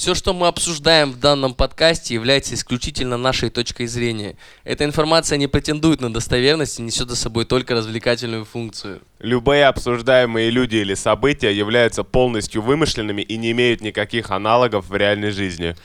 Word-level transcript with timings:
Все, 0.00 0.14
что 0.14 0.32
мы 0.32 0.46
обсуждаем 0.46 1.12
в 1.12 1.20
данном 1.20 1.52
подкасте, 1.52 2.14
является 2.14 2.54
исключительно 2.54 3.18
нашей 3.18 3.50
точкой 3.50 3.86
зрения. 3.86 4.38
Эта 4.64 4.86
информация 4.86 5.36
не 5.36 5.46
претендует 5.46 6.00
на 6.00 6.10
достоверность 6.10 6.78
и 6.78 6.82
несет 6.82 7.10
за 7.10 7.16
собой 7.16 7.44
только 7.44 7.74
развлекательную 7.74 8.46
функцию. 8.46 9.02
Любые 9.18 9.66
обсуждаемые 9.66 10.48
люди 10.48 10.76
или 10.76 10.94
события 10.94 11.54
являются 11.54 12.02
полностью 12.02 12.62
вымышленными 12.62 13.20
и 13.20 13.36
не 13.36 13.50
имеют 13.50 13.82
никаких 13.82 14.30
аналогов 14.30 14.88
в 14.88 14.96
реальной 14.96 15.32
жизни. 15.32 15.76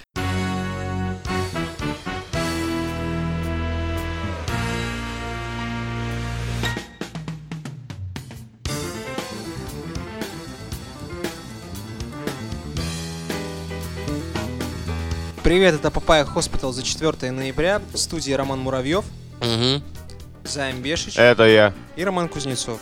Привет, 15.46 15.76
это 15.76 15.92
Папая 15.92 16.26
Hospital 16.26 16.74
за 16.74 16.82
4 16.82 17.30
ноября. 17.32 17.80
В 17.94 17.98
студии 17.98 18.32
Роман 18.32 18.62
Муравьев, 18.62 19.06
Угу. 19.42 19.84
Займ 20.44 20.82
Бешич 20.82 21.20
Это 21.20 21.44
я. 21.44 21.72
и 21.96 22.04
Роман 22.04 22.30
Кузнецов. 22.30 22.80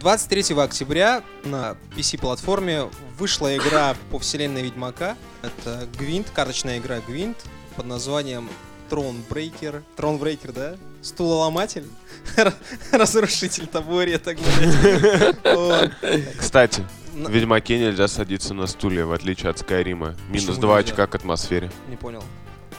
23 0.00 0.56
октября 0.60 1.22
на 1.44 1.76
PC-платформе 1.96 2.90
вышла 3.16 3.56
игра 3.56 3.94
по 4.10 4.18
вселенной 4.18 4.62
Ведьмака. 4.62 5.16
Это 5.42 5.86
Гвинт, 5.96 6.28
карточная 6.30 6.78
игра 6.78 6.98
Гвинт 6.98 7.36
под 7.76 7.86
названием 7.86 8.50
Thronebreaker. 8.90 9.84
Thronebreaker, 9.94 10.50
да? 10.50 10.74
Стулоломатель? 11.00 11.86
Разрушитель 12.90 13.68
блядь. 13.68 15.36
Вот. 15.44 15.92
Кстати, 16.40 16.84
в 17.14 17.30
Ведьмаке 17.30 17.78
нельзя 17.78 18.08
садиться 18.08 18.54
на 18.54 18.66
стуле, 18.66 19.04
в 19.04 19.12
отличие 19.12 19.50
от 19.50 19.58
Скайрима. 19.58 20.14
Минус 20.28 20.46
Почему 20.46 20.60
2 20.62 20.78
нельзя? 20.80 20.92
очка 20.92 21.06
к 21.06 21.14
атмосфере. 21.14 21.70
Не 21.88 21.96
понял. 21.96 22.22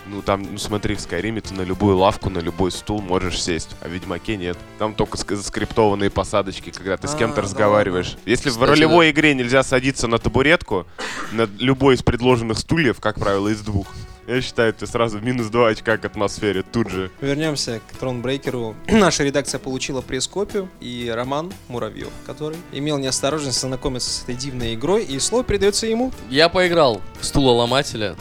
Ну 0.07 0.21
там, 0.21 0.43
ну 0.51 0.57
смотри, 0.59 0.93
в 0.93 0.99
Скайриме 1.01 1.41
ты 1.41 1.55
на 1.55 1.63
любую 1.63 1.97
лавку, 1.97 2.29
на 2.29 2.37
любой 2.37 2.71
стул 2.71 3.01
можешь 3.01 3.41
сесть, 3.41 3.75
а 3.81 3.87
в 3.87 3.91
Ведьмаке 3.91 4.37
нет. 4.37 4.55
Там 4.77 4.93
только 4.93 5.17
ск- 5.17 5.35
заскриптованные 5.35 6.11
посадочки, 6.11 6.69
когда 6.69 6.95
ты 6.97 7.07
с 7.07 7.15
А, 7.15 7.17
кем-то 7.17 7.37
да 7.37 7.41
разговариваешь. 7.41 8.15
Если 8.25 8.49
в 8.49 8.53
Кстати, 8.53 8.69
ролевой 8.69 9.09
игре 9.09 9.33
нельзя 9.33 9.63
садиться 9.63 10.07
на 10.07 10.19
табуретку, 10.19 10.85
на 11.31 11.49
любой 11.57 11.95
из 11.95 12.03
предложенных 12.03 12.59
стульев, 12.59 12.99
как 12.99 13.15
правило, 13.19 13.47
из 13.47 13.61
двух, 13.61 13.87
я 14.27 14.41
считаю, 14.41 14.73
ты 14.73 14.87
сразу 14.87 15.19
минус 15.19 15.47
2 15.47 15.69
очка 15.69 15.97
к 15.97 16.05
атмосфере 16.05 16.63
тут 16.63 16.89
же. 16.89 17.11
Вернемся 17.21 17.81
к 17.91 17.97
Тронбрейкеру. 17.97 18.75
Наша 18.87 19.23
редакция 19.23 19.59
получила 19.59 20.01
пресс-копию 20.01 20.69
и 20.79 21.11
Роман 21.13 21.53
Муравьев, 21.67 22.09
который 22.25 22.57
имел 22.71 22.97
неосторожность 22.97 23.59
знакомиться 23.59 24.09
с 24.09 24.23
этой 24.23 24.35
дивной 24.35 24.75
игрой, 24.75 25.03
и 25.05 25.19
слово 25.19 25.43
передается 25.43 25.87
ему. 25.87 26.11
Я 26.29 26.49
поиграл 26.49 27.01
в 27.19 27.25
стулоломателя. 27.25 28.15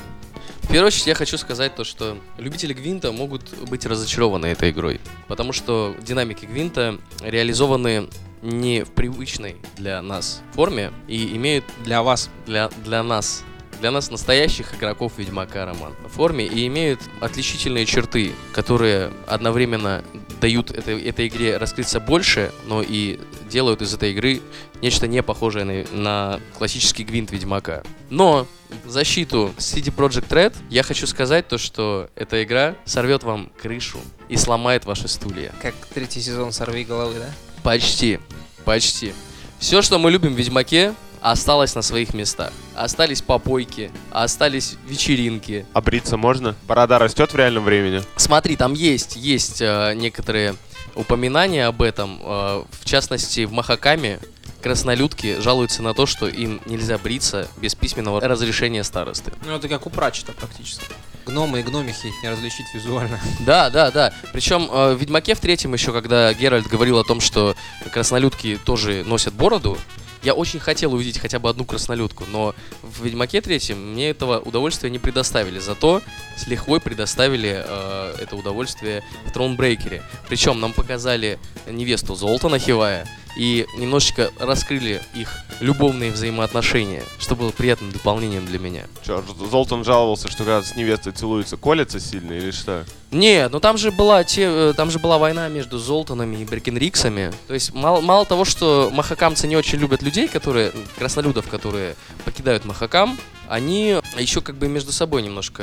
В 0.63 0.69
первую 0.69 0.87
очередь 0.87 1.07
я 1.07 1.15
хочу 1.15 1.37
сказать 1.37 1.75
то, 1.75 1.85
что 1.85 2.17
любители 2.39 2.73
Гвинта 2.73 3.13
могут 3.13 3.55
быть 3.69 3.85
разочарованы 3.85 4.47
этой 4.47 4.71
игрой. 4.71 5.01
Потому 5.29 5.53
что 5.53 5.95
динамики 6.01 6.47
Гвинта 6.47 6.99
реализованы 7.21 8.09
не 8.41 8.83
в 8.85 8.91
привычной 8.91 9.57
для 9.77 10.01
нас 10.03 10.43
форме 10.53 10.93
и 11.07 11.37
имеют 11.37 11.65
Для 11.85 12.03
вас. 12.03 12.31
для, 12.47 12.71
для 12.85 13.03
нас, 13.03 13.45
для 13.85 13.91
нас 13.91 14.11
настоящих 14.11 14.75
игроков 14.75 15.13
Ведьмака 15.19 15.67
Роман 15.67 15.93
в 16.07 16.09
форме 16.09 16.47
и 16.47 16.67
имеют 16.69 17.01
отличительные 17.21 17.85
черты, 17.85 18.33
которые 18.55 19.13
одновременно 19.27 20.03
дают 20.41 20.71
этой, 20.71 21.03
этой 21.03 21.29
игре 21.29 21.59
раскрыться 21.59 22.01
больше, 22.01 22.51
но 22.65 22.81
и 22.81 23.21
делают 23.51 23.83
из 23.83 23.93
этой 23.93 24.13
игры 24.13 24.41
нечто 24.81 25.07
не 25.07 25.23
похожее 25.23 25.67
на, 25.67 25.85
на 25.93 26.41
классический 26.57 27.05
гвинт 27.05 27.31
Ведьмака. 27.31 27.83
Но 28.09 28.47
в 28.87 28.89
защиту 28.89 29.53
CD 29.59 29.95
Project 29.95 30.29
Red 30.31 30.57
я 30.71 30.83
хочу 30.83 31.07
сказать 31.07 31.47
то, 31.47 31.59
что 31.59 32.09
эта 32.15 32.43
игра 32.43 32.77
сорвет 32.87 33.23
вам 33.23 33.53
крышу 33.61 33.99
и 34.31 34.39
сломает 34.39 34.87
ваши 34.87 35.09
стулья. 35.09 35.53
Как 35.61 35.75
третий 35.93 36.23
сезон 36.23 36.53
«Сорви 36.53 36.85
головы», 36.85 37.17
да? 37.19 37.31
Почти. 37.63 38.19
Почти. 38.65 39.13
Все, 39.59 39.83
что 39.83 39.99
мы 39.99 40.11
любим 40.11 40.33
в 40.33 40.39
Ведьмаке, 40.39 40.95
осталось 41.25 41.75
на 41.75 41.81
своих 41.81 42.13
местах. 42.13 42.53
Остались 42.75 43.23
попойки, 43.23 43.91
остались 44.11 44.77
вечеринки. 44.87 45.65
А 45.73 45.81
бриться 45.81 46.19
можно? 46.19 46.55
Борода 46.69 46.99
растет 46.99 47.33
в 47.33 47.37
реальном 47.37 47.65
времени? 47.65 48.03
Смотри, 48.17 48.57
там 48.57 48.75
есть, 48.75 49.17
есть 49.17 49.63
э, 49.63 49.95
некоторые 49.97 50.55
упоминания 50.95 51.67
об 51.67 51.81
этом. 51.81 52.21
Э, 52.23 52.65
в 52.71 52.85
частности, 52.85 53.47
в 53.47 53.53
Махакаме 53.53 54.21
краснолюдки 54.61 55.41
жалуются 55.41 55.83
на 55.83 55.95
то, 55.95 56.05
что 56.05 56.29
им 56.29 56.61
нельзя 56.67 56.99
бриться 56.99 57.49
без 57.57 57.75
письменного 57.75 58.21
разрешения 58.21 58.85
старосты. 58.85 59.33
Ну, 59.47 59.57
это 59.57 59.67
как 59.67 59.87
у 59.87 59.91
Прачета 59.91 60.33
практически. 60.33 60.85
Гномы 61.25 61.61
и 61.61 61.63
гномихи 61.63 62.09
их 62.09 62.23
не 62.23 62.29
различить 62.29 62.67
визуально. 62.75 63.19
Да, 63.41 63.71
да, 63.71 63.91
да. 63.91 64.13
Причем 64.35 64.69
э, 64.71 64.93
в 64.93 65.01
Ведьмаке 65.01 65.35
в 65.35 65.41
третьем 65.41 65.73
еще, 65.73 65.91
когда 65.91 66.35
Геральт 66.35 66.67
говорил 66.67 66.99
о 66.99 67.05
том, 67.05 67.23
что 67.23 67.57
краснолюдки 67.91 68.59
тоже 68.63 69.05
носят 69.07 69.33
бороду, 69.33 69.79
я 70.25 70.35
очень 70.35 70.59
хотел 70.59 70.95
увидеть 70.95 71.19
хотя 71.19 71.39
бы 71.39 71.49
одну 71.49 71.65
краснолюдку, 71.65 72.25
но 72.27 72.55
в 72.83 73.05
Ведьмаке 73.05 73.41
третьем 73.41 73.93
мне 73.93 74.11
этого 74.11 74.41
удовольствия 74.41 74.91
не 74.91 74.99
предоставили. 74.99 75.59
Зато 75.59 76.03
с 76.37 76.47
лихвой 76.47 76.81
предоставили 76.81 77.63
э, 77.65 78.15
это 78.19 78.35
удовольствие 78.35 79.05
в 79.27 79.33
Тронбрейкере. 79.33 80.03
Причем 80.29 80.61
нам 80.61 80.73
показали 80.73 81.39
невесту 81.67 82.15
Золтана 82.15 82.59
Хивая 82.59 83.07
и 83.37 83.67
немножечко 83.77 84.31
раскрыли 84.39 85.03
их 85.15 85.29
любовные 85.61 86.11
взаимоотношения, 86.11 87.03
что 87.19 87.37
было 87.37 87.51
приятным 87.51 87.93
дополнением 87.93 88.47
для 88.47 88.59
меня. 88.59 88.85
Ж- 89.07 89.23
Золтан 89.51 89.85
жаловался, 89.85 90.29
что 90.29 90.39
когда 90.39 90.63
с 90.63 90.77
невестой 90.77 91.13
целуется, 91.13 91.57
колется 91.57 92.01
сильно 92.01 92.33
или 92.33 92.51
что? 92.51 92.85
Не, 93.11 93.49
ну 93.49 93.61
там 93.61 93.79
же 93.79 93.93
была 93.93 94.25
те, 94.25 94.43
э, 94.43 94.75
там 94.77 94.91
же 94.91 94.99
была 94.99 95.19
война 95.19 95.49
между 95.49 95.79
Золтанами 95.79 96.37
и 96.37 96.45
Беркенриксами. 96.45 97.33
То 97.47 97.55
есть 97.55 97.73
мало, 97.73 98.01
мало 98.01 98.25
того, 98.25 98.45
что 98.45 98.91
махакамцы 98.93 99.47
не 99.47 99.57
очень 99.57 99.79
любят 99.79 100.03
людей, 100.03 100.27
которые 100.29 100.73
краснолюдов, 100.99 101.49
которые 101.49 101.95
покидают 102.25 102.65
Махакам, 102.65 103.17
они 103.55 104.01
еще 104.19 104.41
как 104.41 104.57
бы 104.57 104.67
между 104.67 104.91
собой 104.91 105.23
немножко 105.23 105.63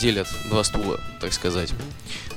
делят 0.00 0.28
два 0.48 0.64
стула, 0.64 0.98
так 1.20 1.34
сказать. 1.34 1.70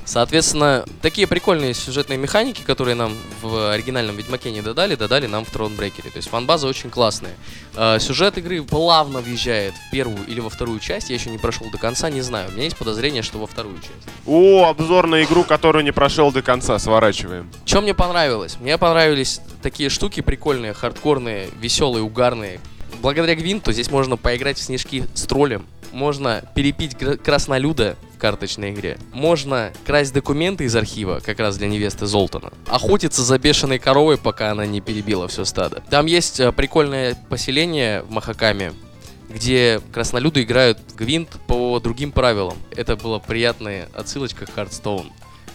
Соответственно, 0.03 0.83
такие 1.01 1.27
прикольные 1.27 1.73
сюжетные 1.73 2.17
механики, 2.17 2.61
которые 2.61 2.95
нам 2.95 3.15
в 3.41 3.71
оригинальном 3.71 4.17
Ведьмаке 4.17 4.51
не 4.51 4.61
додали, 4.61 4.95
додали 4.95 5.27
нам 5.27 5.45
в 5.45 5.51
Тронбрейкере. 5.51 6.09
То 6.09 6.17
есть 6.17 6.27
фанбаза 6.27 6.67
очень 6.67 6.89
классная. 6.89 7.35
Э, 7.75 7.99
Сюжет 7.99 8.37
игры 8.37 8.61
плавно 8.63 9.21
въезжает 9.21 9.73
в 9.75 9.91
первую 9.91 10.25
или 10.27 10.41
во 10.41 10.49
вторую 10.49 10.81
часть. 10.81 11.09
Я 11.09 11.15
еще 11.15 11.29
не 11.29 11.37
прошел 11.37 11.69
до 11.71 11.77
конца, 11.77 12.09
не 12.09 12.21
знаю. 12.21 12.49
У 12.49 12.51
меня 12.51 12.63
есть 12.63 12.75
подозрение, 12.75 13.21
что 13.21 13.37
во 13.37 13.47
вторую 13.47 13.77
часть. 13.77 13.93
О, 14.25 14.67
обзор 14.67 15.07
на 15.07 15.23
игру, 15.23 15.45
которую 15.45 15.85
не 15.85 15.93
прошел 15.93 16.33
до 16.33 16.41
конца, 16.41 16.77
сворачиваем. 16.79 17.49
Что 17.65 17.79
мне 17.79 17.93
понравилось? 17.93 18.57
Мне 18.59 18.77
понравились 18.77 19.39
такие 19.61 19.87
штуки 19.87 20.19
прикольные, 20.19 20.73
хардкорные, 20.73 21.49
веселые, 21.61 22.03
угарные. 22.03 22.59
Благодаря 23.01 23.33
Гвинту 23.33 23.71
здесь 23.71 23.89
можно 23.89 24.15
поиграть 24.15 24.59
в 24.59 24.61
снежки 24.61 25.05
с 25.15 25.23
троллем. 25.23 25.65
Можно 25.91 26.43
перепить 26.55 26.95
краснолюда 26.95 27.97
в 28.15 28.19
карточной 28.19 28.71
игре. 28.71 28.97
Можно 29.11 29.73
красть 29.85 30.13
документы 30.13 30.65
из 30.65 30.75
архива, 30.75 31.19
как 31.25 31.39
раз 31.39 31.57
для 31.57 31.67
невесты 31.67 32.05
Золтана. 32.05 32.53
Охотиться 32.67 33.23
за 33.23 33.39
бешеной 33.39 33.79
коровой, 33.79 34.17
пока 34.17 34.51
она 34.51 34.67
не 34.67 34.81
перебила 34.81 35.27
все 35.27 35.45
стадо. 35.45 35.83
Там 35.89 36.05
есть 36.05 36.39
э, 36.39 36.51
прикольное 36.51 37.15
поселение 37.29 38.03
в 38.03 38.11
Махакаме, 38.11 38.71
где 39.29 39.81
краснолюды 39.91 40.43
играют 40.43 40.77
Гвинт 40.95 41.29
по 41.47 41.79
другим 41.79 42.11
правилам. 42.11 42.57
Это 42.75 42.95
была 42.95 43.19
приятная 43.19 43.89
отсылочка 43.93 44.45
к 44.45 44.49
Hearthstone. 44.49 45.07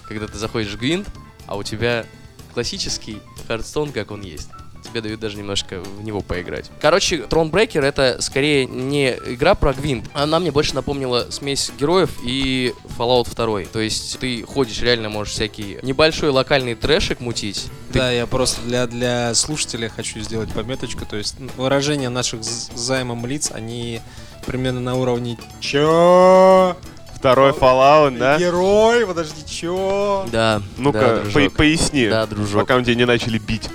Когда 0.03 0.27
ты 0.27 0.37
заходишь 0.37 0.73
в 0.73 0.79
Гвинт, 0.79 1.07
а 1.47 1.57
у 1.57 1.63
тебя 1.63 2.05
классический 2.53 3.19
Hearthstone, 3.49 3.93
как 3.93 4.11
он 4.11 4.23
есть. 4.23 4.49
Тебе 4.97 5.03
дают 5.03 5.21
даже 5.21 5.37
немножко 5.37 5.81
в 5.81 6.03
него 6.03 6.23
поиграть. 6.23 6.71
Короче, 6.81 7.17
Thronebreaker 7.29 7.85
это 7.85 8.17
скорее 8.23 8.65
не 8.65 9.11
игра 9.27 9.55
про 9.55 9.75
Гвинт. 9.75 10.07
Она 10.15 10.41
мне 10.41 10.51
больше 10.51 10.75
напомнила 10.75 11.27
смесь 11.29 11.71
героев 11.79 12.09
и 12.25 12.73
Fallout 12.97 13.29
2. 13.35 13.71
То 13.71 13.79
есть 13.79 14.19
ты 14.21 14.43
ходишь, 14.45 14.81
реально 14.81 15.11
можешь 15.11 15.35
всякий 15.35 15.79
небольшой 15.83 16.31
локальный 16.31 16.75
трэшик 16.75 17.21
мутить. 17.21 17.67
Ты- 17.93 17.99
Да, 17.99 18.11
я 18.11 18.27
просто 18.27 18.63
для, 18.63 18.87
для 18.87 19.35
слушателя 19.35 19.91
хочу 19.95 20.19
сделать 20.21 20.51
пометочку. 20.55 21.05
То 21.05 21.17
есть 21.17 21.35
выражения 21.59 22.09
наших 22.09 22.43
займом 22.43 23.27
лиц, 23.27 23.51
они 23.55 24.01
примерно 24.47 24.81
на 24.81 24.95
уровне 24.95 25.37
Чё? 25.61 26.75
Второй 27.15 27.51
Fallout, 27.53 28.17
да? 28.19 28.39
Герой, 28.39 29.07
подожди, 29.07 29.43
чё? 29.47 30.27
Да. 30.33 30.63
Ну-ка, 30.79 31.23
да, 31.25 31.31
по- 31.33 31.51
поясни, 31.51 32.09
Да, 32.09 32.25
дружок. 32.27 32.63
пока 32.63 32.77
мы 32.79 32.85
тебя 32.85 32.95
не 32.95 33.05
начали 33.07 33.39
бить. 33.39 33.69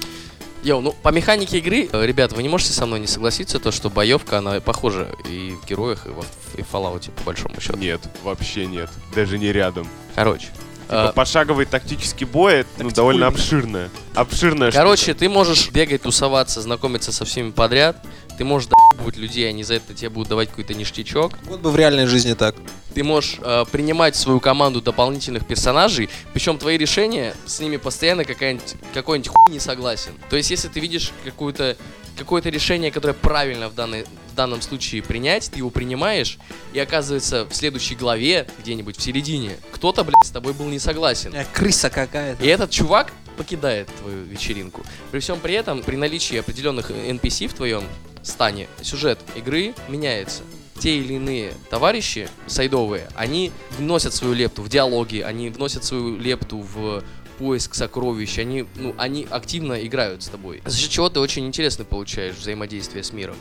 Йоу, 0.64 0.82
ну 0.82 0.92
по 0.92 1.10
механике 1.10 1.58
игры, 1.58 1.90
э, 1.92 2.06
ребят, 2.06 2.34
вы 2.34 2.44
не 2.44 2.50
можете 2.50 2.74
со 2.74 2.86
мной 2.86 3.00
не 3.00 3.08
согласиться, 3.08 3.60
то 3.60 3.72
что 3.72 3.90
боевка, 3.90 4.38
она 4.38 4.60
похожа 4.60 5.08
и 5.28 5.56
в 5.62 5.66
героях, 5.66 6.06
и, 6.06 6.10
во, 6.10 6.24
и 6.56 6.62
в 6.62 6.72
Fallout, 6.72 7.10
по 7.12 7.24
большому 7.24 7.60
счету. 7.60 7.78
Нет, 7.78 8.02
вообще 8.24 8.66
нет. 8.68 8.90
Даже 9.16 9.38
не 9.40 9.52
рядом. 9.52 9.88
Короче. 10.16 10.48
Типа, 10.92 11.10
э, 11.10 11.14
пошаговый 11.14 11.66
тактический 11.66 12.26
бой, 12.26 12.54
это, 12.56 12.70
ну, 12.80 12.92
довольно 12.92 13.28
обширное. 13.28 13.90
Обширное 14.14 14.72
Короче, 14.72 15.14
ты 15.14 15.30
можешь 15.30 15.72
бегать, 15.72 16.02
тусоваться, 16.02 16.62
знакомиться 16.62 17.12
со 17.12 17.26
всеми 17.26 17.52
подряд. 17.52 17.98
Ты 18.38 18.44
можешь 18.44 18.70
переебывать 18.70 19.18
людей, 19.18 19.50
они 19.50 19.64
за 19.64 19.76
это 19.76 19.94
тебе 19.94 20.10
будут 20.10 20.30
давать 20.30 20.50
какой-то 20.50 20.74
ништячок. 20.74 21.34
Вот 21.46 21.62
бы 21.62 21.72
в 21.72 21.76
реальной 21.76 22.08
жизни 22.08 22.34
так. 22.34 22.56
Ты 22.94 23.04
можешь 23.04 23.38
э, 23.40 23.66
принимать 23.72 24.16
в 24.16 24.20
свою 24.20 24.40
команду 24.40 24.82
дополнительных 24.82 25.46
персонажей, 25.46 26.10
причем 26.34 26.58
твои 26.58 26.78
решения, 26.78 27.34
с 27.46 27.60
ними 27.60 27.78
постоянно 27.78 28.26
какая-нибудь, 28.26 28.76
какой-нибудь 28.94 29.30
хуй 29.30 29.52
не 29.52 29.60
согласен. 29.60 30.12
То 30.30 30.36
есть, 30.36 30.52
если 30.52 30.68
ты 30.68 30.80
видишь 30.80 31.12
какую-то 31.24 31.78
какое-то 32.18 32.50
решение, 32.50 32.92
которое 32.92 33.14
правильно 33.14 33.70
в, 33.70 33.76
данной, 33.76 34.04
в 34.04 34.36
данном 34.36 34.62
случае 34.62 35.02
принять, 35.02 35.50
ты 35.52 35.60
его 35.60 35.70
принимаешь, 35.70 36.38
и 36.74 36.80
оказывается 36.80 37.46
в 37.46 37.54
следующей 37.54 37.96
главе, 37.96 38.48
где-нибудь 38.60 38.98
в 38.98 39.02
середине, 39.02 39.58
кто-то, 39.72 40.04
блядь, 40.04 40.26
с 40.26 40.30
тобой 40.30 40.54
был 40.54 40.66
не 40.66 40.80
согласен. 40.80 41.34
Э, 41.34 41.46
Крыса 41.52 41.90
какая-то. 41.90 42.44
И 42.44 42.48
этот 42.48 42.70
чувак 42.70 43.14
покидает 43.38 43.90
твою 44.02 44.24
вечеринку. 44.24 44.84
При 45.12 45.20
всем 45.20 45.40
при 45.40 45.56
этом, 45.56 45.82
при 45.82 45.96
наличии 45.96 46.38
определенных 46.38 46.92
NPC 46.92 47.48
в 47.48 47.54
твоем 47.54 47.84
стане, 48.24 48.68
сюжет 48.82 49.20
игры 49.36 49.74
меняется. 49.88 50.44
Те 50.82 50.98
или 50.98 51.14
иные 51.14 51.54
товарищи 51.70 52.28
сайдовые, 52.48 53.08
они 53.16 53.52
вносят 53.78 54.16
свою 54.16 54.34
лепту 54.34 54.64
в 54.64 54.68
диалоги, 54.68 55.20
они 55.20 55.50
вносят 55.50 55.84
свою 55.84 56.18
лепту 56.18 56.58
в 56.58 57.04
поиск 57.38 57.76
сокровищ, 57.76 58.40
они, 58.40 58.66
ну, 58.76 58.96
они 58.98 59.28
активно 59.30 59.86
играют 59.86 60.24
с 60.24 60.28
тобой. 60.28 60.64
За 60.66 60.76
счет 60.76 60.90
чего 60.90 61.10
ты 61.10 61.20
очень 61.20 61.46
интересно 61.46 61.86
получаешь 61.86 62.36
взаимодействие 62.36 63.04
с 63.04 63.14
миром. 63.14 63.36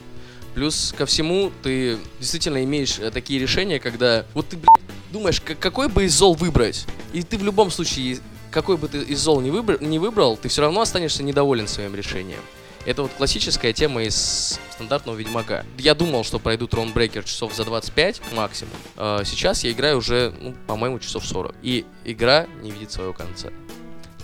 Плюс 0.55 0.93
ко 0.95 1.07
всему, 1.07 1.51
ты 1.63 1.97
действительно 2.19 2.63
имеешь 2.63 2.99
э, 2.99 3.11
такие 3.11 3.41
решения, 3.41 3.81
когда 3.81 4.27
вот 4.35 4.49
ты, 4.49 4.59
блядь, 4.59 4.69
думаешь, 5.11 5.41
какой 5.41 5.89
бы 5.89 6.05
из 6.05 6.15
зол 6.15 6.35
выбрать, 6.35 6.87
и 7.15 7.23
ты 7.23 7.39
в 7.39 7.43
любом 7.43 7.71
случае, 7.71 8.19
какой 8.51 8.77
бы 8.77 8.87
ты 8.89 8.99
из 8.99 9.19
зол 9.19 9.41
не, 9.41 9.51
выбр- 9.51 9.83
не 9.83 9.99
выбрал, 9.99 10.37
ты 10.37 10.51
все 10.51 10.61
равно 10.61 10.83
останешься 10.83 11.23
недоволен 11.23 11.69
своим 11.69 11.95
решением. 11.95 12.41
Это 12.87 13.03
вот 13.03 13.11
классическая 13.12 13.73
тема 13.73 14.03
из 14.05 14.59
стандартного 14.73 15.17
Ведьмака. 15.17 15.65
Я 15.77 15.94
думал, 15.94 16.25
что 16.25 16.38
пройду 16.38 16.67
Тронбрейкер 16.67 17.25
часов 17.25 17.55
за 17.55 17.65
25 17.65 18.23
максимум. 18.35 18.73
А 18.97 19.23
сейчас 19.25 19.65
я 19.65 19.71
играю 19.73 19.99
уже, 19.99 20.32
ну, 20.41 20.55
по-моему, 20.67 20.99
часов 20.99 21.27
40. 21.27 21.55
И 21.62 21.85
игра 22.05 22.47
не 22.62 22.71
видит 22.71 22.91
своего 22.91 23.12
конца. 23.12 23.49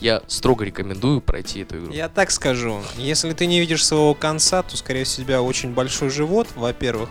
Я 0.01 0.23
строго 0.27 0.65
рекомендую 0.65 1.21
пройти 1.21 1.61
эту 1.61 1.79
игру. 1.79 1.93
Я 1.93 2.09
так 2.09 2.31
скажу, 2.31 2.83
если 2.97 3.33
ты 3.33 3.47
не 3.47 3.61
видишь 3.61 3.85
своего 3.85 4.15
конца, 4.15 4.63
то, 4.63 4.77
скорее 4.77 5.05
всего, 5.05 5.23
у 5.23 5.27
тебя 5.27 5.43
очень 5.43 5.73
большой 5.73 6.11
живот, 6.11 6.49
во-первых. 6.55 7.09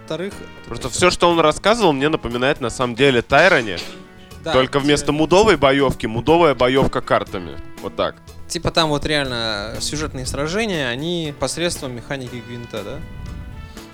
Во-вторых, 0.00 0.34
Просто 0.66 0.90
все, 0.90 1.10
что 1.10 1.30
он 1.30 1.40
рассказывал, 1.40 1.92
мне 1.92 2.08
напоминает 2.10 2.60
на 2.60 2.70
самом 2.70 2.94
деле 2.96 3.22
Тайроне. 3.22 3.78
да, 4.44 4.52
только 4.52 4.78
вместо 4.78 5.06
тебе- 5.08 5.16
мудовой 5.18 5.56
боевки, 5.56 6.06
мудовая 6.06 6.54
боевка 6.54 7.00
картами. 7.00 7.58
Вот 7.80 7.96
так. 7.96 8.16
Типа 8.52 8.70
там 8.70 8.90
вот 8.90 9.06
реально 9.06 9.78
сюжетные 9.80 10.26
сражения, 10.26 10.88
они 10.88 11.32
посредством 11.40 11.96
механики 11.96 12.42
гвинта, 12.46 12.84
да? 12.84 13.00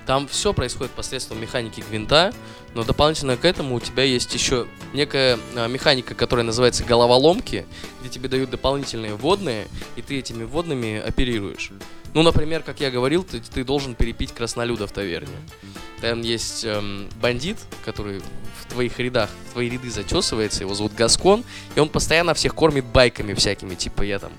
Там 0.05 0.26
все 0.26 0.52
происходит 0.52 0.90
посредством 0.90 1.40
механики 1.40 1.81
гвинта, 1.88 2.32
но 2.75 2.82
дополнительно 2.82 3.37
к 3.37 3.44
этому 3.44 3.76
у 3.76 3.81
тебя 3.81 4.02
есть 4.02 4.34
еще 4.34 4.66
некая 4.93 5.38
а, 5.55 5.69
механика, 5.69 6.16
которая 6.16 6.44
называется 6.44 6.82
головоломки, 6.82 7.66
где 8.00 8.08
тебе 8.08 8.28
дают 8.28 8.50
дополнительные 8.50 9.14
водные, 9.14 9.69
и 9.94 10.02
ты 10.02 10.19
этими 10.19 10.43
водными 10.43 10.99
оперируешь. 10.99 11.70
Ну, 12.12 12.25
например, 12.25 12.64
как 12.64 12.81
я 12.81 12.90
говорил, 12.90 13.22
ты, 13.22 13.38
ты 13.38 13.62
должен 13.62 13.94
перепить 13.94 14.32
краснолюда 14.32 14.88
в 14.88 14.93
таверне. 14.93 15.37
Там 16.00 16.22
есть 16.22 16.64
эм, 16.64 17.08
бандит, 17.22 17.58
который 17.84 18.22
в 18.68 18.72
твоих 18.72 18.98
рядах, 18.98 19.30
в 19.48 19.52
твои 19.52 19.70
ряды 19.70 19.90
затесывается, 19.90 20.60
его 20.60 20.74
зовут 20.74 20.94
Гаскон, 20.94 21.44
и 21.74 21.80
он 21.80 21.88
постоянно 21.88 22.34
всех 22.34 22.54
кормит 22.54 22.84
байками 22.84 23.34
всякими, 23.34 23.74
типа 23.74 24.02
я 24.02 24.18
там 24.18 24.32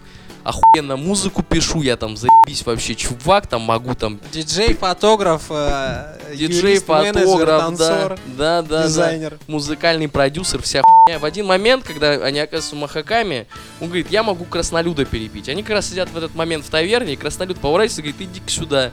охуенно 0.44 0.96
музыку 0.98 1.44
пишу, 1.44 1.82
я 1.82 1.98
там 1.98 2.16
заебись 2.16 2.66
вообще 2.66 2.96
чувак, 2.96 3.48
там 3.48 3.62
могу 3.62 3.94
там 3.96 4.20
Диджей, 4.32 4.74
фотограф, 4.74 5.44
э, 5.50 6.36
диджей, 6.36 6.80
фотограф, 6.80 7.46
да, 7.46 7.60
танцор, 7.60 8.20
да, 8.38 8.62
да, 8.62 8.62
да, 8.62 8.84
дизайнер. 8.88 9.38
музыкальный 9.48 10.08
продюсер, 10.08 10.62
вся 10.62 10.82
хуйня. 10.82 11.20
В 11.20 11.26
один 11.26 11.46
момент, 11.46 11.84
когда 11.84 12.12
они 12.12 12.40
оказываются 12.40 12.76
махаками, 12.76 13.48
он 13.82 13.88
говорит, 13.88 14.08
я 14.10 14.24
могу 14.24 14.46
краснолюда 14.46 15.06
перепить. 15.06 15.50
Они 15.50 15.62
как 15.62 15.72
раз 15.74 15.90
сидят 15.90 16.10
в 16.10 16.18
этот 16.18 16.36
момент 16.36 16.66
в 16.66 16.70
таверне, 16.70 17.14
и 17.14 17.16
краснолюд 17.16 17.60
поворачивается 17.60 18.02
и 18.02 18.12
говорит, 18.12 18.30
иди 18.30 18.42
сюда. 18.50 18.92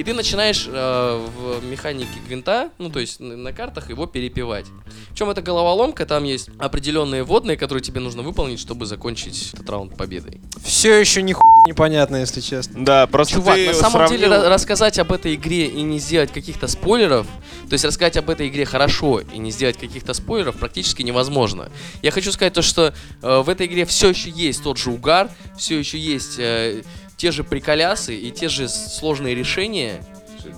И 0.00 0.02
ты 0.02 0.14
начинаешь 0.14 0.66
э, 0.66 1.26
в 1.36 1.62
механике 1.62 2.08
гвинта, 2.26 2.70
ну 2.78 2.88
то 2.88 3.00
есть 3.00 3.20
на, 3.20 3.36
на 3.36 3.52
картах 3.52 3.90
его 3.90 4.06
перепевать. 4.06 4.64
Причем 5.10 5.28
это 5.28 5.42
головоломка, 5.42 6.06
там 6.06 6.24
есть 6.24 6.48
определенные 6.58 7.22
водные, 7.22 7.58
которые 7.58 7.82
тебе 7.82 8.00
нужно 8.00 8.22
выполнить, 8.22 8.58
чтобы 8.60 8.86
закончить 8.86 9.50
этот 9.52 9.68
раунд 9.68 9.98
победой. 9.98 10.40
Все 10.64 10.98
еще 10.98 11.20
ни 11.20 11.34
непонятно, 11.68 12.16
если 12.16 12.40
честно. 12.40 12.82
Да, 12.82 13.06
просто 13.08 13.34
Чувак, 13.34 13.56
ты 13.56 13.66
на 13.66 13.74
самом 13.74 13.92
сравнил- 13.92 14.20
деле 14.20 14.32
ра- 14.32 14.48
рассказать 14.48 14.98
об 14.98 15.12
этой 15.12 15.34
игре 15.34 15.66
и 15.66 15.82
не 15.82 15.98
сделать 15.98 16.32
каких-то 16.32 16.66
спойлеров, 16.66 17.26
то 17.68 17.74
есть 17.74 17.84
рассказать 17.84 18.16
об 18.16 18.30
этой 18.30 18.48
игре 18.48 18.64
хорошо 18.64 19.20
и 19.20 19.36
не 19.36 19.50
сделать 19.50 19.76
каких-то 19.76 20.14
спойлеров 20.14 20.56
практически 20.56 21.02
невозможно. 21.02 21.70
Я 22.00 22.10
хочу 22.10 22.32
сказать 22.32 22.54
то, 22.54 22.62
что 22.62 22.94
э, 23.20 23.40
в 23.42 23.50
этой 23.50 23.66
игре 23.66 23.84
все 23.84 24.08
еще 24.08 24.30
есть 24.30 24.62
тот 24.62 24.78
же 24.78 24.88
угар, 24.90 25.28
все 25.58 25.78
еще 25.78 25.98
есть 25.98 26.38
э, 26.38 26.84
те 27.20 27.32
же 27.32 27.44
приколясы 27.44 28.16
и 28.16 28.30
те 28.30 28.48
же 28.48 28.66
сложные 28.66 29.34
решения. 29.34 30.02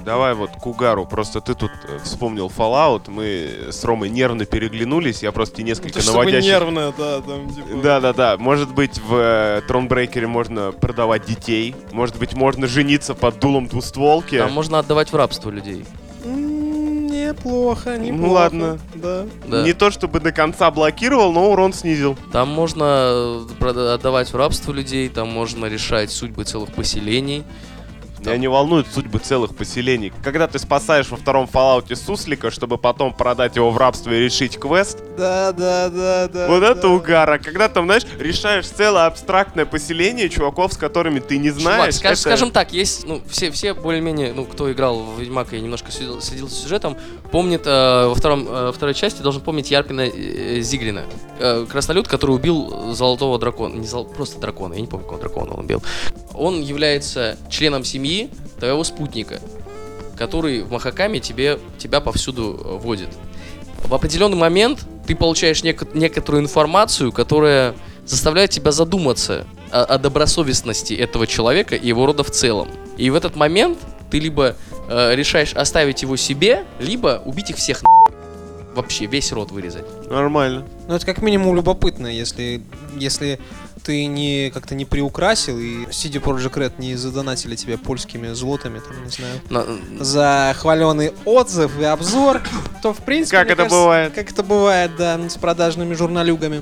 Давай 0.05 0.33
вот 0.35 0.51
к 0.51 0.65
угару. 0.65 1.05
Просто 1.07 1.41
ты 1.41 1.55
тут 1.55 1.73
э, 1.89 1.99
вспомнил 2.05 2.53
Fallout. 2.57 3.11
Мы 3.11 3.73
с 3.73 3.83
Ромой 3.83 4.09
нервно 4.09 4.45
переглянулись. 4.45 5.25
Я 5.25 5.33
просто 5.33 5.57
тебе 5.57 5.65
несколько 5.65 6.01
наводящих... 6.05 6.45
нервно, 6.45 6.95
да, 6.97 7.21
там 7.21 7.53
типа... 7.53 7.69
Да-да-да. 7.83 8.37
Может 8.39 8.73
быть, 8.73 8.97
в 8.99 9.15
э, 9.17 9.63
Тронбрейкере 9.67 10.29
можно 10.29 10.71
продавать 10.71 11.27
детей. 11.27 11.75
Может 11.91 12.17
быть, 12.19 12.33
можно 12.33 12.69
жениться 12.69 13.15
под 13.15 13.41
дулом 13.41 13.67
двустволки. 13.67 14.39
Там 14.39 14.53
можно 14.53 14.79
отдавать 14.79 15.11
в 15.11 15.17
рабство 15.17 15.51
людей. 15.51 15.85
М, 17.33 17.37
Неплохо, 17.37 17.97
неплохо. 17.99 18.23
Ну 18.27 18.33
ладно. 18.33 18.79
Да. 18.95 19.25
Да. 19.47 19.63
Не 19.63 19.73
то 19.73 19.91
чтобы 19.91 20.21
до 20.21 20.33
конца 20.33 20.71
блокировал, 20.71 21.33
но 21.33 21.51
урон 21.51 21.73
снизил. 21.73 22.17
Там 22.33 22.49
можно 22.49 23.45
э, 23.61 23.95
отдавать 23.95 24.33
в 24.33 24.37
рабство 24.37 24.73
людей, 24.73 25.09
там 25.09 25.29
можно 25.29 25.67
решать 25.67 26.11
судьбы 26.11 26.45
целых 26.45 26.73
поселений. 26.73 27.45
Меня 28.25 28.37
не 28.39 28.49
волнуют 28.49 28.87
судьбы 28.93 29.19
целых 29.19 29.55
поселений. 29.57 30.13
Когда 30.23 30.47
ты 30.47 30.59
спасаешь 30.59 31.09
во 31.11 31.17
втором 31.17 31.49
Fallout 31.53 31.95
суслика, 31.97 32.51
чтобы 32.51 32.79
потом 32.79 33.13
продать 33.13 33.57
его 33.57 33.71
в 33.71 33.77
рабство 33.79 34.11
и 34.11 34.19
решить 34.21 34.59
квест, 34.59 34.99
Да, 35.19 35.53
да, 35.53 35.89
да, 35.89 36.29
да. 36.29 36.47
вот 36.49 36.61
да. 36.61 36.71
это 36.73 36.89
угара. 36.89 37.39
Когда 37.39 37.69
там, 37.69 37.85
знаешь, 37.87 38.05
решаешь 38.19 38.67
целое 38.69 39.07
абстрактное 39.07 39.67
поселение 39.67 40.29
чуваков, 40.29 40.73
с 40.73 40.77
которыми 40.77 41.19
ты 41.21 41.39
не 41.39 41.49
Чувак, 41.49 41.63
знаешь. 41.63 41.95
скаж- 41.97 42.13
это- 42.13 42.21
скажем 42.21 42.51
так, 42.51 42.73
есть, 42.73 43.07
ну, 43.07 43.21
все, 43.29 43.51
все 43.51 43.75
более-менее, 43.75 44.33
ну, 44.33 44.45
кто 44.45 44.71
играл 44.73 45.01
в 45.01 45.21
Ведьмака 45.21 45.57
и 45.57 45.61
немножко 45.61 45.91
следил, 45.91 46.21
следил 46.21 46.49
за 46.49 46.55
сюжетом, 46.57 46.97
помнит, 47.31 47.63
э, 47.67 48.07
во 48.07 48.15
втором, 48.15 48.47
э, 48.49 48.73
второй 48.75 48.95
части 48.95 49.21
должен 49.23 49.43
помнить 49.43 49.71
Ярпина 49.71 50.03
э, 50.03 50.61
Зиглина. 50.61 51.05
Э, 51.41 51.67
краснолюд, 51.69 52.07
который 52.09 52.37
убил 52.37 52.93
золотого 52.95 53.39
дракона, 53.39 53.75
не 53.75 53.87
зол- 53.87 54.05
просто 54.07 54.39
дракона, 54.41 54.75
я 54.75 54.81
не 54.81 54.87
помню, 54.87 55.05
какого 55.05 55.21
дракона 55.21 55.55
он 55.55 55.61
убил. 55.61 55.83
Он 56.35 56.61
является 56.61 57.37
членом 57.51 57.85
семьи 57.85 58.31
твоего 58.59 58.85
спутника, 58.85 59.41
который 60.17 60.63
в 60.63 60.73
Махакаме 60.73 61.21
тебе, 61.21 61.59
тебя 61.79 62.01
повсюду 62.01 62.61
э, 62.65 62.77
водит. 62.79 63.09
В 63.85 63.95
определенный 63.95 64.37
момент 64.37 64.87
ты 65.07 65.15
получаешь 65.17 65.63
нек- 65.63 65.89
некоторую 65.95 66.43
информацию, 66.43 67.13
которая 67.13 67.75
заставляет 68.07 68.51
тебя 68.51 68.73
задуматься 68.73 69.47
о, 69.71 69.83
о 69.83 69.99
добросовестности 69.99 70.95
этого 70.95 71.27
человека 71.27 71.77
и 71.77 71.89
его 71.89 72.07
рода 72.07 72.23
в 72.23 72.31
целом. 72.31 72.69
И 72.97 73.11
в 73.11 73.15
этот 73.15 73.37
момент 73.37 73.79
ты 74.11 74.19
либо 74.19 74.57
э, 74.89 75.15
решаешь 75.15 75.55
оставить 75.55 76.03
его 76.03 76.17
себе, 76.17 76.65
либо 76.79 77.23
убить 77.25 77.51
их 77.51 77.57
всех 77.57 77.83
нахуй. 77.83 78.15
Вообще, 78.75 79.07
весь 79.07 79.33
род 79.33 79.51
вырезать. 79.51 79.85
Нормально. 80.09 80.65
Ну, 80.89 80.95
это 80.95 81.05
как 81.05 81.21
минимум 81.21 81.55
любопытно, 81.57 82.07
если, 82.07 82.63
если 82.97 83.39
ты 83.83 84.07
не 84.07 84.51
как-то 84.51 84.75
не 84.75 84.85
приукрасил, 84.85 85.59
и 85.59 85.85
CD 85.87 86.21
Projekt 86.23 86.55
Red 86.55 86.73
не 86.79 86.95
задонатили 86.97 87.57
тебя 87.57 87.79
польскими 87.79 88.33
злотами, 88.33 88.81
там, 88.81 89.05
не 89.05 89.11
знаю, 89.11 89.41
На- 89.51 90.05
за 90.05 90.55
хваленый 90.59 91.13
отзыв 91.25 91.79
и 91.81 91.85
обзор, 91.85 92.41
то, 92.83 92.93
в 92.93 92.99
принципе, 92.99 93.39
Как 93.39 93.47
это 93.47 93.57
кажется, 93.57 93.77
бывает? 93.79 94.13
Как 94.15 94.31
это 94.31 94.43
бывает, 94.43 94.91
да, 94.97 95.19
с 95.29 95.37
продажными 95.37 95.95
журналюгами. 95.95 96.61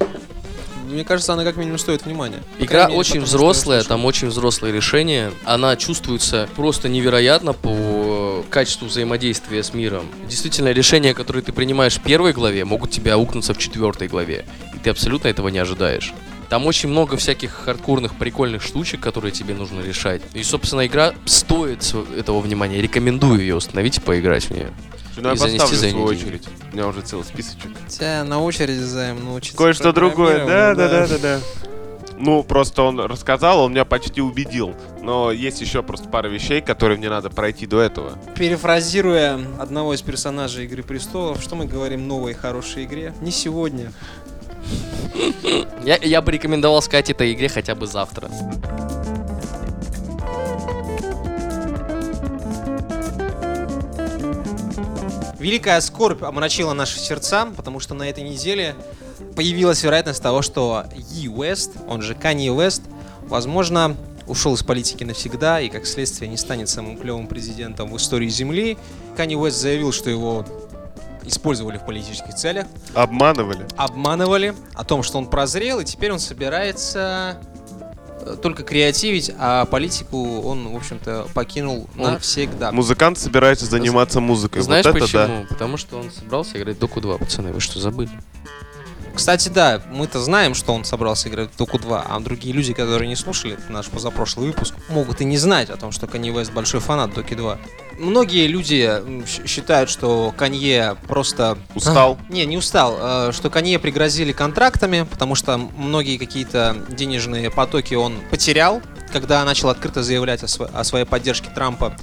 Мне 0.89 1.05
кажется, 1.05 1.33
она 1.35 1.45
как 1.45 1.57
минимум 1.57 1.79
стоит 1.79 2.05
внимания. 2.05 2.43
По 2.59 2.65
Игра 2.65 2.87
мере, 2.87 2.99
очень 2.99 3.21
потому 3.21 3.27
взрослая, 3.27 3.85
там 3.85 4.05
очень 4.05 4.27
взрослые 4.29 4.73
решения. 4.75 5.31
Она 5.45 5.77
чувствуется 5.77 6.49
просто 6.57 6.89
невероятно 6.89 7.53
по 7.53 8.45
качеству 8.51 8.89
взаимодействия 8.89 9.63
с 9.63 9.73
миром. 9.73 10.07
Действительно, 10.29 10.73
решения, 10.73 11.15
которые 11.15 11.45
ты 11.45 11.53
принимаешь 11.53 11.95
в 11.95 12.03
первой 12.03 12.33
главе, 12.33 12.65
могут 12.65 12.91
тебя 12.91 13.15
аукнуться 13.15 13.55
в 13.55 13.59
четвертой 13.59 14.09
главе. 14.09 14.45
И 14.75 14.79
ты 14.79 14.91
абсолютно 14.91 15.29
этого 15.29 15.47
не 15.47 15.61
ожидаешь. 15.61 16.13
Там 16.51 16.67
очень 16.67 16.89
много 16.89 17.17
всяких 17.17 17.53
хардкорных, 17.53 18.17
прикольных 18.17 18.61
штучек, 18.61 19.01
которые 19.01 19.31
тебе 19.31 19.55
нужно 19.55 19.83
решать. 19.83 20.21
И, 20.35 20.43
собственно, 20.43 20.85
игра 20.85 21.15
стоит 21.25 21.95
этого 22.17 22.41
внимания. 22.41 22.83
Рекомендую 22.83 23.41
ее 23.41 23.55
установить 23.55 23.99
и 23.99 24.01
поиграть 24.01 24.47
в 24.47 24.51
нее. 24.51 24.73
Ну, 25.17 25.29
я 25.29 25.31
поставлю 25.31 25.59
за 25.59 25.87
в 25.87 25.91
свою 25.91 26.03
очередь. 26.03 26.49
У 26.73 26.77
меня 26.77 26.89
уже 26.89 27.03
целый 27.03 27.25
списочек. 27.25 27.71
Тебя 27.89 28.25
на 28.25 28.43
очередь 28.43 28.81
займ 28.81 29.25
научиться. 29.25 29.57
Кое-что 29.57 29.93
другое. 29.93 30.45
Да, 30.45 30.75
да, 30.75 30.89
да, 30.89 31.07
да, 31.07 31.19
да. 31.19 31.41
Ну, 32.19 32.43
просто 32.43 32.83
он 32.83 32.99
рассказал, 32.99 33.61
он 33.61 33.71
меня 33.71 33.85
почти 33.85 34.21
убедил. 34.21 34.75
Но 35.01 35.31
есть 35.31 35.61
еще 35.61 35.85
просто 35.85 36.09
пара 36.09 36.27
вещей, 36.27 36.61
которые 36.61 36.99
мне 36.99 37.09
надо 37.09 37.31
пройти 37.31 37.67
до 37.67 37.81
этого. 37.81 38.19
Перефразируя 38.35 39.41
одного 39.59 39.95
из 39.95 40.03
персонажей 40.03 40.65
Игры 40.65 40.83
Престолов, 40.83 41.41
что 41.41 41.55
мы 41.55 41.67
говорим 41.67 42.09
новой 42.09 42.35
хорошей 42.35 42.85
игре? 42.85 43.15
Не 43.21 43.31
сегодня. 43.31 43.93
Я, 45.85 45.97
я 45.97 46.23
бы 46.23 46.33
рекомендовал 46.33 46.83
сказать 46.83 47.11
этой 47.11 47.33
игре 47.33 47.49
хотя 47.49 47.75
бы 47.75 47.87
завтра. 47.87 48.31
Великая 55.39 55.81
скорбь 55.81 56.23
омрачила 56.23 56.75
наши 56.75 56.99
сердца, 56.99 57.49
потому 57.57 57.81
что 57.81 57.95
на 57.95 58.09
этой 58.09 58.23
неделе 58.23 58.77
появилась 59.35 59.83
вероятность 59.83 60.23
того, 60.23 60.43
что 60.43 60.85
Yi 60.95 61.33
West, 61.33 61.71
он 61.89 62.03
же 62.03 62.13
Kanye 62.13 62.55
West, 62.55 62.83
возможно, 63.23 63.97
ушел 64.27 64.55
из 64.55 64.63
политики 64.63 65.03
навсегда 65.03 65.61
и, 65.61 65.71
как 65.71 65.87
следствие, 65.87 66.29
не 66.29 66.37
станет 66.37 66.69
самым 66.69 66.99
клевым 66.99 67.27
президентом 67.27 67.91
в 67.91 67.97
истории 67.97 68.29
Земли. 68.29 68.77
Kanye 69.17 69.35
West 69.35 69.59
заявил, 69.61 69.93
что 69.93 70.11
его 70.11 70.45
использовали 71.31 71.79
в 71.79 71.87
политических 71.87 72.35
целях, 72.35 72.67
Обманывали. 72.95 73.67
обманывали 73.77 74.55
о 74.75 74.85
том, 74.85 75.03
что 75.03 75.19
он 75.19 75.27
прозрел, 75.27 75.81
и 75.81 75.85
теперь 75.85 76.13
он 76.13 76.19
собирается 76.19 77.41
э, 78.23 78.37
только 78.43 78.63
креативить, 78.63 79.33
а 79.39 79.65
политику 79.65 80.41
он, 80.43 80.69
в 80.73 80.77
общем-то, 80.77 81.27
покинул 81.35 81.89
Он- 81.99 82.13
навсегда. 82.13 82.71
Музыкант 82.73 83.19
собирается 83.19 83.65
заниматься 83.67 84.21
музыкой. 84.21 84.63
Знаешь 84.63 84.85
вот 84.85 84.97
это 84.97 85.05
почему? 85.07 85.23
да. 85.27 85.47
Потому 85.49 85.77
что 85.79 85.99
он 85.99 86.11
собрался 86.11 86.59
играть 86.59 86.79
Доку 86.79 87.01
2, 87.01 87.17
пацаны. 87.19 87.53
Вы 87.53 87.61
что, 87.61 87.79
забыли? 87.81 88.11
Кстати, 89.15 89.49
да, 89.49 89.83
мы-то 89.91 90.21
знаем, 90.21 90.55
что 90.55 90.73
он 90.73 90.85
собрался 90.85 91.29
играть 91.29 91.51
в 91.53 91.57
Доку 91.57 91.79
2, 91.79 92.07
а 92.09 92.21
другие 92.21 92.55
люди, 92.55 92.73
которые 92.73 93.09
не 93.09 93.17
слушали 93.17 93.59
наш 93.69 93.87
позапрошлый 93.89 94.47
выпуск, 94.49 94.75
могут 94.89 95.21
и 95.21 95.25
не 95.25 95.37
знать 95.37 95.69
о 95.71 95.77
том, 95.77 95.93
что 95.93 96.07
Канье 96.07 96.33
Вест 96.33 96.53
большой 96.53 96.81
фанат 96.81 97.13
Доки 97.15 97.35
2. 97.35 97.59
Многие 97.99 98.47
люди 98.47 98.91
считают, 99.47 99.91
что 99.91 100.33
Канье 100.37 100.97
просто... 101.07 101.59
Устал. 101.75 102.19
Не, 102.31 102.47
не 102.47 102.57
устал. 102.57 102.97
э, 102.99 103.33
Что 103.33 103.51
Канье 103.51 103.79
пригрозили 103.79 104.33
контрактами, 104.33 105.03
потому 105.11 105.35
что 105.35 105.59
многие 105.59 106.17
какие-то 106.17 106.77
денежные 106.89 107.51
потоки 107.51 107.93
он 107.95 108.15
потерял, 108.31 108.81
когда 109.13 109.45
начал 109.45 109.69
открыто 109.69 110.03
заявлять 110.03 110.43
о, 110.43 110.47
сво- 110.47 110.71
о 110.73 110.83
своей 110.85 111.05
поддержке 111.05 111.51
Трампа. 111.55 111.95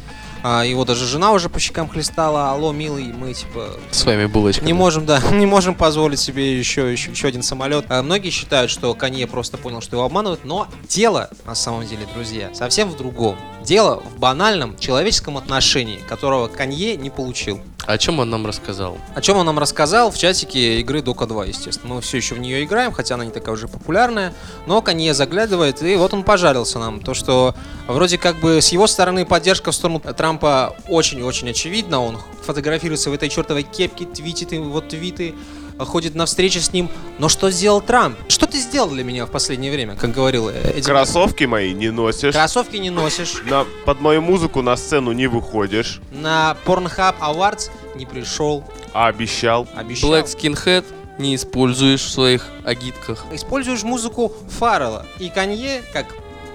А, 0.43 0.63
Его 0.63 0.85
даже 0.85 1.05
жена 1.05 1.31
уже 1.31 1.49
по 1.49 1.59
щекам 1.59 1.87
хлестала. 1.89 2.51
Алло, 2.51 2.71
милый, 2.71 3.05
мы 3.13 3.33
типа 3.33 3.71
Своими 3.91 4.25
булочками. 4.25 4.67
не 4.67 4.73
можем, 4.73 5.05
да, 5.05 5.19
не 5.31 5.45
можем 5.45 5.75
позволить 5.75 6.19
себе 6.19 6.57
еще, 6.57 6.91
еще, 6.91 7.11
еще 7.11 7.27
один 7.27 7.43
самолет. 7.43 7.85
А 7.89 8.01
многие 8.03 8.29
считают, 8.29 8.71
что 8.71 8.93
Канье 8.93 9.27
просто 9.27 9.57
понял, 9.57 9.81
что 9.81 9.95
его 9.97 10.05
обманывают, 10.05 10.45
но 10.45 10.67
дело, 10.87 11.29
на 11.45 11.55
самом 11.55 11.85
деле, 11.85 12.07
друзья, 12.13 12.49
совсем 12.53 12.89
в 12.89 12.97
другом. 12.97 13.37
Дело 13.67 14.01
в 14.01 14.17
банальном 14.17 14.77
человеческом 14.79 15.35
отношении, 15.35 15.97
которого 15.97 16.47
Канье 16.47 16.95
не 16.95 17.09
получил. 17.09 17.59
О 17.85 17.97
чем 17.97 18.19
он 18.19 18.29
нам 18.29 18.47
рассказал? 18.47 18.97
О 19.13 19.21
чем 19.21 19.35
он 19.35 19.45
нам 19.45 19.59
рассказал 19.59 20.09
в 20.09 20.17
чатике 20.17 20.79
игры 20.79 21.01
Дока 21.01 21.25
2, 21.25 21.47
естественно. 21.47 21.95
Мы 21.95 22.01
все 22.01 22.15
еще 22.15 22.35
в 22.35 22.39
нее 22.39 22.63
играем, 22.63 22.93
хотя 22.93 23.15
она 23.15 23.25
не 23.25 23.31
такая 23.31 23.53
уже 23.53 23.67
популярная. 23.67 24.33
Но 24.67 24.81
Канье 24.81 25.13
заглядывает, 25.13 25.81
и 25.81 25.97
вот 25.97 26.13
он 26.13 26.23
пожалился 26.23 26.79
нам. 26.79 27.01
То, 27.01 27.13
что 27.13 27.55
вроде 27.87 28.17
как 28.17 28.39
бы 28.39 28.61
с 28.61 28.69
его 28.69 28.87
стороны 28.87 29.25
поддержка 29.25 29.71
в 29.71 29.75
сторону 29.75 29.99
Трампа 29.99 30.73
очень-очень 30.87 31.49
очевидна. 31.49 32.01
Он 32.01 32.19
фотографируется 32.43 33.09
в 33.09 33.13
этой 33.13 33.27
чертовой 33.27 33.63
кепке, 33.63 34.05
твитит 34.05 34.53
его 34.53 34.79
твиты, 34.79 35.35
ходит 35.79 36.15
на 36.15 36.25
встречи 36.25 36.57
с 36.59 36.73
ним. 36.73 36.89
Но 37.19 37.29
что 37.29 37.49
сделал 37.51 37.81
Трамп? 37.81 38.17
Что 38.27 38.45
ты 38.47 38.57
сделал 38.59 38.89
для 38.89 39.03
меня 39.03 39.25
в 39.25 39.31
последнее 39.31 39.71
время, 39.71 39.95
как 39.95 40.11
говорил 40.11 40.49
э, 40.49 40.73
Эдди? 40.77 40.83
Кроссовки 40.83 41.43
мои 41.45 41.73
не 41.73 41.91
носишь. 41.91 42.33
Кроссовки 42.33 42.77
не 42.77 42.89
носишь. 42.89 43.41
На, 43.49 43.65
под 43.85 44.01
мою 44.01 44.21
музыку 44.21 44.61
на 44.61 44.75
сцену 44.75 45.11
не 45.11 45.27
выходишь. 45.27 46.01
На 46.11 46.57
Pornhub 46.65 47.15
Awards 47.19 47.69
не 47.95 48.05
пришел. 48.05 48.63
А 48.93 49.07
обещал. 49.07 49.67
Обещал. 49.75 50.11
Black 50.11 50.25
Skinhead 50.25 50.85
не 51.17 51.35
используешь 51.35 52.01
в 52.01 52.09
своих 52.09 52.47
агитках. 52.63 53.25
используешь 53.31 53.83
музыку 53.83 54.31
Фаррелла. 54.59 55.05
И 55.19 55.29
Канье, 55.29 55.81
как... 55.93 56.05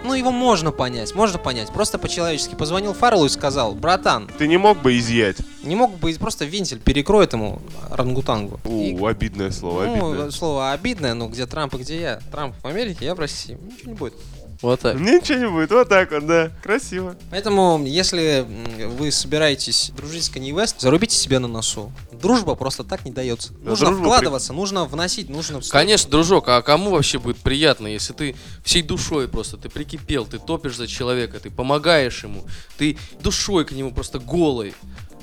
Ну, 0.05 0.15
его 0.15 0.31
можно 0.31 0.73
понять, 0.73 1.15
можно 1.15 1.39
понять. 1.39 1.71
Просто 1.73 1.99
по-человечески 1.99 2.55
позвонил 2.55 2.93
Фарреллу 2.93 3.27
и 3.27 3.29
сказал, 3.29 3.75
братан, 3.75 4.29
Ты 4.39 4.49
не 4.49 4.57
мог 4.59 4.81
бы 4.83 4.97
изъять? 4.99 5.37
не 5.63 5.77
мог 5.77 5.97
бы 5.99 6.13
просто 6.15 6.45
вентиль 6.45 6.81
перекроет 6.81 7.33
ему 7.35 7.61
рангутангу. 7.91 8.59
И, 8.65 8.97
У, 8.99 9.07
обидное 9.07 9.51
слово, 9.51 9.85
ну, 9.87 10.09
обидное. 10.11 10.31
слово 10.31 10.73
обидное, 10.73 11.15
но 11.15 11.29
где 11.29 11.47
Трамп 11.47 11.75
и 11.75 11.79
где 11.79 12.01
я? 12.01 12.21
Трамп 12.33 12.55
в 12.63 12.67
Америке, 12.67 13.05
я 13.05 13.15
в 13.15 13.21
России. 13.21 13.57
Ничего 13.63 13.91
не 13.93 13.97
будет. 13.97 14.15
Вот 14.63 14.79
так. 14.81 14.95
Ничего 14.99 15.39
не 15.39 15.49
будет, 15.49 15.71
вот 15.73 15.89
так 15.89 16.13
вот, 16.13 16.25
да. 16.27 16.51
Красиво. 16.63 17.17
Поэтому, 17.31 17.83
если 17.85 18.47
вы 18.97 19.11
собираетесь 19.11 19.91
дружить 19.97 20.25
с 20.25 20.31
Kanye 20.31 20.51
West, 20.53 20.77
зарубите 20.79 21.17
себе 21.17 21.41
на 21.41 21.49
носу. 21.49 21.93
Дружба 22.13 22.55
просто 22.55 22.85
так 22.85 23.05
не 23.05 23.11
дается. 23.11 23.53
Да, 23.55 23.71
нужно 23.71 23.93
вкладываться, 23.93 24.53
нужно 24.53 24.85
вносить, 24.85 25.29
нужно... 25.29 25.61
Конечно, 25.69 26.09
дружок, 26.09 26.49
а 26.49 26.63
кому 26.63 26.91
вообще 26.91 27.19
будет 27.19 27.39
приятно, 27.39 27.89
если 27.89 28.13
ты 28.13 28.37
всей 28.65 28.83
душой 28.83 29.27
просто, 29.27 29.57
ты 29.57 29.69
прикипел, 29.69 30.25
ты 30.27 30.39
топишь 30.39 30.77
за 30.77 30.87
человека, 30.87 31.41
ты 31.41 31.51
помогаешь 31.51 32.23
ему, 32.23 32.45
ты 32.79 32.97
душой 33.21 33.65
к 33.65 33.73
нему 33.73 33.93
просто 33.93 34.21
голой, 34.21 34.75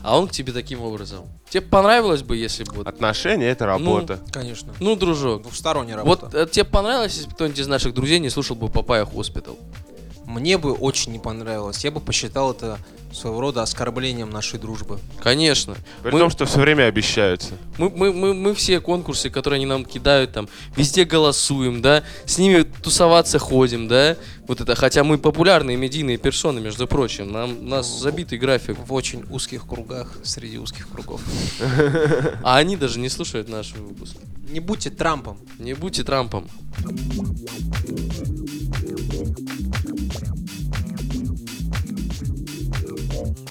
а 0.03 0.17
он 0.17 0.27
к 0.27 0.31
тебе 0.31 0.53
таким 0.53 0.81
образом. 0.81 1.25
Тебе 1.49 1.61
понравилось 1.61 2.23
бы, 2.23 2.37
если 2.37 2.63
бы... 2.63 2.83
Отношения— 2.83 3.47
это 3.49 3.65
работа. 3.65 4.19
Конечно. 4.31 4.73
Ну, 4.79 4.95
дружок, 4.95 5.41
Двухсторонняя 5.43 5.97
работа. 5.97 6.25
вот 6.25 6.35
э, 6.35 6.47
тебе 6.47 6.65
понравилось, 6.65 7.15
если 7.15 7.27
бы 7.29 7.35
кто-нибудь 7.35 7.59
из 7.59 7.67
наших 7.67 7.93
друзей 7.93 8.19
не 8.19 8.29
слушал 8.29 8.55
бы 8.55 8.69
Папая 8.69 9.05
Hospital? 9.05 9.57
Мне 10.29 10.59
бы 10.59 10.73
очень 10.73 11.11
не 11.11 11.17
понравилось. 11.17 11.83
Я 11.83 11.89
бы 11.89 11.99
посчитал 11.99 12.51
это 12.51 12.77
своего 13.11 13.41
рода 13.41 13.63
оскорблением 13.63 14.29
нашей 14.29 14.59
дружбы. 14.59 14.99
Конечно. 15.19 15.75
При 16.03 16.11
Мы- 16.11 16.19
том, 16.19 16.29
что 16.29 16.45
все 16.45 16.59
время 16.59 16.83
обещаются. 16.83 17.55
Мы, 17.79 17.89
мы, 17.89 18.13
мы, 18.13 18.33
мы 18.35 18.53
все 18.53 18.79
конкурсы, 18.79 19.31
которые 19.31 19.57
они 19.57 19.65
нам 19.65 19.83
кидают, 19.83 20.31
там, 20.31 20.47
везде 20.77 21.03
голосуем, 21.03 21.81
да, 21.81 22.03
с 22.25 22.37
ними 22.37 22.61
тусоваться 22.61 23.39
ходим, 23.39 23.87
да, 23.87 24.17
вот 24.47 24.61
это, 24.61 24.75
хотя 24.75 25.03
мы 25.03 25.17
популярные 25.17 25.77
медийные 25.77 26.17
персоны, 26.17 26.59
между 26.59 26.85
прочим, 26.85 27.31
нам, 27.31 27.57
у 27.57 27.63
нас 27.63 27.87
забитый 27.87 28.37
график, 28.37 28.77
В 28.85 28.93
очень 28.93 29.23
узких 29.31 29.65
кругах, 29.67 30.13
среди 30.23 30.59
узких 30.59 30.87
кругов. 30.89 31.21
а 32.43 32.57
они 32.57 32.77
даже 32.77 32.99
не 32.99 33.09
слушают 33.09 33.49
наш 33.49 33.73
выпуск. 33.73 34.15
Не 34.47 34.59
будьте 34.59 34.91
Трампом. 34.91 35.39
Не 35.57 35.73
будьте 35.73 36.03
Трампом. 36.03 36.47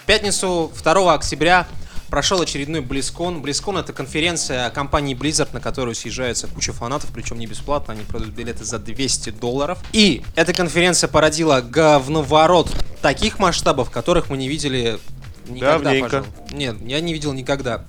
Пятницу 0.08 0.72
2 0.82 1.12
октября 1.12 1.66
прошел 2.08 2.40
очередной 2.40 2.80
BlizzCon. 2.80 3.42
BlizzCon 3.42 3.78
это 3.78 3.92
конференция 3.92 4.70
компании 4.70 5.14
Blizzard, 5.14 5.50
на 5.52 5.60
которую 5.60 5.94
съезжается 5.94 6.46
куча 6.46 6.72
фанатов, 6.72 7.10
причем 7.12 7.38
не 7.38 7.46
бесплатно, 7.46 7.92
они 7.92 8.04
продают 8.04 8.34
билеты 8.34 8.64
за 8.64 8.78
200 8.78 9.32
долларов. 9.32 9.78
И 9.92 10.24
эта 10.34 10.54
конференция 10.54 11.08
породила 11.08 11.60
говноворот 11.60 12.74
таких 13.02 13.38
масштабов, 13.38 13.90
которых 13.90 14.30
мы 14.30 14.38
не 14.38 14.48
видели 14.48 14.98
никогда, 15.46 15.78
Давненько. 15.78 16.22
пожалуй. 16.24 16.28
Нет, 16.52 16.76
я 16.86 17.00
не 17.02 17.12
видел 17.12 17.34
никогда. 17.34 17.84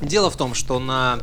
Дело 0.00 0.30
в 0.30 0.36
том, 0.36 0.54
что 0.54 0.78
на, 0.78 1.18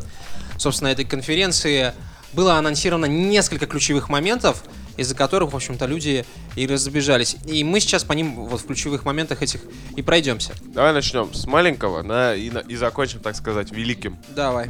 собственно, 0.57 0.89
этой 0.89 1.05
конференции 1.05 1.93
было 2.33 2.55
анонсировано 2.55 3.05
несколько 3.05 3.67
ключевых 3.67 4.09
моментов, 4.09 4.65
из-за 4.97 5.15
которых, 5.15 5.53
в 5.53 5.55
общем-то, 5.55 5.85
люди 5.85 6.25
и 6.55 6.67
разбежались. 6.67 7.37
И 7.45 7.63
мы 7.63 7.79
сейчас 7.79 8.03
по 8.03 8.13
ним 8.13 8.35
вот 8.35 8.61
в 8.61 8.65
ключевых 8.65 9.05
моментах 9.05 9.41
этих 9.41 9.61
и 9.95 10.01
пройдемся. 10.01 10.53
Давай 10.73 10.93
начнем 10.93 11.33
с 11.33 11.45
маленького 11.45 12.01
на, 12.01 12.33
и, 12.35 12.49
на- 12.49 12.59
и 12.59 12.75
закончим, 12.75 13.19
так 13.19 13.35
сказать, 13.35 13.71
великим. 13.71 14.17
Давай. 14.35 14.69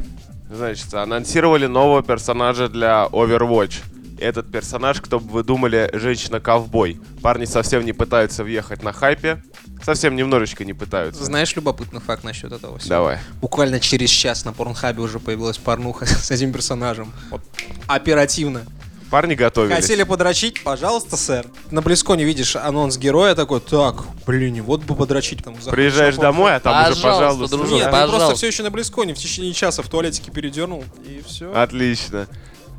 Значит, 0.50 0.92
анонсировали 0.94 1.66
нового 1.66 2.02
персонажа 2.02 2.68
для 2.68 3.08
Overwatch. 3.12 3.74
Этот 4.18 4.50
персонаж, 4.50 5.00
кто 5.02 5.20
бы 5.20 5.28
вы 5.30 5.44
думали, 5.44 5.90
женщина-ковбой. 5.92 6.98
Парни 7.20 7.44
совсем 7.44 7.84
не 7.84 7.92
пытаются 7.92 8.44
въехать 8.44 8.82
на 8.82 8.92
хайпе. 8.92 9.42
Совсем 9.84 10.16
немножечко 10.16 10.64
не 10.64 10.72
пытаются. 10.72 11.22
Знаешь 11.22 11.54
любопытный 11.54 12.00
факт 12.00 12.24
насчет 12.24 12.50
этого 12.50 12.78
всего? 12.78 12.88
Давай. 12.88 13.18
Буквально 13.42 13.78
через 13.78 14.08
час 14.08 14.44
на 14.46 14.52
Порнхабе 14.54 15.02
уже 15.02 15.18
появилась 15.20 15.58
порнуха 15.58 16.06
с 16.06 16.30
этим 16.30 16.52
персонажем. 16.52 17.12
Вот. 17.30 17.42
Оперативно. 17.86 18.62
Парни 19.10 19.34
готовились. 19.34 19.76
Хотели 19.76 20.02
подрочить? 20.02 20.62
Пожалуйста, 20.64 21.16
сэр. 21.16 21.46
На 21.70 21.80
Близконе 21.80 22.24
видишь 22.24 22.56
анонс 22.56 22.98
героя 22.98 23.34
такой, 23.34 23.60
так, 23.60 24.04
блин, 24.26 24.62
вот 24.64 24.82
бы 24.82 24.96
подрочить. 24.96 25.44
Там 25.44 25.54
Приезжаешь 25.54 26.16
домой, 26.16 26.56
а 26.56 26.60
там 26.60 26.74
уже, 26.90 27.00
Пожалуйста, 27.02 27.18
пожалуйста. 27.24 27.56
дружок, 27.56 27.74
Нет, 27.74 27.84
ты 27.84 27.90
просто 27.90 28.12
пожалуйста. 28.12 28.36
все 28.36 28.46
еще 28.48 28.62
на 28.64 28.70
Близконе 28.70 29.14
в 29.14 29.18
течение 29.18 29.52
часа 29.52 29.82
в 29.82 29.88
туалетике 29.88 30.30
передернул, 30.32 30.84
и 31.04 31.22
все. 31.26 31.52
Отлично. 31.54 32.26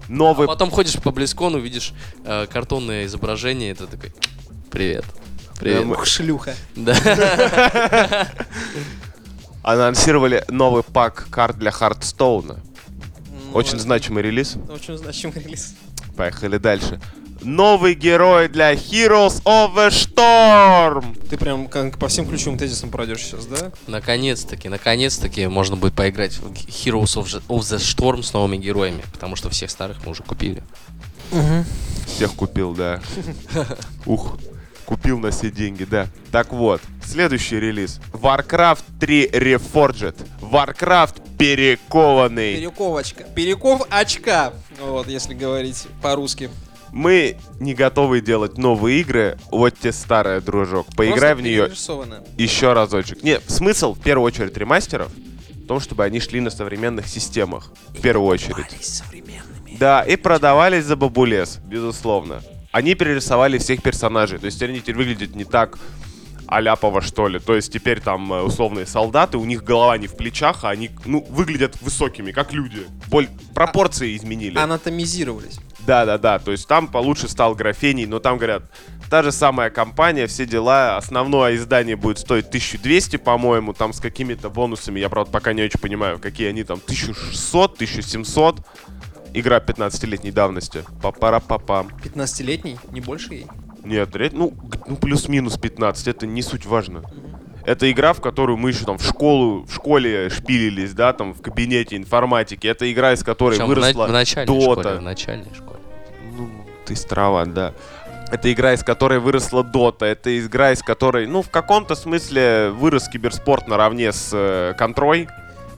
Новый 0.10 0.48
Потом 0.48 0.70
ходишь 0.70 0.94
по 1.02 1.12
Близкону, 1.12 1.60
видишь 1.60 1.94
э, 2.26 2.46
картонное 2.48 3.06
изображение, 3.06 3.72
и 3.72 3.74
ты 3.74 3.88
такой, 3.88 4.14
привет. 4.70 5.06
Привет. 5.60 5.86
мы- 5.86 5.96
Ух, 5.96 6.06
шлюха. 6.06 6.56
Да. 6.76 8.28
анонсировали 9.64 10.46
новый 10.50 10.84
пак 10.84 11.28
карт 11.30 11.58
для 11.58 11.72
Хардстоуна. 11.72 12.60
Очень 13.54 13.74
это 13.76 13.80
значимый 13.80 14.24
релиз. 14.24 14.56
Очень 14.70 14.98
значимый 14.98 15.42
релиз. 15.44 15.76
Поехали 16.18 16.58
дальше. 16.58 17.00
новый 17.44 17.94
герой 17.94 18.50
для 18.50 18.74
Heroes 18.74 19.44
of 19.44 19.76
the 19.76 19.90
Storm. 19.90 21.16
Ты 21.30 21.38
прям 21.38 21.68
как 21.68 21.98
по 21.98 22.08
всем 22.08 22.28
ключевым 22.28 22.58
тезисам 22.58 22.90
пройдешь 22.90 23.22
сейчас, 23.22 23.46
да? 23.46 23.72
Наконец-таки, 23.86 24.68
наконец-таки 24.68 25.48
можно 25.48 25.76
будет 25.76 25.94
поиграть 25.94 26.38
в 26.38 26.52
Heroes 26.52 27.16
of 27.16 27.42
the, 27.48 27.78
Storm 27.78 28.24
с 28.24 28.34
новыми 28.34 28.58
героями, 28.58 29.04
потому 29.14 29.36
что 29.36 29.50
всех 29.50 29.70
старых 29.70 30.04
мы 30.06 30.12
уже 30.12 30.24
купили. 30.24 30.64
Всех 32.08 32.34
купил, 32.34 32.74
да. 32.74 33.00
Ух, 34.06 34.38
купил 34.88 35.20
на 35.20 35.32
все 35.32 35.52
деньги, 35.52 35.84
да. 35.84 36.08
Так 36.32 36.54
вот, 36.54 36.82
следующий 37.04 37.60
релиз. 37.60 38.00
Warcraft 38.14 38.84
3 39.00 39.28
Reforged. 39.28 40.16
Warcraft 40.42 41.38
перекованный. 41.38 42.56
Перековочка. 42.56 43.26
Переков 43.26 43.86
очка. 43.90 44.54
Вот, 44.80 45.08
если 45.08 45.34
говорить 45.34 45.88
по-русски. 46.02 46.50
Мы 46.94 47.38
не 47.60 47.74
готовы 47.74 48.22
делать 48.22 48.58
новые 48.58 49.02
игры. 49.02 49.38
Вот 49.52 49.78
те 49.78 49.92
старая, 49.92 50.40
дружок. 50.40 50.88
Поиграй 50.96 51.36
в 51.36 51.42
нее 51.42 51.70
еще 52.38 52.74
разочек. 52.74 53.22
Не, 53.24 53.42
смысл, 53.42 53.94
в 53.94 54.02
первую 54.02 54.26
очередь, 54.26 54.56
ремастеров 54.58 55.12
в 55.50 55.68
том, 55.68 55.82
чтобы 55.82 56.06
они 56.06 56.22
шли 56.22 56.40
на 56.40 56.50
современных 56.50 57.10
системах. 57.10 57.74
В 57.90 58.00
первую 58.00 58.30
очередь. 58.30 59.04
Да, 59.78 60.02
и 60.02 60.16
продавались 60.16 60.86
за 60.86 60.96
бабулес, 60.96 61.60
безусловно. 61.66 62.42
Они 62.72 62.96
перерисовали 62.96 63.58
всех 63.58 63.82
персонажей. 63.82 64.40
То 64.40 64.46
есть 64.46 64.62
они 64.62 64.82
теперь 64.82 64.96
выглядят 64.96 65.36
не 65.36 65.46
так 65.46 65.78
аляпово, 66.48 67.02
что 67.02 67.28
ли. 67.28 67.40
То 67.40 67.56
есть 67.56 67.72
теперь 67.72 68.00
там 68.00 68.32
э, 68.34 68.42
условные 68.42 68.86
солдаты, 68.86 69.38
у 69.38 69.46
них 69.46 69.64
голова 69.64 69.98
не 69.98 70.08
в 70.08 70.16
плечах, 70.16 70.64
а 70.64 70.70
они, 70.70 70.90
ну, 71.06 71.26
выглядят 71.30 71.82
высокими, 71.82 72.32
как 72.32 72.54
люди. 72.54 72.88
Боль... 73.10 73.28
Пропорции 73.54 74.16
изменили. 74.16 74.58
Анатомизировались. 74.58 75.60
Да, 75.86 76.06
да, 76.06 76.18
да. 76.18 76.40
То 76.40 76.52
есть 76.52 76.68
там 76.68 76.88
получше 76.88 77.28
стал 77.30 77.56
графений, 77.56 78.06
но 78.06 78.20
там 78.20 78.38
говорят, 78.38 78.64
та 79.10 79.24
же 79.24 79.32
самая 79.32 79.70
компания, 79.70 80.28
все 80.28 80.46
дела. 80.46 80.98
Основное 80.98 81.56
издание 81.56 81.96
будет 81.96 82.20
стоить 82.20 82.48
1200, 82.48 83.18
по-моему, 83.18 83.74
там 83.74 83.94
с 83.94 84.00
какими-то 84.00 84.50
бонусами. 84.50 85.00
Я, 85.00 85.10
правда, 85.10 85.32
пока 85.32 85.54
не 85.54 85.64
очень 85.64 85.80
понимаю, 85.80 86.20
какие 86.20 86.50
они 86.50 86.64
там. 86.64 86.80
1600, 86.84 87.74
1700. 87.76 88.58
Игра 89.40 89.60
15-летней 89.60 90.32
давности. 90.32 90.84
Папара-папам. 91.00 91.92
15-летний, 92.04 92.80
не 92.92 93.02
больше 93.02 93.36
ей. 93.36 93.48
Нет, 93.84 94.10
ну, 94.34 94.52
ну 94.88 94.96
плюс-минус 94.96 95.58
15, 95.58 96.08
это 96.08 96.26
не 96.26 96.42
суть 96.42 96.66
важно. 96.66 97.04
Это 97.64 97.92
игра, 97.92 98.14
в 98.14 98.22
которую 98.22 98.58
мы 98.58 98.70
еще 98.72 98.86
там 98.86 98.98
в 98.98 99.04
школу, 99.04 99.64
в 99.64 99.76
школе 99.76 100.30
шпилились, 100.30 100.94
да, 100.94 101.14
там 101.14 101.34
в 101.34 101.42
кабинете 101.42 101.98
информатики. 101.98 102.66
Это 102.66 102.92
игра, 102.92 103.14
из 103.14 103.24
которой 103.24 103.58
Причем 103.58 103.66
в, 103.66 103.70
на- 103.70 103.76
выросла 103.76 104.08
в 104.08 104.12
начальной 104.12 104.56
Dota. 104.58 104.72
школе, 104.82 104.96
в 104.96 105.02
начальной 105.02 105.54
школе. 105.54 105.80
Ну, 106.36 106.50
ты 106.86 106.96
страва, 106.96 107.46
да. 107.46 107.74
Это 108.32 108.52
игра, 108.52 108.74
из 108.74 108.84
которой 108.84 109.20
выросла 109.20 109.64
Дота. 109.64 110.06
Это 110.08 110.36
игра, 110.40 110.72
из 110.72 110.82
которой, 110.82 111.28
ну, 111.28 111.44
в 111.44 111.50
каком-то 111.50 111.94
смысле 111.94 112.72
вырос 112.72 113.08
киберспорт 113.08 113.68
наравне 113.68 114.12
с 114.12 114.32
э, 114.34 114.74
контрой. 114.78 115.28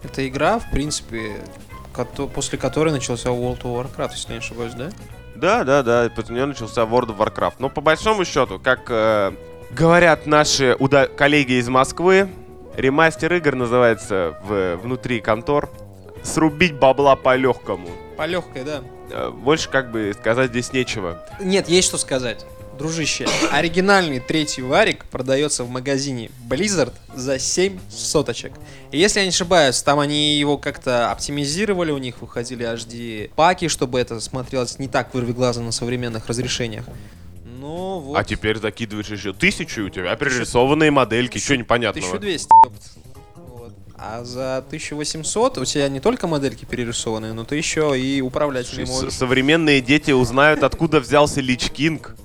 Это 0.02 0.26
игра, 0.28 0.60
в 0.60 0.72
принципе, 0.72 1.34
после 2.34 2.58
которой 2.58 2.92
начался 2.92 3.30
World 3.30 3.62
of 3.62 3.92
Warcraft, 3.96 4.12
если 4.14 4.34
не 4.34 4.38
ошибаюсь, 4.40 4.74
да? 4.74 4.90
Да, 5.36 5.64
да, 5.64 5.84
да, 5.84 6.10
после 6.16 6.36
нее 6.36 6.46
начался 6.46 6.82
World 6.82 7.16
of 7.16 7.18
Warcraft. 7.18 7.56
Но 7.60 7.70
по 7.70 7.82
большому 7.82 8.26
счету, 8.26 8.60
как 8.60 8.82
э, 8.90 9.32
говорят 9.72 10.26
наши 10.26 10.76
уда- 10.80 11.08
коллеги 11.08 11.54
из 11.54 11.70
Москвы, 11.70 12.30
ремастер 12.76 13.34
игр 13.34 13.56
называется 13.56 14.38
в, 14.44 14.76
внутри 14.78 15.22
контор 15.22 15.70
«Срубить 16.24 16.74
бабла 16.78 17.16
по-легкому». 17.16 17.88
По 18.18 18.26
легкой, 18.26 18.64
да. 18.66 18.82
Э, 19.12 19.30
больше 19.32 19.70
как 19.70 19.92
бы 19.92 20.14
сказать 20.20 20.50
здесь 20.50 20.74
нечего. 20.74 21.24
Нет, 21.40 21.70
есть 21.70 21.88
что 21.88 21.98
сказать. 21.98 22.46
Дружище, 22.80 23.28
оригинальный 23.52 24.22
третий 24.22 24.62
варик 24.62 25.04
продается 25.04 25.66
в 25.66 25.70
магазине 25.70 26.32
Blizzard 26.50 26.94
за 27.14 27.38
7 27.38 27.78
соточек. 27.90 28.54
И 28.92 28.98
если 28.98 29.20
я 29.20 29.26
не 29.26 29.32
ошибаюсь, 29.32 29.82
там 29.82 30.00
они 30.00 30.40
его 30.40 30.58
как-то 30.58 31.12
оптимизировали, 31.12 31.92
у 31.92 31.98
них 31.98 32.22
выходили 32.22 32.66
HD 32.66 33.32
паки, 33.36 33.68
чтобы 33.68 34.00
это 34.00 34.22
смотрелось 34.22 34.80
не 34.80 34.88
так 34.88 35.14
вырви 35.14 35.34
глаза 35.34 35.60
на 35.60 35.74
современных 35.74 36.28
разрешениях. 36.28 36.86
Ну 37.60 38.00
вот. 38.00 38.16
А 38.18 38.24
теперь 38.24 38.58
закидываешь 38.58 39.10
еще 39.10 39.34
тысячу, 39.34 39.82
и 39.82 39.84
у 39.84 39.90
тебя 39.90 40.16
перерисованные 40.16 40.90
модельки, 40.90 41.38
что 41.38 41.58
непонятного. 41.58 42.08
1200. 42.08 42.48
ёпт. 42.64 42.82
Вот. 43.36 43.74
А 43.98 44.24
за 44.24 44.60
1800 44.60 45.58
у 45.58 45.66
тебя 45.66 45.90
не 45.90 46.00
только 46.00 46.28
модельки 46.28 46.64
перерисованные, 46.64 47.34
но 47.34 47.44
ты 47.44 47.58
еще 47.58 48.00
и 48.00 48.22
управлять 48.22 48.68
С- 48.68 48.78
можешь. 48.88 49.14
Современные 49.14 49.82
дети 49.82 50.12
узнают, 50.12 50.64
откуда 50.64 51.02
взялся 51.02 51.42
Лич 51.42 51.70
Кинг. 51.72 52.16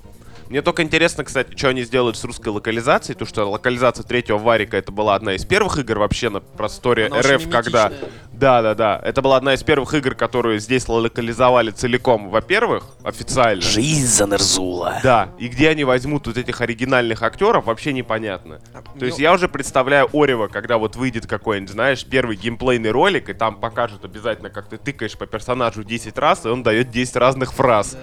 Мне 0.49 0.61
только 0.61 0.83
интересно, 0.83 1.23
кстати, 1.23 1.55
что 1.55 1.69
они 1.69 1.83
сделают 1.83 2.17
с 2.17 2.23
русской 2.23 2.49
локализацией, 2.49 3.15
потому 3.15 3.27
что 3.27 3.49
локализация 3.49 4.03
третьего 4.03 4.37
Варика 4.37 4.77
это 4.77 4.91
была 4.91 5.15
одна 5.15 5.33
из 5.33 5.43
первых 5.43 5.79
игр 5.79 5.97
вообще 5.97 6.29
на 6.29 6.39
просторе 6.39 7.07
Она 7.07 7.17
очень 7.17 7.35
РФ, 7.35 7.49
когда... 7.49 7.91
Да, 8.31 8.61
да, 8.61 8.75
да. 8.75 9.01
Это 9.03 9.21
была 9.21 9.37
одна 9.37 9.53
из 9.53 9.63
первых 9.63 9.93
игр, 9.93 10.13
которую 10.13 10.59
здесь 10.59 10.87
локализовали 10.87 11.71
целиком, 11.71 12.29
во-первых, 12.29 12.83
официально. 13.03 13.61
Жизнь 13.61 14.05
за 14.05 14.27
Нерзула. 14.27 14.99
Да, 15.01 15.29
и 15.39 15.47
где 15.47 15.69
они 15.69 15.83
возьмут 15.83 16.27
вот 16.27 16.37
этих 16.37 16.61
оригинальных 16.61 17.23
актеров, 17.23 17.65
вообще 17.65 17.93
непонятно. 17.93 18.59
То 18.99 19.05
есть 19.05 19.17
Ну, 19.17 19.23
я 19.23 19.33
уже 19.33 19.47
представляю 19.47 20.09
Орева, 20.13 20.47
когда 20.47 20.77
вот 20.77 20.95
выйдет 20.95 21.25
какой-нибудь, 21.25 21.71
знаешь, 21.71 22.05
первый 22.05 22.35
геймплейный 22.35 22.91
ролик, 22.91 23.29
и 23.29 23.33
там 23.33 23.55
покажут 23.55 24.05
обязательно, 24.05 24.49
как 24.49 24.67
ты 24.67 24.77
тыкаешь 24.77 25.17
по 25.17 25.25
персонажу 25.25 25.83
10 25.83 26.17
раз, 26.17 26.45
и 26.45 26.49
он 26.49 26.61
дает 26.61 26.91
10 26.91 27.15
разных 27.15 27.53
фраз. 27.53 27.97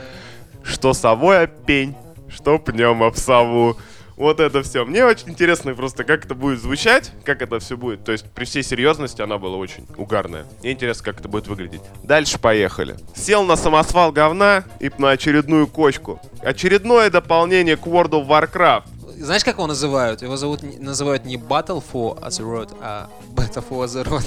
Что 0.64 0.92
совой 0.94 1.44
об 1.44 1.50
пень, 1.66 1.94
что 2.32 2.58
пнем 2.58 3.02
об 3.02 3.16
сову. 3.16 3.76
Вот 4.16 4.40
это 4.40 4.62
все. 4.62 4.84
Мне 4.84 5.04
очень 5.04 5.30
интересно 5.30 5.74
просто, 5.74 6.04
как 6.04 6.26
это 6.26 6.34
будет 6.34 6.60
звучать, 6.60 7.12
как 7.24 7.40
это 7.42 7.58
все 7.58 7.76
будет. 7.76 8.04
То 8.04 8.12
есть, 8.12 8.26
при 8.30 8.44
всей 8.44 8.62
серьезности, 8.62 9.22
она 9.22 9.38
была 9.38 9.56
очень 9.56 9.86
угарная. 9.96 10.44
Мне 10.60 10.72
интересно, 10.72 11.04
как 11.04 11.20
это 11.20 11.28
будет 11.28 11.48
выглядеть. 11.48 11.80
Дальше 12.02 12.38
поехали. 12.38 12.96
Сел 13.14 13.42
на 13.44 13.56
самосвал 13.56 14.12
говна 14.12 14.64
и 14.80 14.90
на 14.98 15.10
очередную 15.10 15.66
кочку. 15.66 16.20
Очередное 16.42 17.10
дополнение 17.10 17.76
к 17.76 17.86
World 17.86 18.10
of 18.10 18.28
Warcraft. 18.28 18.84
Знаешь, 19.18 19.44
как 19.44 19.56
его 19.56 19.66
называют? 19.66 20.22
Его 20.22 20.36
зовут, 20.36 20.62
называют 20.80 21.24
не 21.24 21.36
Battle 21.36 21.82
for 21.82 22.20
Azeroth, 22.20 22.76
а 22.80 23.08
Beta 23.34 23.64
for 23.68 23.84
Azeroth. 23.84 24.26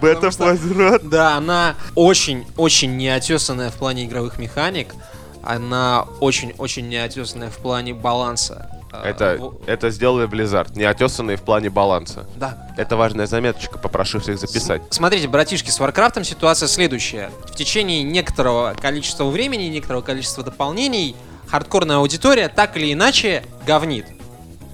Бета 0.00 0.30
Потому 0.30 0.56
for 0.56 0.70
Azeroth. 0.70 1.08
Да, 1.08 1.36
она 1.36 1.74
очень-очень 1.94 2.96
неотесанная 2.96 3.70
в 3.70 3.74
плане 3.74 4.06
игровых 4.06 4.38
механик. 4.38 4.94
Она 5.42 6.06
очень-очень 6.20 6.88
неотесанная 6.88 7.50
в 7.50 7.58
плане 7.58 7.94
баланса. 7.94 8.70
А, 8.92 9.04
Это, 9.08 9.36
во- 9.38 9.54
это 9.66 9.90
сделали 9.90 10.28
Blizzard, 10.28 10.76
неотесанные 10.76 11.36
в 11.36 11.42
плане 11.42 11.70
баланса. 11.70 12.26
Да. 12.36 12.68
Это 12.76 12.96
важная 12.96 13.26
заметочка, 13.26 13.78
попрошу 13.78 14.18
всех 14.20 14.38
записать. 14.38 14.82
Смотрите, 14.90 15.28
братишки, 15.28 15.70
с 15.70 15.78
Warcraft 15.78 16.15
ом 16.15 16.24
ситуация 16.24 16.66
следующая. 16.66 17.30
В 17.46 17.54
течение 17.54 18.02
некоторого 18.02 18.74
количества 18.80 19.24
времени, 19.26 19.64
некоторого 19.64 20.02
количества 20.02 20.42
дополнений, 20.42 21.14
хардкорная 21.46 21.96
аудитория 21.98 22.48
так 22.48 22.76
или 22.76 22.92
иначе 22.92 23.44
говнит. 23.66 24.06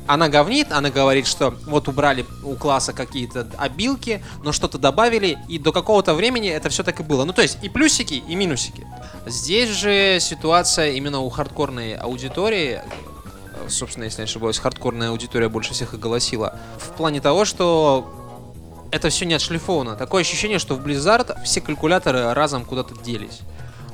Она 0.06 0.28
говнит, 0.28 0.70
она 0.70 0.90
говорит, 0.90 1.26
что 1.26 1.54
вот 1.66 1.88
убрали 1.88 2.24
у 2.44 2.54
класса 2.54 2.92
какие-то 2.92 3.48
обилки, 3.58 4.22
но 4.42 4.52
что-то 4.52 4.78
добавили, 4.78 5.38
и 5.48 5.58
до 5.58 5.72
какого-то 5.72 6.14
времени 6.14 6.48
это 6.48 6.68
все 6.68 6.82
так 6.82 7.00
и 7.00 7.02
было. 7.02 7.24
Ну, 7.24 7.32
то 7.32 7.42
есть 7.42 7.58
и 7.62 7.68
плюсики, 7.68 8.14
и 8.14 8.34
минусики. 8.34 8.86
Здесь 9.26 9.70
же 9.70 10.18
ситуация 10.20 10.92
именно 10.92 11.20
у 11.20 11.28
хардкорной 11.28 11.94
аудитории, 11.94 12.80
э, 12.82 13.68
собственно, 13.68 14.04
если 14.04 14.20
не 14.20 14.24
ошибаюсь, 14.24 14.58
хардкорная 14.58 15.10
аудитория 15.10 15.48
больше 15.48 15.74
всех 15.74 15.94
и 15.94 15.96
голосила, 15.96 16.58
в 16.78 16.90
плане 16.96 17.20
того, 17.20 17.44
что 17.44 18.08
это 18.92 19.08
все 19.08 19.26
не 19.26 19.34
отшлифовано. 19.34 19.96
Такое 19.96 20.22
ощущение, 20.22 20.58
что 20.58 20.74
в 20.76 20.86
Blizzard 20.86 21.42
все 21.44 21.60
калькуляторы 21.60 22.32
разом 22.32 22.64
куда-то 22.64 22.94
делись. 23.02 23.40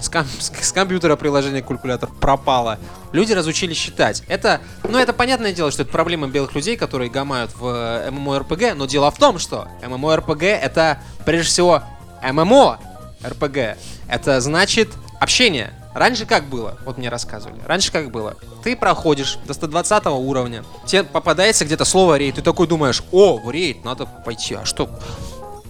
С, 0.03 0.09
ком- 0.09 0.27
с- 0.41 0.73
компьютера 0.73 1.17
приложение 1.17 1.63
калькулятор 1.63 2.11
пропало. 2.21 2.79
Люди 3.13 3.33
разучились 3.33 3.77
считать. 3.77 4.23
Это, 4.29 4.61
ну, 4.83 4.99
это 4.99 5.13
понятное 5.13 5.53
дело, 5.53 5.71
что 5.71 5.83
это 5.83 5.93
проблема 5.93 6.27
белых 6.29 6.55
людей, 6.55 6.77
которые 6.77 7.09
гамают 7.11 7.53
в 7.57 7.67
э, 7.69 8.11
MMORPG, 8.11 8.75
но 8.75 8.87
дело 8.87 9.11
в 9.11 9.19
том, 9.19 9.39
что 9.39 9.69
MMORPG 9.83 10.45
это 10.47 10.99
прежде 11.25 11.49
всего 11.51 11.83
MMORPG. 12.23 13.77
Это 14.09 14.41
значит 14.41 14.89
общение. 15.21 15.73
Раньше 15.95 16.25
как 16.27 16.45
было? 16.45 16.79
Вот 16.87 16.97
мне 16.99 17.09
рассказывали. 17.11 17.61
Раньше 17.67 17.93
как 17.93 18.11
было? 18.11 18.35
Ты 18.65 18.75
проходишь 18.77 19.39
до 19.47 19.53
120 19.55 20.07
уровня, 20.07 20.65
тебе 20.87 21.05
попадается 21.05 21.65
где-то 21.67 21.85
слово 21.85 22.17
рейд, 22.17 22.37
ты 22.37 22.43
такой 22.43 22.67
думаешь, 22.67 23.03
о, 23.13 23.37
в 23.39 23.51
рейд, 23.51 23.85
надо 23.85 24.07
пойти. 24.07 24.55
А 24.55 24.65
что? 24.65 24.89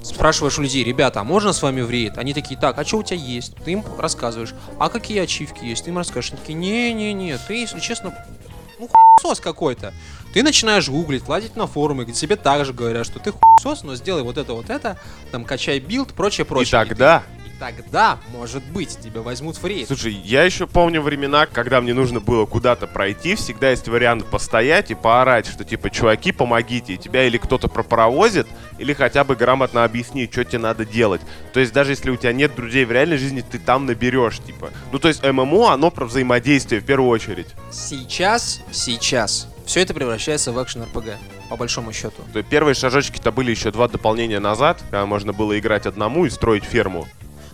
Спрашиваешь 0.02 0.58
у 0.58 0.62
людей, 0.62 0.82
ребята, 0.84 1.20
а 1.20 1.24
можно 1.24 1.52
с 1.52 1.62
вами 1.62 1.80
в 1.80 1.90
рейд? 1.90 2.18
Они 2.18 2.34
такие, 2.34 2.58
так, 2.58 2.78
а 2.78 2.84
что 2.84 2.98
у 2.98 3.02
тебя 3.02 3.18
есть? 3.18 3.54
Ты 3.64 3.72
им 3.72 3.84
рассказываешь. 3.98 4.54
А 4.78 4.88
какие 4.88 5.20
ачивки 5.20 5.64
есть? 5.64 5.84
Ты 5.84 5.90
им 5.90 5.98
расскажешь. 5.98 6.32
Они 6.32 6.40
такие, 6.40 6.54
не-не-не, 6.58 7.38
ты, 7.38 7.54
если 7.54 7.78
честно, 7.80 8.12
ну 8.78 8.88
сос 9.20 9.38
какой-то. 9.40 9.92
Ты 10.34 10.42
начинаешь 10.42 10.88
гуглить, 10.88 11.28
лазить 11.28 11.56
на 11.56 11.66
форумы, 11.66 12.04
где 12.04 12.14
тебе 12.14 12.36
также 12.36 12.72
говорят, 12.72 13.06
что 13.06 13.18
ты 13.20 13.32
сос, 13.62 13.82
но 13.84 13.94
сделай 13.94 14.22
вот 14.22 14.38
это, 14.38 14.54
вот 14.54 14.70
это, 14.70 14.98
там, 15.30 15.44
качай 15.44 15.78
билд, 15.78 16.14
прочее, 16.14 16.44
И 16.44 16.48
прочее. 16.48 16.70
тогда, 16.70 17.22
И 17.41 17.41
тогда, 17.62 18.18
может 18.32 18.64
быть, 18.72 18.98
тебя 18.98 19.20
возьмут 19.22 19.56
в 19.56 19.64
рейд. 19.64 19.86
Слушай, 19.86 20.14
я 20.14 20.42
еще 20.42 20.66
помню 20.66 21.00
времена, 21.00 21.46
когда 21.46 21.80
мне 21.80 21.94
нужно 21.94 22.18
было 22.18 22.44
куда-то 22.44 22.88
пройти, 22.88 23.36
всегда 23.36 23.70
есть 23.70 23.86
вариант 23.86 24.26
постоять 24.26 24.90
и 24.90 24.96
поорать, 24.96 25.46
что 25.46 25.64
типа, 25.64 25.88
чуваки, 25.88 26.32
помогите, 26.32 26.94
и 26.94 26.98
тебя 26.98 27.24
или 27.24 27.38
кто-то 27.38 27.68
пропаровозит, 27.68 28.48
или 28.78 28.92
хотя 28.94 29.22
бы 29.22 29.36
грамотно 29.36 29.84
объяснить, 29.84 30.32
что 30.32 30.44
тебе 30.44 30.58
надо 30.58 30.84
делать. 30.84 31.20
То 31.52 31.60
есть 31.60 31.72
даже 31.72 31.92
если 31.92 32.10
у 32.10 32.16
тебя 32.16 32.32
нет 32.32 32.52
друзей 32.56 32.84
в 32.84 32.90
реальной 32.90 33.16
жизни, 33.16 33.44
ты 33.48 33.60
там 33.60 33.86
наберешь, 33.86 34.40
типа. 34.40 34.70
Ну 34.90 34.98
то 34.98 35.06
есть 35.06 35.22
ММО, 35.22 35.72
оно 35.72 35.92
про 35.92 36.06
взаимодействие 36.06 36.80
в 36.80 36.84
первую 36.84 37.10
очередь. 37.10 37.46
Сейчас, 37.70 38.60
сейчас, 38.72 39.46
все 39.66 39.82
это 39.82 39.94
превращается 39.94 40.50
в 40.50 40.60
экшен 40.60 40.82
РПГ, 40.82 41.10
по 41.48 41.56
большому 41.56 41.92
счету. 41.92 42.22
То 42.32 42.40
есть 42.40 42.50
первые 42.50 42.74
шажочки-то 42.74 43.30
были 43.30 43.52
еще 43.52 43.70
два 43.70 43.86
дополнения 43.86 44.40
назад, 44.40 44.80
когда 44.80 45.06
можно 45.06 45.32
было 45.32 45.56
играть 45.56 45.86
одному 45.86 46.26
и 46.26 46.30
строить 46.30 46.64
ферму. 46.64 47.06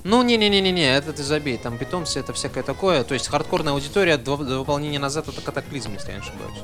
Ну, 0.09 0.23
не-не-не-не-не, 0.23 0.97
это 0.97 1.13
ты 1.13 1.23
забей, 1.23 1.59
там 1.59 1.77
питомцы, 1.77 2.19
это 2.19 2.33
всякое 2.33 2.63
такое. 2.63 3.05
То 3.05 3.13
есть 3.13 3.29
хардкорная 3.29 3.75
аудитория 3.75 4.17
два 4.17 4.39
два 4.39 4.61
выполнения 4.61 4.99
назад 4.99 5.29
это 5.29 5.43
катаклизм, 5.43 5.93
если 5.93 6.13
я 6.13 6.15
не 6.15 6.21
ошибаюсь. 6.21 6.59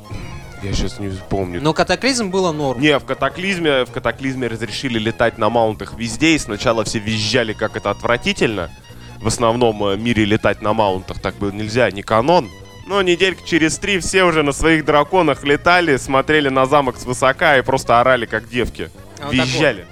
Я 0.62 0.72
сейчас 0.72 0.98
не 0.98 1.11
вспомню. 1.11 1.61
Но 1.61 1.74
катаклизм 1.74 2.30
было 2.30 2.52
норм. 2.52 2.80
Не, 2.80 2.98
в 2.98 3.04
катаклизме, 3.04 3.85
в 3.85 3.90
катаклизме 3.90 4.46
разрешили 4.46 4.98
летать 4.98 5.37
на 5.37 5.50
маунтах 5.50 5.92
везде, 5.92 6.35
и 6.35 6.38
сначала 6.38 6.85
все 6.85 7.00
визжали, 7.00 7.52
как 7.52 7.76
это 7.76 7.90
отвратительно. 7.90 8.70
В 9.20 9.26
основном 9.26 9.85
э, 9.88 9.98
мире 9.98 10.24
летать 10.24 10.62
на 10.62 10.72
маунтах 10.72 11.20
так 11.20 11.35
было 11.35 11.50
нельзя, 11.50 11.90
не 11.90 12.00
канон. 12.02 12.48
Но 12.87 13.02
неделька 13.02 13.46
через 13.46 13.76
три 13.76 13.98
все 13.98 14.24
уже 14.24 14.42
на 14.42 14.52
своих 14.52 14.87
драконах 14.87 15.44
летали, 15.44 15.98
смотрели 15.98 16.48
на 16.48 16.64
замок 16.64 16.96
свысока 16.96 17.59
и 17.59 17.61
просто 17.62 18.00
орали, 18.00 18.24
как 18.24 18.48
девки. 18.48 18.90
А 19.20 19.26
вот 19.26 19.35
Визжали. 19.35 19.85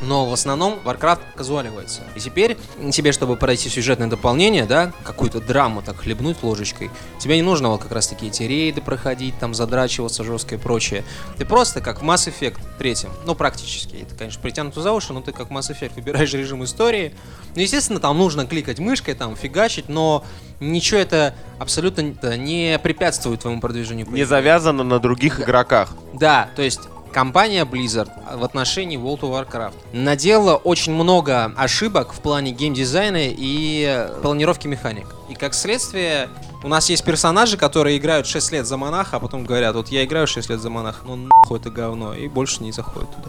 Но 0.00 0.26
в 0.26 0.32
основном 0.32 0.78
Warcraft 0.84 1.20
казуаливается. 1.34 2.02
И 2.14 2.20
теперь 2.20 2.56
тебе, 2.92 3.12
чтобы 3.12 3.36
пройти 3.36 3.68
сюжетное 3.68 4.06
дополнение, 4.06 4.64
да, 4.64 4.92
какую-то 5.02 5.40
драму 5.40 5.82
так 5.82 5.96
хлебнуть 5.96 6.42
ложечкой, 6.42 6.90
тебе 7.18 7.36
не 7.36 7.42
нужно 7.42 7.68
вот 7.68 7.82
как 7.82 7.92
раз 7.92 8.06
таки 8.06 8.28
эти 8.28 8.44
рейды 8.44 8.80
проходить, 8.80 9.38
там 9.38 9.54
задрачиваться 9.54 10.22
жестко 10.22 10.54
и 10.54 10.58
прочее. 10.58 11.04
Ты 11.36 11.44
просто 11.44 11.80
как 11.80 12.00
в 12.00 12.04
Mass 12.04 12.32
Effect 12.32 12.58
третьем, 12.78 13.10
ну 13.26 13.34
практически, 13.34 13.96
это, 13.96 14.14
конечно, 14.14 14.40
притянуто 14.40 14.82
за 14.82 14.92
уши, 14.92 15.12
но 15.12 15.20
ты 15.20 15.32
как 15.32 15.50
в 15.50 15.52
Mass 15.52 15.70
Effect 15.70 15.94
выбираешь 15.96 16.32
режим 16.34 16.62
истории. 16.64 17.14
Ну, 17.56 17.62
естественно, 17.62 17.98
там 17.98 18.16
нужно 18.16 18.46
кликать 18.46 18.78
мышкой, 18.78 19.14
там 19.14 19.34
фигачить, 19.34 19.88
но 19.88 20.24
ничего 20.60 21.00
это 21.00 21.34
абсолютно 21.58 22.36
не 22.36 22.78
препятствует 22.82 23.40
твоему 23.40 23.60
продвижению. 23.60 24.06
Не 24.10 24.24
завязано 24.24 24.84
на 24.84 24.98
других 24.98 25.40
игроках. 25.40 25.94
Да, 26.12 26.50
то 26.56 26.62
есть 26.62 26.80
компания 27.12 27.64
Blizzard 27.64 28.10
в 28.36 28.44
отношении 28.44 28.98
World 28.98 29.20
of 29.20 29.30
Warcraft 29.50 29.74
наделала 29.92 30.56
очень 30.56 30.92
много 30.92 31.52
ошибок 31.56 32.12
в 32.12 32.20
плане 32.20 32.52
геймдизайна 32.52 33.28
и 33.28 34.08
планировки 34.22 34.66
механик. 34.66 35.06
И 35.28 35.34
как 35.34 35.54
следствие, 35.54 36.28
у 36.62 36.68
нас 36.68 36.88
есть 36.88 37.04
персонажи, 37.04 37.56
которые 37.56 37.98
играют 37.98 38.26
6 38.26 38.52
лет 38.52 38.66
за 38.66 38.76
монаха, 38.76 39.16
а 39.16 39.20
потом 39.20 39.44
говорят, 39.44 39.74
вот 39.74 39.88
я 39.88 40.04
играю 40.04 40.26
6 40.26 40.50
лет 40.50 40.60
за 40.60 40.70
монаха, 40.70 41.00
ну 41.04 41.16
нахуй 41.16 41.58
это 41.58 41.70
говно, 41.70 42.14
и 42.14 42.28
больше 42.28 42.62
не 42.62 42.72
заходит 42.72 43.10
туда. 43.10 43.28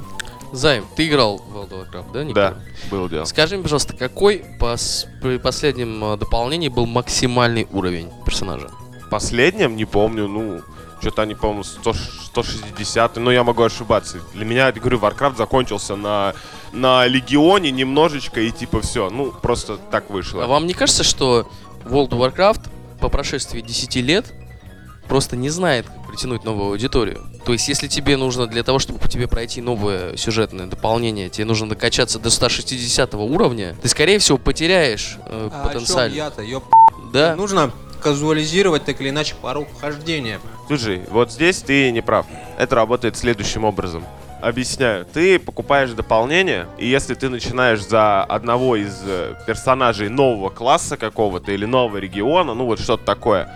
Займ, 0.52 0.86
ты 0.96 1.08
играл 1.08 1.38
в 1.38 1.56
World 1.56 1.70
of 1.72 1.92
Warcraft, 1.92 2.12
да, 2.12 2.24
Никита? 2.24 2.58
Да, 2.58 2.90
было 2.90 3.08
дело. 3.10 3.26
Скажи 3.26 3.56
мне, 3.56 3.64
пожалуйста, 3.64 3.96
какой 3.96 4.44
пос- 4.60 5.06
при 5.22 5.38
последнем 5.38 6.04
э, 6.04 6.18
дополнении 6.18 6.70
был 6.70 6.88
максимальный 6.88 7.68
уровень 7.72 8.10
персонажа? 8.26 8.72
Последнем, 9.12 9.76
не 9.76 9.86
помню, 9.86 10.28
ну, 10.28 10.62
что-то 11.00 11.22
они, 11.24 11.36
по-моему, 11.36 11.64
100 11.64 11.94
160, 12.26 13.18
но 13.18 13.32
я 13.32 13.44
могу 13.44 13.64
ошибаться. 13.64 14.20
Для 14.34 14.46
меня, 14.46 14.68
я 14.68 14.72
говорю, 14.72 15.00
Warcraft 15.00 15.38
закончился 15.38 15.96
на, 15.96 16.34
на 16.72 17.06
Легионе 17.08 17.72
немножечко 17.72 18.40
и 18.42 18.52
типа 18.52 18.82
все. 18.82 19.10
Ну, 19.10 19.32
просто 19.32 19.78
так 19.78 20.10
вышло. 20.10 20.44
А 20.44 20.48
вам 20.48 20.68
не 20.68 20.74
кажется, 20.74 21.04
что 21.04 21.50
World 21.86 22.10
of 22.10 22.34
Warcraft 22.36 22.62
по 23.00 23.10
прошествии 23.10 23.62
10 23.62 23.96
лет 23.98 24.34
просто 25.08 25.36
не 25.36 25.50
знает, 25.50 25.88
как 25.88 26.08
притянуть 26.08 26.44
новую 26.44 26.70
аудиторию? 26.72 27.26
То 27.46 27.54
есть, 27.54 27.68
если 27.68 27.88
тебе 27.88 28.16
нужно 28.18 28.46
для 28.46 28.64
того, 28.64 28.78
чтобы 28.78 29.00
по 29.00 29.08
тебе 29.08 29.28
пройти 29.28 29.62
новое 29.62 30.16
сюжетное 30.18 30.68
дополнение, 30.68 31.30
тебе 31.30 31.46
нужно 31.46 31.70
докачаться 31.70 32.20
до 32.20 32.30
160 32.30 33.16
уровня, 33.16 33.76
ты, 33.82 33.88
скорее 33.88 34.20
всего, 34.20 34.38
потеряешь 34.38 35.18
э, 35.26 35.50
А 35.52 35.68
потенциально. 35.68 36.14
я-то, 36.14 36.44
ёп. 36.44 36.64
Да? 37.12 37.36
Нужно 37.36 37.72
казуализировать 38.02 38.86
так 38.86 39.02
или 39.02 39.10
иначе 39.10 39.36
порог 39.42 39.68
хождения. 39.80 40.40
Слушай, 40.70 41.02
вот 41.10 41.32
здесь 41.32 41.64
ты 41.64 41.90
не 41.90 42.02
прав. 42.02 42.28
Это 42.60 42.76
работает 42.76 43.18
следующим 43.18 43.64
образом. 43.64 44.04
Объясняю. 44.40 45.04
Ты 45.04 45.40
покупаешь 45.40 45.90
дополнение, 45.94 46.68
и 46.78 46.86
если 46.86 47.16
ты 47.16 47.28
начинаешь 47.28 47.84
за 47.84 48.24
одного 48.24 48.76
из 48.76 49.02
э, 49.04 49.34
персонажей 49.48 50.10
нового 50.10 50.52
класса 50.52 50.96
какого-то 50.96 51.52
или 51.52 51.66
нового 51.66 51.98
региона, 51.98 52.54
ну 52.54 52.66
вот 52.66 52.80
что-то 52.80 53.04
такое, 53.04 53.52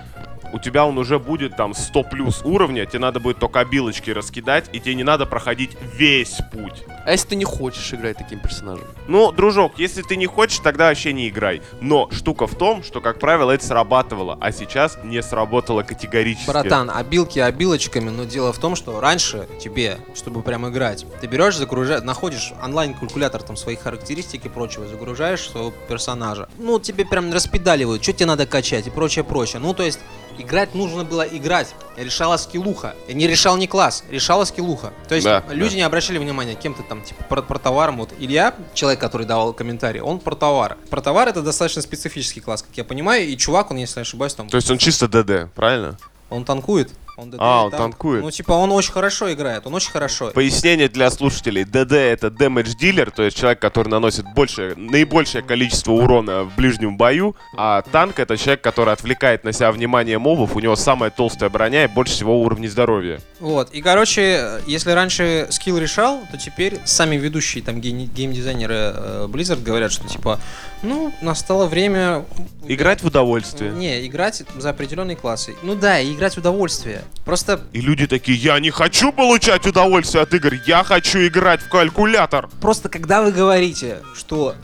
у 0.53 0.59
тебя 0.59 0.85
он 0.85 0.97
уже 0.97 1.19
будет 1.19 1.57
там 1.57 1.73
100 1.73 2.03
плюс 2.03 2.41
уровня, 2.43 2.85
тебе 2.85 2.99
надо 2.99 3.19
будет 3.19 3.39
только 3.39 3.59
обилочки 3.59 4.11
раскидать, 4.11 4.69
и 4.71 4.79
тебе 4.79 4.95
не 4.95 5.03
надо 5.03 5.25
проходить 5.25 5.71
весь 5.95 6.37
путь. 6.51 6.83
А 7.05 7.11
если 7.11 7.29
ты 7.29 7.35
не 7.35 7.43
хочешь 7.43 7.93
играть 7.93 8.17
таким 8.17 8.39
персонажем? 8.39 8.85
Ну, 9.07 9.31
дружок, 9.31 9.73
если 9.77 10.03
ты 10.03 10.15
не 10.15 10.27
хочешь, 10.27 10.59
тогда 10.59 10.87
вообще 10.87 11.11
не 11.11 11.27
играй. 11.27 11.61
Но 11.81 12.09
штука 12.11 12.47
в 12.47 12.55
том, 12.55 12.83
что, 12.83 13.01
как 13.01 13.19
правило, 13.19 13.51
это 13.51 13.65
срабатывало, 13.65 14.37
а 14.39 14.51
сейчас 14.51 14.97
не 15.03 15.21
сработало 15.21 15.83
категорически. 15.83 16.47
Братан, 16.47 16.89
обилки 16.89 17.39
обилочками, 17.39 18.09
но 18.09 18.23
дело 18.23 18.53
в 18.53 18.59
том, 18.59 18.75
что 18.75 18.99
раньше 19.01 19.47
тебе, 19.59 19.97
чтобы 20.15 20.43
прям 20.43 20.69
играть, 20.69 21.05
ты 21.19 21.27
берешь, 21.27 21.57
загружаешь, 21.57 22.03
находишь 22.03 22.53
онлайн-калькулятор 22.63 23.41
там 23.41 23.57
своих 23.57 23.81
характеристик 23.81 24.45
и 24.45 24.49
прочего, 24.49 24.87
загружаешь 24.87 25.49
своего 25.49 25.73
персонажа. 25.89 26.47
Ну, 26.59 26.79
тебе 26.79 27.05
прям 27.05 27.33
распедаливают, 27.33 28.03
что 28.03 28.13
тебе 28.13 28.27
надо 28.27 28.45
качать 28.45 28.87
и 28.87 28.89
прочее, 28.91 29.25
прочее. 29.25 29.59
Ну, 29.59 29.73
то 29.73 29.83
есть, 29.83 29.99
играть 30.37 30.75
нужно 30.75 31.03
было 31.03 31.21
играть. 31.21 31.75
Решала 31.95 32.37
скиллуха. 32.37 32.95
И 33.07 33.13
не 33.13 33.27
решал 33.27 33.57
не 33.57 33.67
класс, 33.67 34.03
решала 34.09 34.45
скиллуха. 34.45 34.93
То 35.07 35.15
есть, 35.15 35.25
Да, 35.25 35.43
люди 35.49 35.71
да. 35.71 35.75
не 35.77 35.81
обращали 35.83 36.17
внимания, 36.17 36.55
кем 36.55 36.73
ты 36.73 36.83
там, 36.83 37.01
типа, 37.01 37.23
про, 37.25 37.41
про 37.41 37.59
товаром. 37.59 37.97
Вот 37.97 38.11
Илья, 38.19 38.55
человек, 38.73 38.99
который 38.99 39.25
давал 39.27 39.53
комментарий, 39.53 40.01
он 40.01 40.19
про 40.19 40.35
товар. 40.35 40.77
Про 40.89 41.01
товар 41.01 41.27
это 41.27 41.41
достаточно 41.41 41.81
специфический 41.81 42.39
класс, 42.41 42.63
как 42.63 42.75
я 42.75 42.83
понимаю, 42.83 43.27
и 43.27 43.37
чувак, 43.37 43.71
он, 43.71 43.77
если 43.77 43.99
не 43.99 44.03
ошибаюсь, 44.03 44.33
там 44.33 44.49
То 44.49 44.57
есть 44.57 44.69
он 44.71 44.77
чисто 44.77 45.07
ДД, 45.07 45.51
правильно? 45.53 45.97
он 46.29 46.45
танкует. 46.45 46.89
Он 47.15 47.29
ДД 47.29 47.37
А, 47.39 47.65
он 47.65 47.71
танк. 47.71 47.81
танкует. 47.83 48.23
Ну, 48.23 48.31
типа, 48.31 48.53
он 48.53 48.71
очень 48.71 48.91
хорошо 48.91 49.31
играет, 49.31 49.67
он 49.67 49.73
очень 49.75 49.91
хорошо. 49.91 50.31
Пояснение 50.31 50.87
для 50.89 51.11
слушателей. 51.11 51.63
ДД 51.63 51.91
это 51.93 52.27
damage 52.27 52.75
dealer, 52.79 53.11
то 53.15 53.21
есть 53.23 53.37
человек, 53.37 53.59
который 53.59 53.89
наносит 53.89 54.25
большее, 54.33 54.73
наибольшее 54.75 55.43
количество 55.43 55.91
урона 55.91 56.43
в 56.43 56.55
ближнем 56.55 56.97
бою, 56.97 57.35
а 57.55 57.83
танк 57.83 58.19
это 58.19 58.35
человек, 58.37 58.61
который 58.61 58.93
отвлекает 58.93 59.43
на 59.43 59.51
себя 59.53 59.71
внимание 59.71 60.17
мобов, 60.17 60.55
у 60.55 60.59
него 60.59 60.75
самая 60.75 61.11
толстая 61.11 61.49
броня 61.51 61.83
и 61.83 61.87
больше 61.87 62.13
всего 62.13 62.41
уровней 62.41 62.67
здоровья. 62.67 63.19
Вот. 63.39 63.69
И, 63.71 63.81
короче, 63.81 64.59
если 64.65 64.91
раньше 64.91 65.47
скилл 65.51 65.77
решал, 65.77 66.21
то 66.31 66.37
теперь 66.37 66.79
сами 66.85 67.15
ведущие 67.17 67.63
там 67.63 67.75
гейм- 67.79 68.07
геймдизайнеры 68.11 68.73
э, 68.95 69.27
Blizzard 69.29 69.61
говорят, 69.61 69.91
что 69.91 70.07
типа, 70.07 70.39
ну, 70.83 71.13
настало 71.21 71.65
время... 71.65 72.25
Играть 72.67 73.01
в 73.01 73.07
удовольствие. 73.07 73.71
Не, 73.71 74.05
играть 74.05 74.43
за 74.57 74.69
определенные 74.69 75.15
классы. 75.15 75.55
Ну 75.63 75.75
да, 75.75 75.99
и 75.99 76.13
играть 76.13 76.35
в 76.35 76.37
удовольствие. 76.37 77.01
Просто 77.25 77.61
И 77.73 77.81
люди 77.81 78.05
такие, 78.07 78.37
я 78.37 78.59
не 78.59 78.69
хочу 78.69 79.11
получать 79.11 79.65
удовольствие 79.65 80.23
от 80.23 80.33
игр, 80.33 80.53
я 80.65 80.83
хочу 80.83 81.25
играть 81.25 81.61
в 81.61 81.69
калькулятор. 81.69 82.49
Просто 82.61 82.89
когда 82.89 83.21
вы 83.21 83.31
говорите, 83.31 83.99
что 84.13 84.55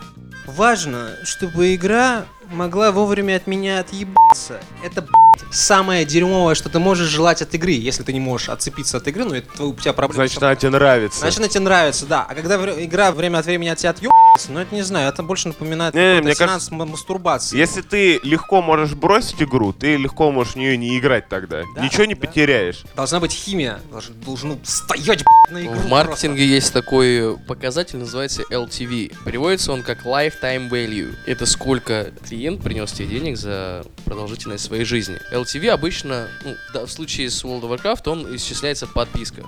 важно, 0.46 1.12
чтобы 1.24 1.74
игра 1.76 2.26
могла 2.52 2.92
вовремя 2.92 3.36
от 3.38 3.48
меня 3.48 3.80
отъебаться, 3.80 4.60
это 4.84 5.02
блядь, 5.02 5.54
самое 5.54 6.06
дерьмовое, 6.06 6.56
что 6.56 6.70
ты 6.70 6.80
можешь 6.80 7.08
желать 7.08 7.42
от 7.42 7.54
игры, 7.54 7.72
если 7.72 8.04
ты 8.04 8.14
не 8.14 8.20
можешь 8.20 8.50
отцепиться 8.50 8.98
от 8.98 9.08
игры, 9.08 9.26
ну 9.26 9.34
это 9.36 9.64
у 9.64 9.74
тебя 9.76 9.94
проблема. 9.94 10.26
Значит, 10.28 10.42
она 10.44 10.56
тебе 10.56 10.70
нравится. 10.72 11.20
Значит, 11.20 11.40
она 11.40 11.48
тебе 11.48 11.60
нравится, 11.62 12.06
да. 12.06 12.26
А 12.30 12.36
когда 12.36 12.56
игра 12.84 13.12
время 13.12 13.40
от 13.40 13.46
времени 13.46 13.70
от 13.70 13.78
тебя 13.78 13.92
отъебается, 13.92 14.52
ну 14.52 14.60
это 14.60 14.74
не 14.74 14.82
знаю, 14.82 15.10
это 15.10 15.24
больше 15.24 15.48
напоминает 15.50 15.94
Не, 15.94 16.00
какой-то 16.02 16.24
мне 16.26 16.36
сеанс 16.36 16.52
кажется- 16.52 16.74
ма- 16.74 16.86
мастурбации. 16.86 17.58
Если 17.58 17.82
ты 17.82 18.20
легко 18.24 18.62
можешь 18.62 18.94
бросить 18.94 19.42
игру, 19.42 19.74
ты 19.74 19.96
легко 19.98 20.32
можешь 20.32 20.54
в 20.54 20.56
нее 20.58 20.78
не 20.78 20.98
играть 20.98 21.30
тогда. 21.30 21.62
Да, 21.76 21.82
Ничего 21.84 22.06
не 22.06 22.16
да. 22.16 22.28
потеряешь. 22.28 22.84
Должна 22.96 23.20
быть 23.20 23.32
химия, 23.32 23.80
должен, 23.92 24.16
должно 24.22 24.58
стоять 24.64 25.24
на 25.52 25.64
игру 25.64 25.74
В 25.74 25.88
маркетинге 25.88 26.46
есть 26.46 26.74
такой 26.74 27.38
показатель, 27.38 27.98
называется 27.98 28.44
LTV. 28.52 29.16
Переводится 29.26 29.72
он 29.72 29.84
как 29.84 30.06
Lifetime 30.06 30.70
Value. 30.70 31.16
Это 31.26 31.46
сколько 31.46 32.12
клиент 32.28 32.64
принес 32.64 32.92
тебе 32.92 33.08
денег 33.08 33.38
за 33.38 33.86
продолжительность 34.06 34.66
своей 34.66 34.86
жизни. 34.86 35.18
LTV 35.32 35.70
обычно, 35.70 36.28
ну, 36.44 36.56
да, 36.74 36.86
в 36.86 36.92
случае 36.92 37.30
с 37.30 37.44
World 37.44 37.62
of 37.62 37.78
Warcraft, 37.78 38.10
он 38.10 38.36
исчисляется 38.36 38.86
в 38.88 38.94
подписках. 38.94 39.46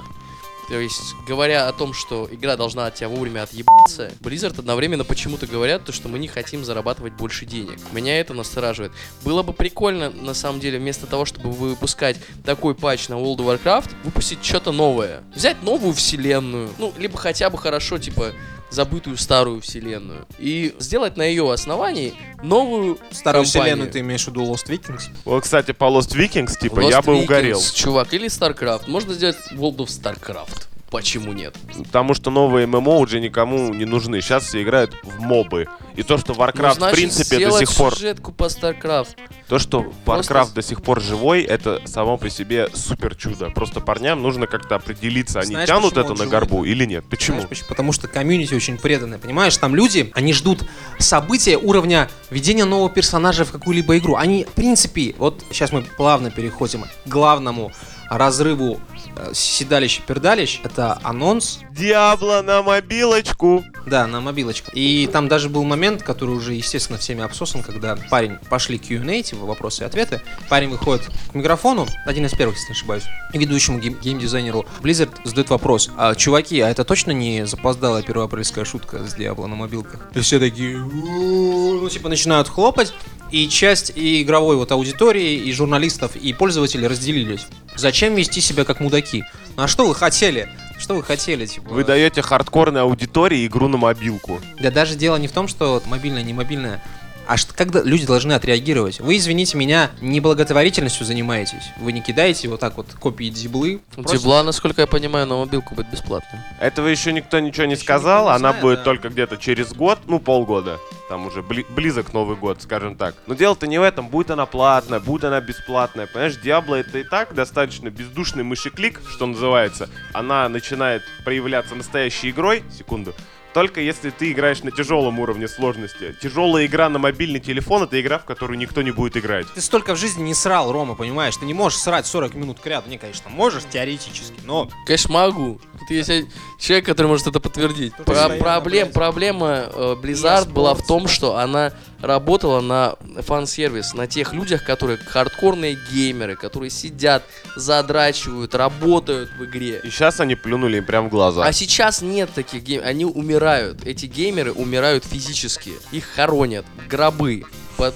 То 0.72 0.80
есть, 0.80 1.16
говоря 1.28 1.68
о 1.68 1.74
том, 1.74 1.94
что 1.94 2.30
игра 2.32 2.56
должна 2.56 2.86
от 2.86 2.96
тебя 2.96 3.10
вовремя 3.10 3.44
отъебаться, 3.44 4.10
Blizzard 4.22 4.58
одновременно 4.58 5.04
почему-то 5.04 5.46
говорят, 5.46 5.84
то, 5.84 5.92
что 5.92 6.08
мы 6.08 6.18
не 6.18 6.30
хотим 6.30 6.64
зарабатывать 6.64 7.12
больше 7.12 7.46
денег. 7.46 7.78
Меня 7.92 8.18
это 8.22 8.34
настораживает. 8.34 8.94
Было 9.26 9.44
бы 9.44 9.52
прикольно, 9.52 10.10
на 10.12 10.34
самом 10.34 10.62
деле, 10.62 10.80
вместо 10.80 11.08
того, 11.08 11.26
чтобы 11.26 11.52
выпускать 11.52 12.16
такой 12.46 12.74
патч 12.74 13.10
на 13.10 13.16
World 13.16 13.40
of 13.40 13.62
Warcraft, 13.62 13.90
выпустить 14.06 14.46
что-то 14.46 14.72
новое. 14.72 15.24
Взять 15.36 15.62
новую 15.62 15.94
вселенную. 15.94 16.70
Ну, 16.78 16.94
либо 16.98 17.18
хотя 17.18 17.50
бы 17.50 17.58
хорошо, 17.58 17.98
типа, 17.98 18.32
забытую 18.72 19.18
старую 19.18 19.62
вселенную 19.62 20.26
и 20.40 20.76
сделать 20.80 21.18
на 21.18 21.24
ее 21.24 21.52
основании 21.52 22.14
новую 22.42 22.98
Старую 23.12 23.44
компанию. 23.44 23.46
вселенную 23.46 23.92
ты 23.92 24.00
имеешь 24.00 24.24
в 24.24 24.28
виду 24.30 24.44
Lost 24.44 24.68
Vikings? 24.68 25.04
Вот, 25.26 25.44
кстати, 25.44 25.72
по 25.72 25.86
Lost 25.86 26.16
Vikings, 26.16 26.58
типа, 26.60 26.80
Lost 26.80 26.90
я 26.90 27.02
бы 27.02 27.14
Vikings, 27.14 27.24
угорел. 27.24 27.62
Чувак, 27.74 28.14
или 28.14 28.28
StarCraft. 28.28 28.90
Можно 28.90 29.14
сделать 29.14 29.38
World 29.52 29.78
of 29.78 29.88
StarCraft. 29.88 30.68
Почему 30.92 31.32
нет? 31.32 31.56
Потому 31.86 32.14
что 32.14 32.32
новые 32.32 32.68
ММО 32.68 32.98
уже 32.98 33.22
никому 33.22 33.74
не 33.74 33.86
нужны. 33.86 34.20
Сейчас 34.20 34.44
все 34.44 34.62
играют 34.62 34.94
в 35.04 35.22
мобы. 35.22 35.68
И 35.96 36.04
то, 36.04 36.18
что 36.18 36.34
Warcraft, 36.34 36.62
Ну, 36.62 36.70
в 36.70 36.74
значит, 36.76 36.96
принципе, 36.98 37.48
до 37.48 37.58
сих 37.58 37.74
пор... 37.74 37.94
сюжетку 37.96 38.34
по 38.34 38.44
StarCraft. 38.46 39.16
То, 39.48 39.58
что 39.58 39.90
Просто 40.04 40.34
Warcraft 40.34 40.54
до 40.54 40.62
сих 40.62 40.82
пор 40.84 41.02
живой, 41.02 41.44
это 41.44 41.82
само 41.86 42.18
по 42.18 42.30
себе 42.30 42.68
супер 42.74 43.16
чудо. 43.16 43.50
Просто 43.52 43.80
парням 43.80 44.22
нужно 44.22 44.48
как-то 44.48 44.76
определиться, 44.76 45.40
они 45.40 45.52
Знаешь, 45.52 45.68
тянут 45.70 45.94
почему 45.94 46.02
это 46.04 46.10
на 46.12 46.18
живой? 46.18 46.30
горбу 46.32 46.64
или 46.66 46.84
нет. 46.84 47.06
Почему? 47.10 47.38
Знаешь 47.38 47.50
почему? 47.50 47.70
Потому 47.70 47.94
что 47.94 48.10
комьюнити 48.10 48.54
очень 48.54 48.78
преданное, 48.78 49.18
понимаешь? 49.18 49.56
Там 49.56 49.74
люди, 49.76 50.12
они 50.14 50.34
ждут 50.34 50.66
события 51.00 51.56
уровня 51.58 52.10
введения 52.30 52.66
нового 52.66 52.90
персонажа 52.90 53.46
в 53.46 53.52
какую-либо 53.54 53.98
игру. 53.98 54.16
Они, 54.16 54.44
в 54.44 54.50
принципе, 54.52 55.16
вот 55.18 55.42
сейчас 55.52 55.72
мы 55.72 55.84
плавно 55.84 56.32
переходим 56.32 56.84
к 56.84 57.08
главному 57.08 57.72
разрыву 58.10 58.78
э, 59.16 59.32
седалищ-пердалищ. 59.34 60.62
Это 60.64 61.00
анонс 61.04 61.60
Diablo 61.72 62.42
на 62.42 62.62
мобилочку. 62.62 63.64
Да, 63.86 64.08
на 64.08 64.22
мобилочку. 64.22 64.72
И 64.74 65.08
там 65.08 65.28
даже 65.28 65.50
был 65.50 65.64
момент, 65.64 66.04
который 66.04 66.36
уже, 66.36 66.54
естественно, 66.54 67.00
всеми 67.00 67.24
обсосан, 67.24 67.64
когда 67.64 67.98
парень 68.10 68.38
пошли 68.50 68.78
Q&A, 68.78 69.22
типа 69.24 69.46
вопросы 69.46 69.84
и 69.84 69.86
ответы. 69.86 70.22
Парень 70.50 70.70
выходит 70.70 71.08
к 71.32 71.36
микрофону, 71.36 71.88
один 72.06 72.26
из 72.26 72.32
первых, 72.32 72.56
если 72.56 72.70
не 72.70 72.78
ошибаюсь, 72.78 73.04
и 73.34 73.38
ведущему 73.38 73.80
гейм- 73.80 74.00
геймдизайнеру 74.02 74.66
Blizzard 74.82 75.12
задает 75.24 75.50
вопрос. 75.50 75.90
А, 75.98 76.16
чуваки, 76.16 76.60
а 76.62 76.70
это 76.70 76.84
точно 76.84 77.12
не 77.12 77.46
запоздалая 77.46 78.04
первоапрельская 78.04 78.66
шутка 78.66 79.06
с 79.08 79.14
Diablo 79.14 79.48
на 79.48 79.56
мобилках? 79.56 80.08
И 80.14 80.20
все 80.20 80.40
такие, 80.40 80.78
ну, 80.78 81.88
типа, 81.90 82.10
начинают 82.10 82.48
хлопать. 82.48 82.94
И 83.32 83.48
часть 83.48 83.94
и 83.96 84.22
игровой 84.22 84.58
вот 84.58 84.72
аудитории, 84.72 85.36
и 85.36 85.54
журналистов, 85.54 86.16
и 86.16 86.34
пользователей 86.34 86.88
разделились. 86.88 87.48
Зачем 87.76 88.16
вести 88.16 88.42
себя 88.42 88.66
как 88.66 88.82
мудаки? 88.82 89.24
Ну 89.56 89.64
а 89.64 89.68
что 89.68 89.88
вы 89.88 89.96
хотели? 89.96 90.50
Что 90.78 90.96
вы 90.96 91.04
хотели, 91.04 91.46
типа? 91.46 91.70
Вы 91.70 91.84
даете 91.84 92.22
хардкорной 92.22 92.82
аудитории 92.82 93.46
игру 93.46 93.68
на 93.68 93.78
мобилку. 93.78 94.42
Да 94.60 94.72
даже 94.72 94.96
дело 94.96 95.16
не 95.16 95.28
в 95.28 95.32
том, 95.32 95.48
что 95.48 95.74
вот 95.74 95.86
мобильное, 95.86 96.24
не 96.24 96.34
мобильное, 96.34 96.84
а 97.28 97.38
что, 97.38 97.54
когда 97.54 97.82
люди 97.82 98.06
должны 98.06 98.34
отреагировать. 98.34 99.00
Вы, 99.00 99.18
извините 99.18 99.58
меня, 99.58 99.92
не 100.02 100.20
благотворительностью 100.20 101.06
занимаетесь. 101.06 101.64
Вы 101.78 101.92
не 101.92 102.02
кидаете 102.02 102.48
вот 102.50 102.60
так 102.60 102.78
вот 102.78 102.88
копии 103.00 103.30
дзиблы. 103.30 103.80
Просто- 103.96 104.18
Дебла, 104.18 104.44
насколько 104.44 104.82
я 104.82 104.88
понимаю, 104.88 105.28
на 105.28 105.38
мобилку 105.38 105.76
будет 105.76 105.90
бесплатно. 105.92 106.44
Этого 106.60 106.88
еще 106.88 107.14
никто 107.14 107.40
ничего 107.40 107.66
не 107.66 107.74
Еще 107.74 107.84
сказал, 107.84 108.26
не 108.26 108.32
она 108.32 108.50
знает, 108.50 108.62
будет 108.62 108.78
да. 108.80 108.84
только 108.86 109.10
где-то 109.10 109.38
через 109.38 109.74
год, 109.74 110.00
ну 110.08 110.20
полгода. 110.20 110.78
Там 111.10 111.28
уже 111.28 111.42
бли- 111.42 111.66
близок 111.74 112.14
Новый 112.14 112.38
год, 112.38 112.62
скажем 112.62 112.96
так. 112.96 113.16
Но 113.28 113.34
дело-то 113.34 113.68
не 113.68 113.78
в 113.80 113.84
этом, 113.84 114.08
будет 114.08 114.32
она 114.32 114.46
платная, 114.46 115.00
будет 115.02 115.26
она 115.26 115.42
бесплатная. 115.42 116.08
Понимаешь, 116.08 116.38
Диабло 116.38 116.76
это 116.76 117.00
и 117.00 117.04
так 117.04 117.34
достаточно 117.36 117.90
бездушный 117.90 118.44
мышеклик, 118.44 119.02
что 119.10 119.26
называется. 119.26 119.90
Она 120.14 120.48
начинает 120.48 121.04
проявляться 121.26 121.76
настоящей 121.76 122.30
игрой. 122.30 122.64
Секунду. 122.78 123.14
Только 123.54 123.82
если 123.82 124.12
ты 124.12 124.32
играешь 124.32 124.64
на 124.64 124.72
тяжелом 124.72 125.20
уровне 125.20 125.48
сложности. 125.48 126.16
Тяжелая 126.22 126.66
игра 126.66 126.90
на 126.90 127.00
мобильный 127.00 127.40
телефон 127.40 127.84
это 127.84 128.00
игра, 128.00 128.18
в 128.18 128.26
которую 128.26 128.58
никто 128.58 128.82
не 128.82 128.92
будет 128.92 129.18
играть. 129.18 129.48
Ты 129.54 129.62
столько 129.62 129.94
в 129.96 129.98
жизни 129.98 130.24
не 130.24 130.34
срал, 130.34 130.72
Рома, 130.72 130.96
понимаешь? 130.96 131.36
Ты 131.36 131.46
не 131.46 131.54
можешь 131.54 131.80
срать 131.80 132.06
40 132.06 132.36
минут 132.36 132.60
к 132.60 132.66
ряду. 132.66 132.90
Не, 132.90 132.98
конечно, 132.98 133.30
можешь 133.30 133.64
теоретически, 133.70 134.40
но... 134.46 134.70
Конечно, 134.86 135.14
могу. 135.14 135.60
Тут 135.80 135.90
есть 135.90 136.10
один 136.10 136.30
человек, 136.60 136.86
который 136.86 137.08
может 137.08 137.28
это 137.28 137.40
подтвердить. 137.40 137.94
Про- 137.96 138.30
проблем, 138.30 138.92
проблема 138.92 139.66
э, 139.74 139.96
Blizzard 140.02 140.50
была 140.52 140.74
в 140.74 140.86
том, 140.86 141.08
что 141.08 141.38
она 141.38 141.74
работала 142.02 142.62
на 142.62 142.96
фан-сервис, 143.22 143.94
на 143.94 144.08
тех 144.08 144.34
людях, 144.34 144.64
которые 144.64 144.98
хардкорные 144.98 145.78
геймеры, 145.92 146.36
которые 146.36 146.70
сидят, 146.70 147.24
задрачивают, 147.56 148.56
работают 148.56 149.30
в 149.38 149.46
игре. 149.46 149.82
И 149.84 149.90
сейчас 149.90 150.20
они 150.20 150.36
плюнули 150.36 150.78
им 150.78 150.86
прям 150.86 151.08
в 151.08 151.10
глаза. 151.10 151.46
А 151.46 151.52
сейчас 151.52 152.02
нет 152.02 152.30
таких 152.34 152.64
геймеров, 152.64 152.90
они 152.90 153.06
умирают. 153.06 153.86
Эти 153.86 154.06
геймеры 154.06 154.52
умирают 154.52 155.06
физически. 155.06 155.74
Их 155.92 156.06
хоронят, 156.06 156.66
гробы. 156.90 157.44
По- 157.78 157.94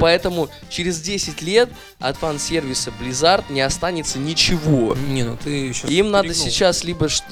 поэтому 0.00 0.48
через 0.68 1.00
10 1.00 1.42
лет 1.42 1.68
от 1.98 2.16
фан-сервиса 2.16 2.92
Blizzard 3.00 3.44
не 3.50 3.60
останется 3.60 4.18
ничего. 4.18 4.96
Не, 5.08 5.24
ну 5.24 5.36
ты 5.42 5.72
сейчас... 5.72 5.90
Им 5.90 6.10
надо 6.10 6.34
сейчас 6.34 6.84
либо 6.84 7.08
что 7.08 7.24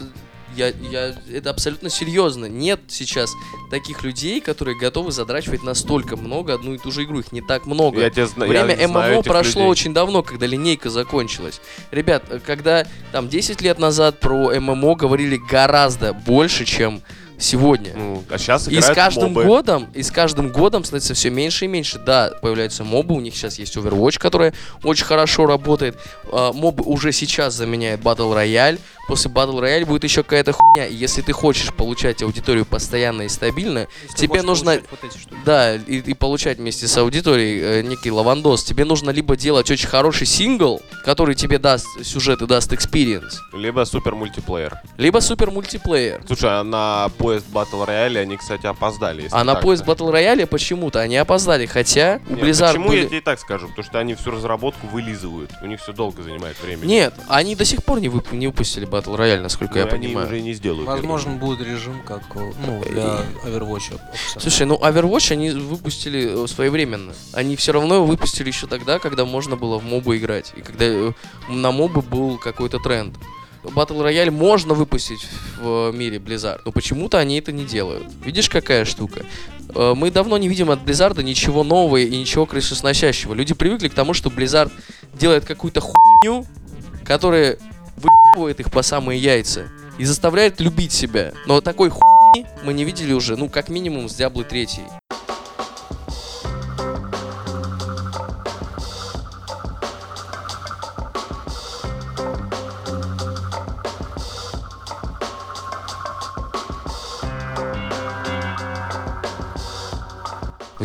я, 0.61 0.73
я, 0.91 1.15
это 1.33 1.51
абсолютно 1.51 1.89
серьезно. 1.91 2.47
Нет 2.47 2.81
сейчас 2.89 3.33
таких 3.71 4.03
людей, 4.05 4.41
которые 4.41 4.79
готовы 4.79 5.13
задрачивать 5.13 5.63
настолько 5.63 6.17
много 6.17 6.55
одну 6.55 6.75
и 6.75 6.79
ту 6.79 6.91
же 6.91 7.05
игру. 7.05 7.21
Их 7.21 7.33
не 7.33 7.41
так 7.41 7.67
много. 7.67 8.01
Я 8.01 8.11
тебя 8.11 8.27
зна- 8.27 8.47
Время 8.47 8.77
я 8.77 8.89
ММО 8.89 9.23
прошло 9.23 9.63
людей. 9.63 9.71
очень 9.71 9.95
давно, 9.95 10.23
когда 10.23 10.47
линейка 10.47 10.91
закончилась. 10.91 11.61
Ребят, 11.91 12.25
э, 12.29 12.41
когда 12.45 12.87
там 13.13 13.29
10 13.29 13.61
лет 13.63 13.79
назад 13.79 14.21
про 14.21 14.59
ММО 14.61 14.95
говорили 14.97 15.37
гораздо 15.37 16.13
больше, 16.13 16.65
чем 16.65 17.03
сегодня. 17.41 17.93
Ну, 17.97 18.23
а 18.31 18.39
сейчас 18.39 18.69
И 18.69 18.81
с 18.81 18.87
каждым 18.91 19.33
мобы. 19.33 19.45
годом, 19.45 19.89
и 19.95 20.03
с 20.03 20.11
каждым 20.11 20.51
годом 20.53 20.85
становится 20.85 21.15
все 21.15 21.31
меньше 21.31 21.65
и 21.65 21.69
меньше. 21.69 21.99
Да, 21.99 22.31
появляются 22.43 22.85
мобы, 22.85 23.15
у 23.15 23.21
них 23.21 23.35
сейчас 23.35 23.59
есть 23.59 23.77
Overwatch, 23.77 24.19
которая 24.19 24.53
очень 24.85 25.05
хорошо 25.05 25.47
работает. 25.47 25.99
А, 26.33 26.53
мобы 26.53 26.85
уже 26.85 27.13
сейчас 27.13 27.55
заменяет 27.55 28.01
Battle 28.01 28.35
Royale. 28.35 28.79
После 29.09 29.29
Battle 29.31 29.59
Royale 29.61 29.87
будет 29.87 30.05
еще 30.05 30.23
какая-то 30.23 30.53
хуйня. 30.53 30.87
Если 30.87 31.21
ты 31.23 31.33
хочешь 31.33 31.73
получать 31.75 32.23
аудиторию 32.23 32.65
постоянно 32.65 33.23
и 33.23 33.29
стабильно, 33.29 33.89
тебе 34.15 34.43
нужно... 34.43 34.81
Да, 35.45 35.75
и, 35.75 35.97
и 35.99 36.15
получать 36.15 36.59
вместе 36.59 36.87
с 36.87 36.97
аудиторией 36.97 37.81
э, 37.81 37.83
некий 37.83 38.11
лавандос. 38.13 38.63
Тебе 38.63 38.85
нужно 38.85 39.11
либо 39.11 39.37
делать 39.37 39.69
очень 39.71 39.89
хороший 39.89 40.27
сингл, 40.27 40.81
который 41.05 41.35
тебе 41.35 41.59
даст 41.59 41.87
сюжет 42.05 42.43
и 42.43 42.47
даст 42.47 42.73
экспириенс, 42.73 43.41
Либо 43.53 43.85
супер 43.85 44.15
мультиплеер. 44.15 44.79
либо 44.97 45.19
супер 45.19 45.51
мультиплеер. 45.51 46.23
Слушай, 46.27 46.61
а 46.61 46.63
на 46.63 47.09
поезд 47.31 47.47
Battle 47.53 47.87
Royale 47.87 48.19
они, 48.19 48.37
кстати, 48.37 48.67
опоздали. 48.67 49.29
А 49.31 49.45
на 49.45 49.55
поезд. 49.55 49.85
Battle 49.85 50.13
Royale 50.13 50.47
почему-то 50.47 50.99
они 51.01 51.17
опоздали, 51.17 51.65
хотя 51.67 52.21
у 52.29 52.35
Нет, 52.35 52.45
Blizzard 52.45 52.69
почему 52.73 52.89
были... 52.89 53.01
я 53.03 53.07
тебе 53.07 53.19
и 53.19 53.21
так 53.21 53.39
скажу? 53.39 53.69
Потому 53.69 53.85
что 53.85 53.99
они 54.01 54.15
всю 54.17 54.33
разработку 54.33 54.89
вылизывают. 54.89 55.53
У 55.63 55.67
них 55.67 55.81
все 55.81 55.93
долго 55.93 56.23
занимает 56.23 56.61
время. 56.61 56.85
Нет, 56.85 57.15
они 57.29 57.55
до 57.55 57.65
сих 57.65 57.85
пор 57.85 58.01
не, 58.01 58.09
вып- 58.09 58.35
не 58.35 58.49
выпустили 58.49 58.89
Battle 58.89 59.17
Royale, 59.17 59.41
насколько 59.43 59.79
я 59.79 59.85
Ну, 59.87 59.93
они 59.93 60.09
понимаю. 60.09 60.27
уже 60.27 60.41
не 60.41 60.55
сделают. 60.55 60.89
я 60.89 60.93
Возможно, 60.97 61.35
будет 61.35 61.61
режим, 61.65 62.03
как 62.03 62.23
э, 62.35 62.53
ну, 62.67 62.83
для 62.91 63.21
Overwatch. 63.45 64.01
Слушай, 64.39 64.67
ну 64.67 64.75
Overwatch 64.77 65.31
они 65.33 65.51
выпустили 65.51 66.45
э, 66.45 66.49
своевременно. 66.49 67.13
Они 67.33 67.55
все 67.55 67.71
равно 67.73 67.95
его 67.97 68.07
выпустили 68.07 68.49
еще 68.49 68.67
тогда, 68.67 68.99
когда 68.99 69.25
можно 69.25 69.55
было 69.57 69.79
в 69.79 69.85
мобы 69.85 70.17
играть. 70.17 70.53
И 70.57 70.63
когда 70.63 70.85
э, 70.85 71.13
на 71.49 71.71
мобы 71.71 72.03
был 72.03 72.39
какой-то 72.39 72.79
тренд. 72.81 73.15
Battle 73.63 74.01
Royale 74.01 74.31
можно 74.31 74.75
выпустить 74.75 75.27
в 75.61 75.91
мире 75.93 76.19
Blizzard, 76.19 76.61
но 76.65 76.73
почему-то 76.73 77.19
они 77.19 77.39
это 77.39 77.53
не 77.53 77.65
делают. 77.65 78.05
Видишь, 78.25 78.49
какая 78.49 78.85
штука? 78.85 79.25
Э, 79.75 79.95
Мы 79.95 80.11
давно 80.11 80.39
не 80.39 80.49
видим 80.49 80.71
от 80.71 80.81
Blizzard 80.81 81.23
ничего 81.23 81.63
нового 81.63 81.99
и 81.99 82.17
ничего 82.17 82.47
крышесносящего. 82.47 83.35
Люди 83.35 83.55
привыкли 83.55 83.89
к 83.89 83.95
тому, 83.95 84.15
что 84.15 84.31
Blizzard 84.31 84.73
делает 85.15 85.45
какую-то 85.45 85.81
хуйню, 85.81 86.47
которая 87.05 87.59
выебывает 87.97 88.61
их 88.61 88.71
по 88.71 88.83
самые 88.83 89.21
яйца 89.21 89.69
и 89.99 90.05
заставляет 90.05 90.61
любить 90.61 90.93
себя. 90.93 91.33
Но 91.47 91.61
такой 91.61 91.91
хуйни 91.91 92.47
мы 92.65 92.73
не 92.73 92.85
видели 92.85 93.13
уже, 93.13 93.37
ну, 93.37 93.49
как 93.49 93.69
минимум, 93.69 94.09
с 94.09 94.19
Diablo 94.19 94.45
3. 94.45 94.69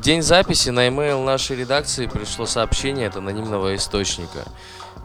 День 0.05 0.21
записи 0.21 0.69
на 0.69 0.87
email 0.87 1.23
нашей 1.23 1.55
редакции 1.55 2.05
пришло 2.05 2.45
сообщение 2.45 3.07
от 3.07 3.15
анонимного 3.15 3.75
источника. 3.75 4.45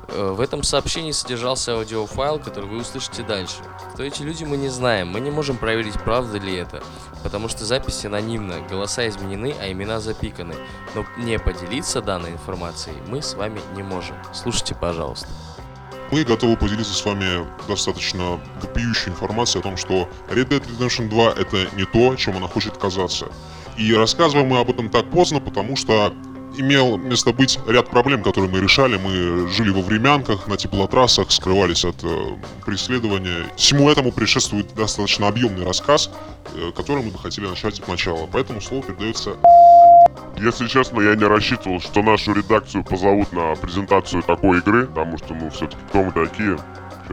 Э, 0.09 0.35
В 0.37 0.43
этом 0.43 0.63
сообщении 0.63 1.13
содержался 1.13 1.73
аудиофайл, 1.73 2.39
который 2.39 2.69
вы 2.69 2.81
услышите 2.81 3.23
дальше. 3.23 3.57
Кто 3.95 4.03
эти 4.03 4.21
люди, 4.21 4.45
мы 4.45 4.59
не 4.59 4.69
знаем. 4.69 5.09
Мы 5.09 5.21
не 5.21 5.31
можем 5.31 5.57
проверить, 5.57 5.95
правда 5.95 6.37
ли 6.37 6.55
это. 6.55 6.83
Потому 7.23 7.49
что 7.49 7.65
запись 7.65 8.05
анонимна, 8.05 8.61
голоса 8.69 9.09
изменены, 9.09 9.55
а 9.59 9.73
имена 9.73 10.01
запиканы. 10.01 10.55
Но 10.95 11.07
не 11.17 11.39
поделиться 11.39 12.03
данной 12.03 12.33
информацией 12.33 12.97
мы 13.09 13.23
с 13.23 13.33
вами 13.33 13.63
не 13.75 13.83
можем. 13.83 14.17
Слушайте, 14.35 14.75
пожалуйста. 14.75 15.29
Мы 16.11 16.25
готовы 16.25 16.59
поделиться 16.59 16.93
с 16.93 17.03
вами 17.07 17.47
достаточно 17.67 18.39
вопиющей 18.61 19.13
информацией 19.13 19.61
о 19.61 19.63
том, 19.63 19.79
что 19.79 20.11
Red 20.29 20.49
Dead 20.49 20.61
Redemption 20.61 21.09
2 21.09 21.33
это 21.39 21.75
не 21.75 21.87
то, 21.87 22.15
чем 22.17 22.37
она 22.37 22.49
хочет 22.49 22.77
казаться. 22.77 23.29
И 23.81 23.95
рассказываем 23.95 24.49
мы 24.49 24.59
об 24.61 24.69
этом 24.69 24.91
так 24.91 25.11
поздно, 25.11 25.41
потому 25.41 25.75
что 25.75 26.13
имел 26.59 26.99
место 26.99 27.33
быть 27.33 27.59
ряд 27.67 27.89
проблем, 27.89 28.23
которые 28.23 28.51
мы 28.51 28.61
решали. 28.61 28.99
Мы 28.99 29.49
жили 29.49 29.71
во 29.71 29.81
времянках, 29.81 30.49
на 30.49 30.59
теплотрассах, 30.59 31.31
скрывались 31.31 31.87
от 31.87 31.97
э, 32.05 32.37
преследования. 32.67 33.47
Всему 33.57 33.89
этому 33.89 34.13
предшествует 34.13 34.75
достаточно 34.75 35.29
объемный 35.29 35.65
рассказ, 35.65 36.11
э, 36.55 36.73
который 36.77 37.03
мы 37.03 37.11
бы 37.11 37.19
хотели 37.19 37.47
начать 37.47 37.81
от 37.81 37.89
начала. 37.89 38.29
Поэтому 38.31 38.61
слово 38.61 38.83
передается 38.83 39.37
Если 40.37 40.67
честно, 40.67 41.01
я 41.01 41.15
не 41.15 41.25
рассчитывал, 41.25 41.81
что 41.81 42.03
нашу 42.03 42.35
редакцию 42.35 42.85
позовут 42.85 43.33
на 43.33 43.55
презентацию 43.55 44.23
такой 44.23 44.59
игры, 44.59 44.89
потому 44.89 45.17
что, 45.17 45.33
ну, 45.33 45.49
все-таки 45.49 45.81
кто 45.89 46.03
мы 46.03 46.13
такие, 46.13 46.59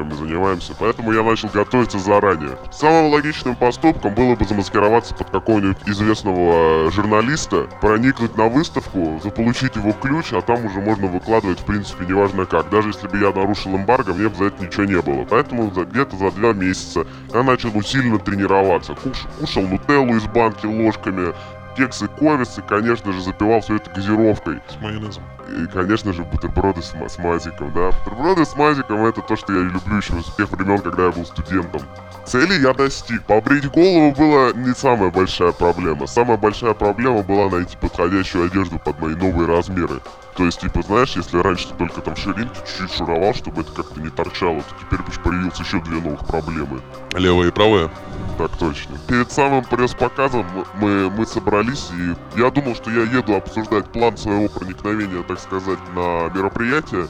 мы 0.03 0.15
занимаемся. 0.15 0.73
Поэтому 0.79 1.11
я 1.13 1.23
начал 1.23 1.49
готовиться 1.49 1.99
заранее. 1.99 2.57
Самым 2.71 3.11
логичным 3.11 3.55
поступком 3.55 4.13
было 4.13 4.35
бы 4.35 4.45
замаскироваться 4.45 5.13
под 5.15 5.29
какого-нибудь 5.29 5.77
известного 5.85 6.87
э, 6.87 6.91
журналиста, 6.91 7.67
проникнуть 7.81 8.37
на 8.37 8.47
выставку, 8.47 9.19
заполучить 9.23 9.75
его 9.75 9.93
ключ, 9.93 10.33
а 10.33 10.41
там 10.41 10.65
уже 10.65 10.79
можно 10.79 11.07
выкладывать, 11.07 11.59
в 11.59 11.65
принципе, 11.65 12.05
неважно 12.05 12.45
как. 12.45 12.69
Даже 12.69 12.89
если 12.89 13.07
бы 13.07 13.17
я 13.17 13.31
нарушил 13.31 13.75
эмбарго, 13.75 14.13
мне 14.13 14.29
бы 14.29 14.35
за 14.35 14.45
это 14.45 14.63
ничего 14.63 14.85
не 14.85 15.01
было. 15.01 15.25
Поэтому 15.25 15.69
где-то 15.69 16.15
за 16.17 16.31
два 16.31 16.53
месяца 16.53 17.05
я 17.33 17.43
начал 17.43 17.75
усиленно 17.75 18.19
тренироваться. 18.19 18.93
Куш- 18.93 19.27
кушал 19.39 19.63
нутеллу 19.63 20.15
из 20.15 20.23
банки 20.25 20.65
ложками, 20.65 21.33
кексы, 21.77 22.07
ковицы, 22.07 22.61
конечно 22.63 23.13
же, 23.13 23.21
запивал 23.21 23.61
все 23.61 23.75
это 23.75 23.89
газировкой. 23.91 24.59
с 24.67 24.81
майонезом. 24.81 25.23
И, 25.47 25.67
конечно 25.67 26.11
же, 26.11 26.23
бутерброды 26.23 26.81
с, 26.81 26.93
с 26.93 27.17
мазиком, 27.19 27.71
да. 27.73 27.91
Бутерброды 27.91 28.45
с 28.45 28.55
мазиком 28.55 29.05
это 29.05 29.21
то, 29.21 29.35
что 29.35 29.53
я 29.53 29.61
люблю 29.61 29.97
еще 29.97 30.13
с 30.21 30.35
тех 30.35 30.49
времен, 30.51 30.79
когда 30.79 31.05
я 31.05 31.11
был 31.11 31.25
студентом. 31.25 31.81
Цели 32.27 32.61
я 32.61 32.73
достиг. 32.73 33.23
Побрить 33.23 33.71
голову 33.71 34.11
была 34.11 34.51
не 34.51 34.75
самая 34.75 35.09
большая 35.09 35.53
проблема. 35.53 36.07
Самая 36.07 36.37
большая 36.37 36.73
проблема 36.73 37.23
была 37.23 37.49
найти 37.49 37.77
подходящую 37.77 38.47
одежду 38.47 38.79
под 38.79 38.99
мои 38.99 39.15
новые 39.15 39.47
размеры. 39.47 40.01
То 40.35 40.43
есть, 40.43 40.59
типа, 40.59 40.81
знаешь, 40.81 41.15
если 41.15 41.37
раньше 41.39 41.69
ты 41.69 41.75
только 41.75 42.01
там 42.01 42.17
ширинки 42.17 42.59
чуть-чуть 42.67 42.97
шуровал, 42.97 43.33
чтобы 43.33 43.61
это 43.61 43.71
как-то 43.71 44.01
не 44.01 44.09
торчало, 44.09 44.61
то 44.61 44.75
теперь 44.81 44.99
появилось 45.23 45.57
еще 45.57 45.79
две 45.79 46.01
новых 46.01 46.27
проблемы. 46.27 46.81
Левая 47.13 47.47
и 47.47 47.51
правая. 47.51 47.89
Так 48.37 48.51
точно. 48.57 48.97
Перед 49.07 49.31
самым 49.31 49.63
пресс-показом 49.63 50.45
мы, 50.81 51.09
мы 51.09 51.25
собрались, 51.25 51.89
и 51.93 52.39
я 52.39 52.51
думал, 52.51 52.75
что 52.75 52.91
я 52.91 53.03
еду 53.03 53.35
обсуждать 53.35 53.85
план 53.93 54.17
своего 54.17 54.49
проникновения, 54.49 55.23
так 55.23 55.39
сказать, 55.39 55.79
на 55.95 56.29
мероприятие. 56.35 57.07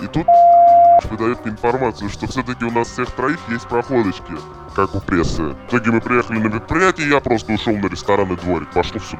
И 0.00 0.06
тут 0.06 0.26
выдает 1.04 1.46
информацию, 1.46 2.10
что 2.10 2.26
все-таки 2.26 2.64
у 2.64 2.70
нас 2.70 2.88
всех 2.88 3.10
троих 3.12 3.38
есть 3.48 3.68
проходочки, 3.68 4.32
как 4.74 4.94
у 4.94 5.00
прессы. 5.00 5.42
В 5.42 5.68
итоге 5.68 5.90
мы 5.90 6.00
приехали 6.00 6.38
на 6.38 6.44
мероприятие, 6.44 7.06
и 7.06 7.10
я 7.10 7.20
просто 7.20 7.52
ушел 7.52 7.76
на 7.76 7.86
ресторанный 7.86 8.36
дворик. 8.36 8.70
Пошло 8.72 9.00
все 9.00 9.16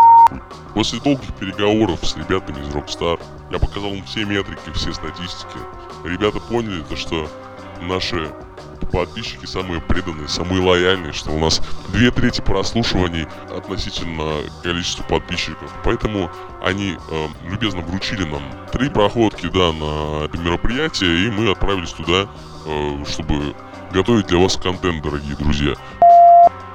После 0.74 1.00
долгих 1.00 1.32
переговоров 1.34 2.04
с 2.04 2.16
ребятами 2.16 2.60
из 2.60 2.68
Rockstar 2.68 3.20
я 3.50 3.58
показал 3.58 3.94
им 3.94 4.04
все 4.04 4.24
метрики, 4.24 4.70
все 4.74 4.92
статистики. 4.92 5.58
Ребята 6.04 6.40
поняли 6.40 6.82
то, 6.82 6.96
что 6.96 7.28
наши 7.80 8.30
подписчики 8.76 9.46
самые 9.46 9.80
преданные, 9.80 10.28
самые 10.28 10.62
лояльные, 10.62 11.12
что 11.12 11.30
у 11.30 11.38
нас 11.38 11.62
две 11.88 12.10
трети 12.10 12.40
прослушиваний 12.40 13.26
относительно 13.50 14.40
количеству 14.62 15.04
подписчиков. 15.04 15.72
Поэтому 15.84 16.30
они 16.62 16.96
э, 17.10 17.26
любезно 17.48 17.80
вручили 17.80 18.24
нам 18.24 18.42
три 18.72 18.88
проходки 18.88 19.46
да, 19.46 19.72
на 19.72 20.24
это 20.24 20.38
мероприятие, 20.38 21.26
и 21.26 21.30
мы 21.30 21.50
отправились 21.50 21.92
туда, 21.92 22.28
э, 22.66 23.04
чтобы 23.08 23.54
готовить 23.92 24.26
для 24.26 24.38
вас 24.38 24.56
контент, 24.56 25.02
дорогие 25.02 25.36
друзья. 25.36 25.74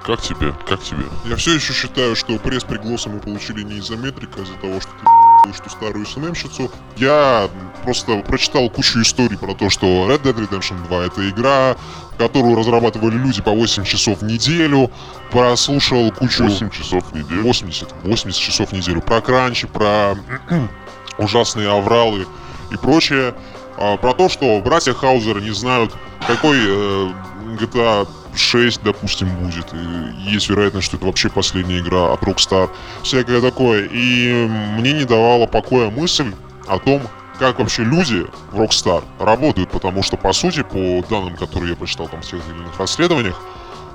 Как 0.04 0.22
тебе? 0.22 0.54
Как 0.68 0.82
тебе? 0.82 1.04
Я 1.26 1.36
все 1.36 1.54
еще 1.54 1.74
считаю, 1.74 2.16
что 2.16 2.38
пресс-приглосы 2.40 3.10
мы 3.10 3.20
получили 3.20 3.62
не 3.62 3.78
из-за 3.78 3.98
метрика, 3.98 4.40
а 4.40 4.42
из-за 4.44 4.56
того, 4.56 4.82
что 4.82 4.90
ты 4.90 5.06
что 5.54 5.70
старую 5.70 6.06
СНМщицу. 6.06 6.72
Я 6.98 7.50
просто 7.84 8.20
прочитал 8.22 8.70
кучу 8.70 9.02
историй 9.02 9.38
про 9.38 9.54
то, 9.54 9.70
что 9.70 9.86
Red 10.10 10.24
Dead 10.24 10.36
Redemption 10.36 10.88
2 10.88 11.06
это 11.06 11.30
игра, 11.30 11.76
которую 12.18 12.56
разрабатывали 12.56 13.16
люди 13.16 13.42
по 13.42 13.52
8 13.52 13.84
часов 13.84 14.22
в 14.22 14.24
неделю. 14.24 14.92
Прослушал 15.32 16.12
кучу... 16.12 16.44
8 16.44 16.70
часов 16.70 17.04
в 17.12 17.16
неделю. 17.16 17.44
80, 17.44 17.90
80 18.04 18.40
часов 18.40 18.70
в 18.70 18.74
неделю. 18.74 19.02
Про 19.02 19.22
кранчи, 19.22 19.68
про 19.68 20.16
ужасные 21.18 21.70
авралы 21.70 22.28
и 22.72 22.78
прочее. 22.78 23.34
А, 23.78 23.98
про 23.98 24.14
то, 24.14 24.30
что 24.30 24.62
братья 24.64 24.94
Хаузеры 24.94 25.42
не 25.42 25.52
знают, 25.52 25.94
какой 26.28 26.58
э, 26.60 27.12
GTA 27.60 28.08
6, 28.36 28.84
допустим, 28.84 29.30
будет. 29.38 29.74
И 29.74 30.32
есть 30.32 30.50
вероятность, 30.50 30.88
что 30.88 30.98
это 30.98 31.06
вообще 31.06 31.30
последняя 31.30 31.80
игра 31.80 32.14
от 32.14 32.22
Rockstar. 32.24 32.70
Всякое 33.04 33.42
такое. 33.42 33.88
И 33.92 34.32
мне 34.78 34.94
не 34.94 35.06
давала 35.06 35.46
покоя 35.46 35.90
мысль 35.90 36.34
о 36.68 36.80
том, 36.80 37.02
как 37.40 37.60
вообще 37.60 37.84
люди 37.84 38.28
в 38.52 38.62
Rockstar 38.62 39.04
работают, 39.20 39.72
потому 39.72 40.04
что, 40.04 40.18
по 40.18 40.32
сути, 40.32 40.64
по 40.64 41.04
данным, 41.10 41.36
которые 41.36 41.72
я 41.72 41.76
прочитал 41.76 42.08
там 42.08 42.22
в 42.22 42.26
тех 42.26 42.40
или 42.48 42.58
иных 42.58 42.78
расследованиях, 42.80 43.40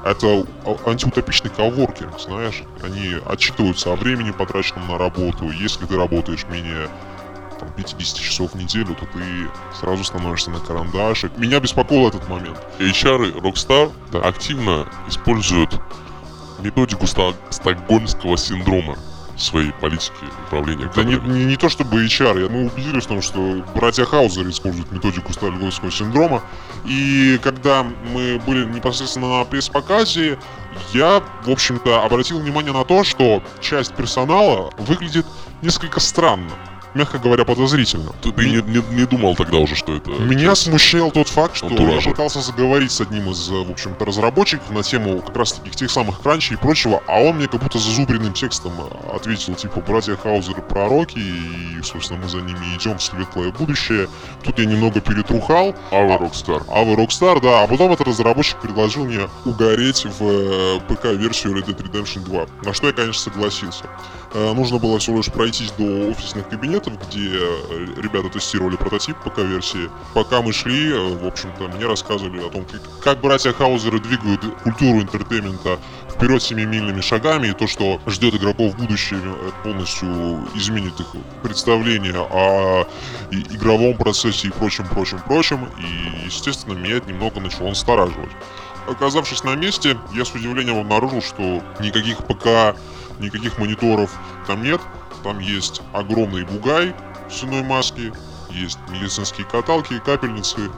это 0.04 0.44
антиутопичный 0.84 1.50
коворкинг, 1.50 2.20
знаешь. 2.20 2.62
Они 2.82 3.16
отчитываются 3.24 3.92
о 3.92 3.96
времени, 3.96 4.30
потраченном 4.30 4.88
на 4.88 4.98
работу. 4.98 5.50
Если 5.50 5.84
ты 5.84 5.96
работаешь 5.96 6.44
менее 6.50 6.88
там, 7.58 7.70
50 7.72 8.18
часов 8.18 8.52
в 8.52 8.56
неделю, 8.56 8.94
то 8.94 9.06
ты 9.06 9.20
сразу 9.78 10.04
становишься 10.04 10.50
на 10.50 10.60
карандашик. 10.60 11.36
Меня 11.36 11.60
беспокоил 11.60 12.08
этот 12.08 12.28
момент. 12.28 12.58
HR 12.78 13.30
и 13.30 13.40
Rockstar 13.40 13.92
Да. 14.12 14.20
активно 14.20 14.86
используют 15.08 15.80
методику 16.60 17.06
стокгольмского 17.06 18.36
синдрома 18.36 18.96
своей 19.36 19.70
политике 19.72 20.14
управления 20.46 20.90
Да 20.94 21.04
не, 21.04 21.16
не, 21.16 21.44
не 21.44 21.56
то 21.56 21.68
чтобы 21.68 22.04
HR, 22.04 22.48
мы 22.48 22.66
убедились 22.66 23.04
в 23.04 23.08
том, 23.08 23.20
что 23.20 23.62
братья 23.74 24.04
Хаузеры 24.04 24.50
используют 24.50 24.90
методику 24.92 25.32
сталинского 25.32 25.90
синдрома. 25.90 26.42
И 26.86 27.38
когда 27.42 27.82
мы 27.82 28.40
были 28.46 28.64
непосредственно 28.64 29.38
на 29.38 29.44
пресс-показе, 29.44 30.38
я, 30.92 31.22
в 31.44 31.50
общем-то, 31.50 32.02
обратил 32.04 32.38
внимание 32.40 32.72
на 32.72 32.84
то, 32.84 33.04
что 33.04 33.42
часть 33.60 33.94
персонала 33.94 34.70
выглядит 34.78 35.26
несколько 35.62 36.00
странно. 36.00 36.52
Мягко 36.96 37.18
говоря, 37.18 37.44
подозрительно. 37.44 38.12
Ты, 38.22 38.32
ты 38.32 38.48
не, 38.48 38.62
не- 38.62 38.94
не 38.96 39.04
думал 39.06 39.36
тогда 39.36 39.58
уже, 39.58 39.74
что 39.76 39.94
это... 39.94 40.10
Меня 40.12 40.54
смущал 40.54 41.10
тот 41.10 41.28
факт, 41.28 41.54
что 41.56 41.66
Антуража. 41.66 42.00
я 42.08 42.10
пытался 42.10 42.40
заговорить 42.40 42.90
с 42.90 43.02
одним 43.02 43.30
из, 43.30 43.50
э, 43.50 43.52
в 43.52 43.70
общем-то, 43.70 44.04
разработчиков 44.06 44.70
на 44.70 44.82
тему 44.82 45.20
как 45.20 45.36
раз 45.36 45.52
таки 45.52 45.70
тех 45.70 45.90
самых 45.90 46.22
кранчей 46.22 46.54
и 46.54 46.58
прочего, 46.58 47.02
а 47.06 47.20
он 47.20 47.36
мне 47.36 47.48
как 47.48 47.62
будто 47.62 47.78
зазубренным 47.78 48.32
текстом 48.32 48.72
э, 48.78 49.14
ответил, 49.14 49.54
типа, 49.54 49.80
братья 49.80 50.16
Хаузеры 50.16 50.62
пророки, 50.62 51.18
и, 51.18 51.82
собственно, 51.82 52.18
мы 52.22 52.28
за 52.30 52.38
ними 52.38 52.64
идем 52.78 52.96
в 52.96 53.02
светлое 53.02 53.52
будущее. 53.52 54.08
Тут 54.42 54.58
я 54.58 54.64
немного 54.64 55.00
перетрухал, 55.00 55.74
А 55.90 56.00
вы 56.02 56.14
Rockstar. 56.26 56.64
а 56.68 56.82
вы 56.82 56.94
Rockstar, 56.94 57.42
да, 57.42 57.62
а 57.62 57.66
потом 57.66 57.92
этот 57.92 58.08
разработчик 58.08 58.58
предложил 58.62 59.04
мне 59.04 59.28
угореть 59.44 60.06
в 60.06 60.22
э, 60.22 60.80
ПК-версию 60.88 61.58
Red 61.58 61.66
Dead 61.66 61.76
Redemption 61.92 62.20
2, 62.24 62.46
на 62.64 62.72
что 62.72 62.86
я, 62.86 62.94
конечно, 62.94 63.20
согласился. 63.30 63.84
Нужно 64.34 64.78
было 64.78 64.98
всего 64.98 65.18
лишь 65.18 65.26
пройтись 65.32 65.70
до 65.78 66.10
офисных 66.10 66.48
кабинетов, 66.48 66.85
где 66.94 67.38
э, 67.38 67.86
ребята 67.96 68.28
тестировали 68.28 68.76
прототип 68.76 69.16
ПК-версии. 69.24 69.90
Пока 70.14 70.42
мы 70.42 70.52
шли, 70.52 70.92
э, 70.92 71.16
в 71.16 71.26
общем-то, 71.26 71.68
мне 71.68 71.86
рассказывали 71.86 72.40
о 72.40 72.50
том, 72.50 72.64
как, 72.64 72.80
как 73.02 73.20
братья 73.20 73.52
Хаузеры 73.52 73.98
двигают 73.98 74.40
культуру 74.62 75.00
интертеймента 75.00 75.78
вперед 76.16 76.42
семимильными 76.42 77.00
шагами, 77.00 77.48
и 77.48 77.52
то, 77.52 77.66
что 77.66 78.00
ждет 78.06 78.34
игроков 78.34 78.72
в 78.72 78.78
будущем, 78.78 79.20
э, 79.22 79.50
полностью 79.62 80.08
изменит 80.54 80.98
их 80.98 81.06
представление 81.42 82.18
о 82.18 82.86
игровом 83.30 83.96
процессе 83.96 84.48
и 84.48 84.50
прочем, 84.50 84.86
прочем, 84.88 85.20
прочем. 85.26 85.68
И, 85.78 86.26
естественно, 86.26 86.74
меня 86.74 86.96
это 86.96 87.08
немного 87.08 87.40
начало 87.40 87.68
настораживать. 87.68 88.30
Оказавшись 88.88 89.42
на 89.42 89.56
месте, 89.56 89.98
я 90.14 90.24
с 90.24 90.32
удивлением 90.32 90.78
обнаружил, 90.78 91.20
что 91.20 91.62
никаких 91.80 92.18
ПК, 92.18 92.76
никаких 93.18 93.58
мониторов 93.58 94.10
там 94.46 94.62
нет. 94.62 94.80
Там 95.22 95.38
есть 95.38 95.82
огромный 95.92 96.44
бугай 96.44 96.94
в 97.28 97.32
свиной 97.32 97.62
маске, 97.62 98.12
есть 98.50 98.78
медицинские 98.90 99.46
каталки 99.46 99.94
и 99.94 99.98
капельницы. 99.98 100.70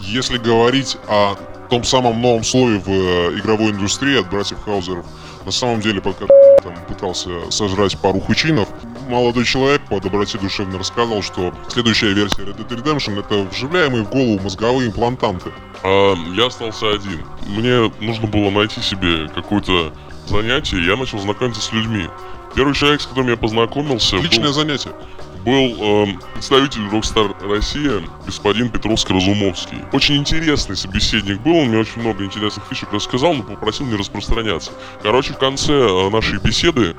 Если 0.00 0.38
говорить 0.38 0.96
о 1.08 1.36
том 1.68 1.84
самом 1.84 2.20
новом 2.20 2.44
слове 2.44 2.78
в 2.78 2.88
э, 2.88 3.38
игровой 3.38 3.72
индустрии 3.72 4.20
от 4.20 4.30
братьев 4.30 4.62
Хаузеров, 4.64 5.06
на 5.44 5.50
самом 5.50 5.80
деле, 5.80 6.00
пока 6.00 6.26
там 6.62 6.74
пытался 6.88 7.50
сожрать 7.50 7.98
пару 7.98 8.20
хучинов, 8.20 8.68
молодой 9.08 9.44
человек 9.44 9.82
по 9.88 10.00
доброте 10.00 10.38
душевно 10.38 10.78
рассказал, 10.78 11.22
что 11.22 11.54
следующая 11.68 12.12
версия 12.12 12.42
Red 12.42 12.56
Dead 12.56 12.82
Redemption 12.82 13.18
это 13.18 13.48
вживляемые 13.50 14.04
в 14.04 14.10
голову 14.10 14.40
мозговые 14.42 14.88
имплантанты. 14.88 15.50
А, 15.82 16.14
я 16.34 16.46
остался 16.46 16.92
один. 16.92 17.24
Мне 17.46 17.92
нужно 18.00 18.26
было 18.26 18.50
найти 18.50 18.80
себе 18.80 19.28
какое-то 19.28 19.92
занятие, 20.26 20.78
и 20.78 20.86
я 20.86 20.96
начал 20.96 21.18
знакомиться 21.18 21.62
с 21.62 21.72
людьми. 21.72 22.08
Первый 22.56 22.74
человек, 22.74 23.02
с 23.02 23.06
которым 23.06 23.28
я 23.28 23.36
познакомился, 23.36 24.16
Отличное 24.16 24.46
был, 24.46 24.54
занятие. 24.54 24.92
был 25.44 26.06
э, 26.06 26.06
представитель 26.32 26.86
Rockstar 26.86 27.36
Россия, 27.46 28.02
господин 28.24 28.70
Петровский-Разумовский. 28.70 29.76
Очень 29.92 30.16
интересный 30.16 30.74
собеседник 30.74 31.38
был, 31.42 31.54
он 31.54 31.68
мне 31.68 31.78
очень 31.78 32.00
много 32.00 32.24
интересных 32.24 32.64
фишек 32.64 32.90
рассказал, 32.92 33.34
но 33.34 33.42
попросил 33.42 33.84
не 33.84 33.94
распространяться. 33.94 34.72
Короче, 35.02 35.34
в 35.34 35.38
конце 35.38 35.74
э, 35.74 36.08
нашей 36.08 36.38
беседы 36.38 36.96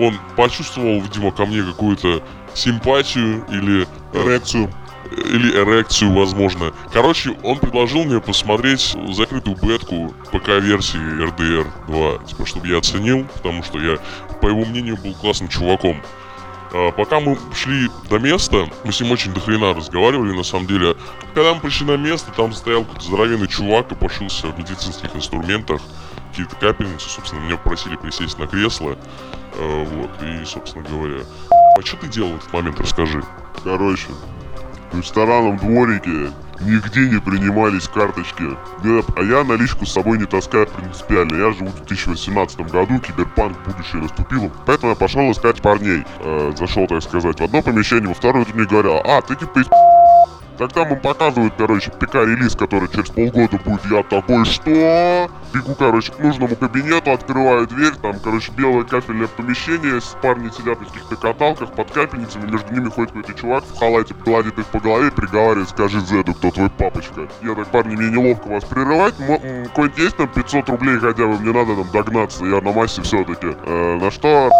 он 0.00 0.18
почувствовал, 0.36 1.00
видимо, 1.00 1.30
ко 1.30 1.46
мне 1.46 1.62
какую-то 1.62 2.20
симпатию 2.54 3.46
или... 3.50 3.86
Эрекцию. 4.12 4.68
Или 5.12 5.56
эрекцию, 5.56 6.12
возможно. 6.12 6.72
Короче, 6.92 7.36
он 7.42 7.58
предложил 7.58 8.04
мне 8.04 8.20
посмотреть 8.20 8.96
закрытую 9.10 9.56
бетку 9.56 10.14
ПК-версии 10.32 10.98
RDR 10.98 11.66
2, 11.86 12.24
типа, 12.24 12.46
чтобы 12.46 12.68
я 12.68 12.78
оценил, 12.78 13.26
потому 13.34 13.62
что 13.62 13.80
я, 13.80 13.98
по 14.40 14.48
его 14.48 14.64
мнению, 14.64 14.96
был 14.96 15.14
классным 15.14 15.48
чуваком. 15.48 16.00
А, 16.72 16.92
пока 16.92 17.20
мы 17.20 17.38
шли 17.54 17.88
до 18.10 18.18
места, 18.18 18.68
мы 18.84 18.92
с 18.92 19.00
ним 19.00 19.12
очень 19.12 19.32
дохрена 19.32 19.74
разговаривали, 19.74 20.32
на 20.36 20.42
самом 20.42 20.66
деле. 20.66 20.96
Когда 21.34 21.54
мы 21.54 21.60
пришли 21.60 21.86
на 21.86 21.96
место, 21.96 22.30
там 22.36 22.52
стоял 22.52 22.84
какой-то 22.84 23.04
здоровенный 23.04 23.48
чувак 23.48 23.92
и 23.92 23.94
пошился 23.94 24.48
в 24.48 24.58
медицинских 24.58 25.14
инструментах, 25.16 25.80
какие-то 26.30 26.56
капельницы, 26.56 27.08
собственно, 27.08 27.40
меня 27.40 27.56
попросили 27.56 27.96
присесть 27.96 28.38
на 28.38 28.46
кресло, 28.46 28.98
А, 29.54 29.84
вот, 29.84 30.10
и, 30.22 30.44
собственно 30.44 30.84
говоря... 30.88 31.22
А 31.50 31.82
что 31.82 31.96
ты 31.96 32.08
делал 32.08 32.32
в 32.32 32.36
этот 32.36 32.52
момент, 32.52 32.80
расскажи. 32.80 33.22
Короче, 33.64 34.08
в 34.92 34.98
ресторанном 34.98 35.56
дворике 35.56 36.32
нигде 36.60 37.08
не 37.08 37.20
принимались 37.20 37.88
карточки. 37.88 38.44
А 39.16 39.22
я 39.22 39.44
наличку 39.44 39.86
с 39.86 39.92
собой 39.92 40.18
не 40.18 40.26
таскаю 40.26 40.66
принципиально. 40.66 41.36
Я 41.36 41.52
живу 41.52 41.68
в 41.68 41.76
2018 41.76 42.60
году, 42.70 42.98
киберпанк 42.98 43.56
будущее 43.66 44.02
наступило. 44.02 44.50
Поэтому 44.66 44.90
я 44.90 44.96
пошел 44.96 45.30
искать 45.30 45.62
парней. 45.62 46.04
Э, 46.20 46.52
зашел, 46.58 46.86
так 46.86 47.02
сказать, 47.02 47.38
в 47.40 47.44
одно 47.44 47.62
помещение, 47.62 48.08
во 48.08 48.14
второе 48.14 48.44
тут 48.44 48.54
мне 48.54 48.66
говорят, 48.66 49.02
а, 49.06 49.22
ты 49.22 49.36
типа 49.36 49.60
Тогда 50.58 50.84
нам 50.84 50.98
показывают, 50.98 51.54
короче, 51.56 51.90
ПК-релиз, 51.92 52.56
который 52.56 52.88
через 52.88 53.10
полгода 53.10 53.58
будет. 53.64 53.84
Я 53.86 54.02
такой, 54.02 54.44
что? 54.44 55.30
Бегу, 55.54 55.74
короче, 55.78 56.12
к 56.12 56.18
нужному 56.18 56.56
кабинету, 56.56 57.12
открываю 57.12 57.66
дверь, 57.66 57.94
там, 58.02 58.18
короче, 58.18 58.50
белое 58.52 58.84
кафельное 58.84 59.28
помещение, 59.28 60.00
парни 60.20 60.50
сидят 60.50 60.80
на 60.80 60.86
каких-то 60.86 61.16
каталках 61.16 61.72
под 61.72 61.90
капельницами, 61.90 62.50
между 62.50 62.74
ними 62.74 62.90
ходит 62.90 63.12
какой-то 63.12 63.34
чувак 63.34 63.64
в 63.64 63.78
халате, 63.78 64.14
гладит 64.24 64.58
их 64.58 64.66
по 64.66 64.80
голове, 64.80 65.10
приговаривает, 65.12 65.68
скажи 65.68 66.00
Зеду, 66.00 66.34
кто 66.34 66.50
твой 66.50 66.70
папочка. 66.70 67.28
Я 67.42 67.54
так, 67.54 67.68
парни, 67.68 67.94
мне 67.94 68.10
неловко 68.10 68.48
вас 68.48 68.64
прерывать, 68.64 69.14
какой-нибудь 69.16 69.98
есть 69.98 70.16
там 70.16 70.28
500 70.28 70.68
рублей 70.70 70.98
хотя 70.98 71.26
бы, 71.26 71.38
мне 71.38 71.52
надо 71.52 71.76
там 71.76 71.90
догнаться, 71.92 72.44
я 72.44 72.60
на 72.60 72.72
массе 72.72 73.02
все-таки. 73.02 73.46
на 73.46 74.10
что 74.10 74.50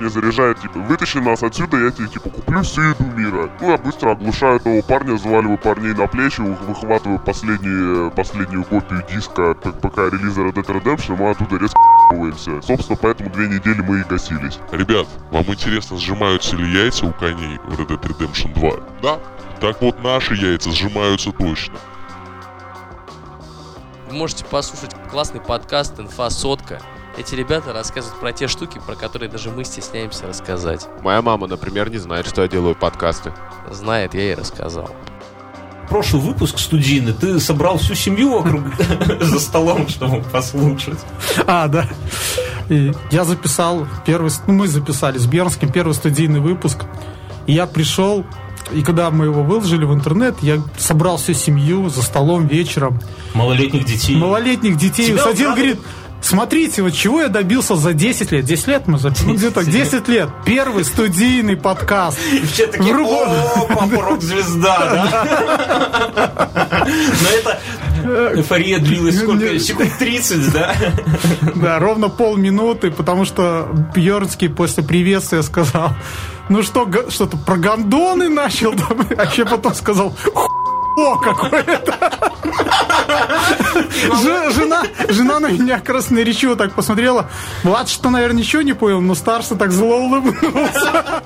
мне 0.00 0.10
заряжает, 0.10 0.60
типа, 0.60 0.78
вытащи 0.80 1.18
нас 1.18 1.42
отсюда, 1.42 1.76
я 1.78 1.90
тебе, 1.90 2.08
типа, 2.08 2.28
куплю 2.30 2.62
всю 2.62 2.82
еду 2.82 3.04
мира. 3.16 3.50
Ну, 3.60 3.70
я 3.70 3.78
быстро 3.78 4.10
оглушаю 4.12 4.58
того 4.60 4.82
парня, 4.82 5.16
заваливаю 5.16 5.58
парней 5.58 5.94
на 5.94 6.06
плечи, 6.06 6.40
выхватываю 6.40 7.18
последнюю, 7.18 8.10
последнюю 8.10 8.64
копию 8.64 9.04
диска 9.10 9.54
п- 9.54 9.72
ПК 9.72 9.98
релиза 9.98 10.42
Red 10.42 10.54
Dead 10.54 10.66
Redemption, 10.66 11.16
мы 11.16 11.30
оттуда 11.30 11.56
резко 11.58 11.78
***ываемся. 12.10 12.60
Собственно, 12.62 12.98
поэтому 13.00 13.30
две 13.30 13.48
недели 13.48 13.80
мы 13.80 14.00
и 14.00 14.04
гасились. 14.04 14.58
Ребят, 14.72 15.06
вам 15.30 15.44
интересно, 15.44 15.96
сжимаются 15.96 16.56
ли 16.56 16.70
яйца 16.72 17.06
у 17.06 17.12
коней 17.12 17.58
в 17.64 17.80
Red 17.80 17.88
Dead 17.88 18.00
Redemption 18.00 18.52
2? 18.54 18.70
Да. 19.02 19.18
Так 19.60 19.80
вот, 19.80 20.02
наши 20.02 20.34
яйца 20.34 20.70
сжимаются 20.72 21.30
точно. 21.32 21.74
Вы 24.08 24.16
можете 24.16 24.44
послушать 24.44 24.94
классный 25.10 25.40
подкаст 25.40 25.98
«Инфа 25.98 26.30
сотка». 26.30 26.80
Эти 27.16 27.36
ребята 27.36 27.72
рассказывают 27.72 28.18
про 28.18 28.32
те 28.32 28.48
штуки, 28.48 28.80
про 28.84 28.96
которые 28.96 29.30
даже 29.30 29.50
мы 29.50 29.64
стесняемся 29.64 30.26
рассказать. 30.26 30.88
Моя 31.02 31.22
мама, 31.22 31.46
например, 31.46 31.88
не 31.88 31.98
знает, 31.98 32.26
что 32.26 32.42
я 32.42 32.48
делаю 32.48 32.74
подкасты. 32.74 33.32
Знает, 33.70 34.14
я 34.14 34.22
ей 34.22 34.34
рассказал. 34.34 34.90
Прошлый 35.88 36.22
выпуск 36.22 36.58
студийный, 36.58 37.12
ты 37.12 37.38
собрал 37.38 37.78
всю 37.78 37.94
семью 37.94 38.32
вокруг 38.32 38.64
за 39.20 39.38
столом, 39.38 39.86
чтобы 39.88 40.22
послушать. 40.22 40.98
А, 41.46 41.68
да. 41.68 41.86
И 42.68 42.90
я 43.12 43.24
записал 43.24 43.86
первый, 44.04 44.30
ну, 44.46 44.54
мы 44.54 44.66
записали 44.66 45.18
с 45.18 45.26
Бернским 45.26 45.70
первый 45.70 45.92
студийный 45.92 46.40
выпуск. 46.40 46.84
И 47.46 47.52
я 47.52 47.66
пришел, 47.66 48.24
и 48.72 48.82
когда 48.82 49.10
мы 49.10 49.26
его 49.26 49.42
выложили 49.42 49.84
в 49.84 49.92
интернет, 49.92 50.34
я 50.40 50.60
собрал 50.78 51.18
всю 51.18 51.34
семью 51.34 51.90
за 51.90 52.02
столом 52.02 52.46
вечером. 52.46 52.98
Малолетних 53.34 53.84
детей. 53.84 54.16
Малолетних 54.16 54.76
детей 54.78 55.06
Тебя 55.08 55.28
украли? 55.28 55.44
говорит, 55.44 55.80
смотрите, 56.24 56.82
вот 56.82 56.94
чего 56.94 57.22
я 57.22 57.28
добился 57.28 57.76
за 57.76 57.92
10 57.92 58.32
лет. 58.32 58.44
10 58.44 58.66
лет 58.66 58.86
мы 58.86 58.98
записали? 58.98 59.28
Ну, 59.28 59.34
где-то 59.34 59.64
10 59.64 60.08
лет. 60.08 60.28
Первый 60.44 60.84
студийный 60.84 61.56
подкаст. 61.56 62.18
И 62.32 62.44
все 62.46 62.66
такие, 62.66 62.94
о, 62.96 63.66
папа 63.68 64.02
рок-звезда, 64.02 64.78
да? 64.90 66.86
Но 66.86 67.28
это 67.28 67.60
эйфория 68.36 68.78
длилась 68.78 69.18
сколько? 69.18 69.58
Секунд 69.58 69.90
30, 69.98 70.52
да? 70.52 70.74
Да, 71.54 71.78
ровно 71.78 72.08
полминуты, 72.08 72.90
потому 72.90 73.24
что 73.24 73.68
Бьернский 73.94 74.48
после 74.48 74.82
приветствия 74.82 75.42
сказал, 75.42 75.94
ну 76.48 76.62
что, 76.62 76.88
что-то 77.08 77.36
про 77.36 77.56
гондоны 77.56 78.28
начал, 78.28 78.74
а 79.16 79.24
еще 79.24 79.44
потом 79.44 79.74
сказал, 79.74 80.14
о, 80.96 81.18
какое-то. 81.18 81.94
Жена, 84.52 84.82
жена 85.08 85.40
на 85.40 85.50
меня 85.50 85.80
красноречиво 85.80 86.56
так 86.56 86.72
посмотрела. 86.74 87.28
Влад 87.62 87.88
что, 87.88 88.10
наверное, 88.10 88.38
ничего 88.38 88.62
не 88.62 88.72
понял, 88.72 89.00
но 89.00 89.14
старший 89.14 89.56
так 89.56 89.72
зло 89.72 89.96
улыбнулся. 89.96 91.22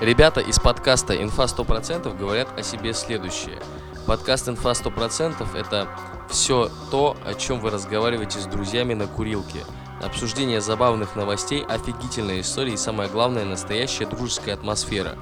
Ребята 0.00 0.40
из 0.40 0.58
подкаста 0.58 1.14
«Инфа 1.22 1.44
100%» 1.44 2.16
говорят 2.16 2.58
о 2.58 2.62
себе 2.62 2.94
следующее. 2.94 3.58
Подкаст 4.06 4.48
«Инфа 4.48 4.70
100%»— 4.70 5.46
это 5.54 5.88
все 6.30 6.70
то, 6.90 7.16
о 7.26 7.34
чем 7.34 7.60
вы 7.60 7.70
разговариваете 7.70 8.38
с 8.38 8.46
друзьями 8.46 8.94
на 8.94 9.06
курилке. 9.06 9.64
Обсуждение 10.02 10.62
забавных 10.62 11.16
новостей, 11.16 11.62
офигительная 11.68 12.40
история 12.40 12.72
и, 12.72 12.78
самое 12.78 13.10
главное, 13.10 13.44
настоящая 13.44 14.06
дружеская 14.06 14.54
атмосфера. 14.54 15.16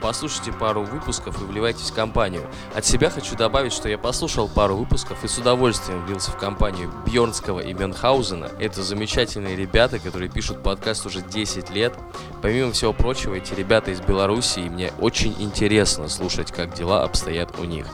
Послушайте 0.00 0.52
пару 0.52 0.82
выпусков 0.82 1.40
и 1.42 1.44
вливайтесь 1.44 1.90
в 1.90 1.94
компанию. 1.94 2.42
От 2.74 2.84
себя 2.84 3.10
хочу 3.10 3.36
добавить, 3.36 3.72
что 3.72 3.88
я 3.88 3.98
послушал 3.98 4.48
пару 4.48 4.76
выпусков 4.76 5.24
и 5.24 5.28
с 5.28 5.38
удовольствием 5.38 6.04
влился 6.06 6.30
в 6.30 6.38
компанию 6.38 6.92
Бьернского 7.04 7.60
и 7.60 7.74
Мюнхгаузена. 7.74 8.50
Это 8.60 8.82
замечательные 8.82 9.56
ребята, 9.56 9.98
которые 9.98 10.30
пишут 10.30 10.62
подкаст 10.62 11.06
уже 11.06 11.20
10 11.22 11.70
лет. 11.70 11.94
Помимо 12.42 12.72
всего 12.72 12.92
прочего, 12.92 13.34
эти 13.34 13.54
ребята 13.54 13.90
из 13.90 14.00
Беларуси, 14.00 14.60
и 14.60 14.70
мне 14.70 14.92
очень 15.00 15.34
интересно 15.38 16.08
слушать, 16.08 16.52
как 16.52 16.74
дела 16.74 17.02
обстоят 17.02 17.58
у 17.58 17.64
них. 17.64 17.86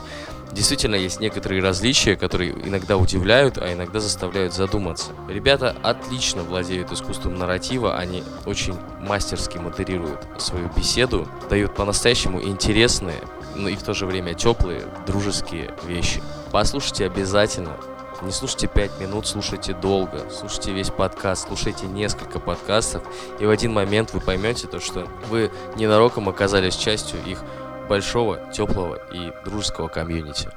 Действительно, 0.55 0.95
есть 0.95 1.19
некоторые 1.19 1.61
различия, 1.61 2.15
которые 2.15 2.53
иногда 2.53 2.95
удивляют, 2.95 3.57
а 3.57 3.73
иногда 3.73 3.99
заставляют 3.99 4.53
задуматься. 4.53 5.11
Ребята 5.27 5.75
отлично 5.83 6.43
владеют 6.43 6.93
искусством 6.93 7.35
нарратива, 7.35 7.97
они 7.97 8.23
очень 8.45 8.73
мастерски 9.01 9.57
модерируют 9.57 10.21
свою 10.37 10.69
беседу, 10.69 11.27
дают 11.49 11.75
по-настоящему 11.75 12.41
интересные, 12.41 13.19
но 13.53 13.67
и 13.67 13.75
в 13.75 13.83
то 13.83 13.93
же 13.93 14.05
время 14.05 14.33
теплые, 14.33 14.83
дружеские 15.05 15.75
вещи. 15.85 16.23
Послушайте 16.53 17.05
обязательно. 17.05 17.75
Не 18.21 18.31
слушайте 18.31 18.67
5 18.67 19.01
минут, 19.01 19.27
слушайте 19.27 19.73
долго. 19.73 20.21
Слушайте 20.31 20.71
весь 20.71 20.89
подкаст, 20.89 21.47
слушайте 21.47 21.85
несколько 21.85 22.39
подкастов. 22.39 23.03
И 23.39 23.45
в 23.45 23.49
один 23.49 23.73
момент 23.73 24.13
вы 24.13 24.21
поймете 24.21 24.67
то, 24.67 24.79
что 24.79 25.05
вы 25.29 25.51
ненароком 25.75 26.29
оказались 26.29 26.77
частью 26.77 27.19
их 27.25 27.39
большого, 27.87 28.39
теплого 28.51 28.99
и 29.11 29.31
дружеского 29.43 29.87
комьюнити. 29.87 30.49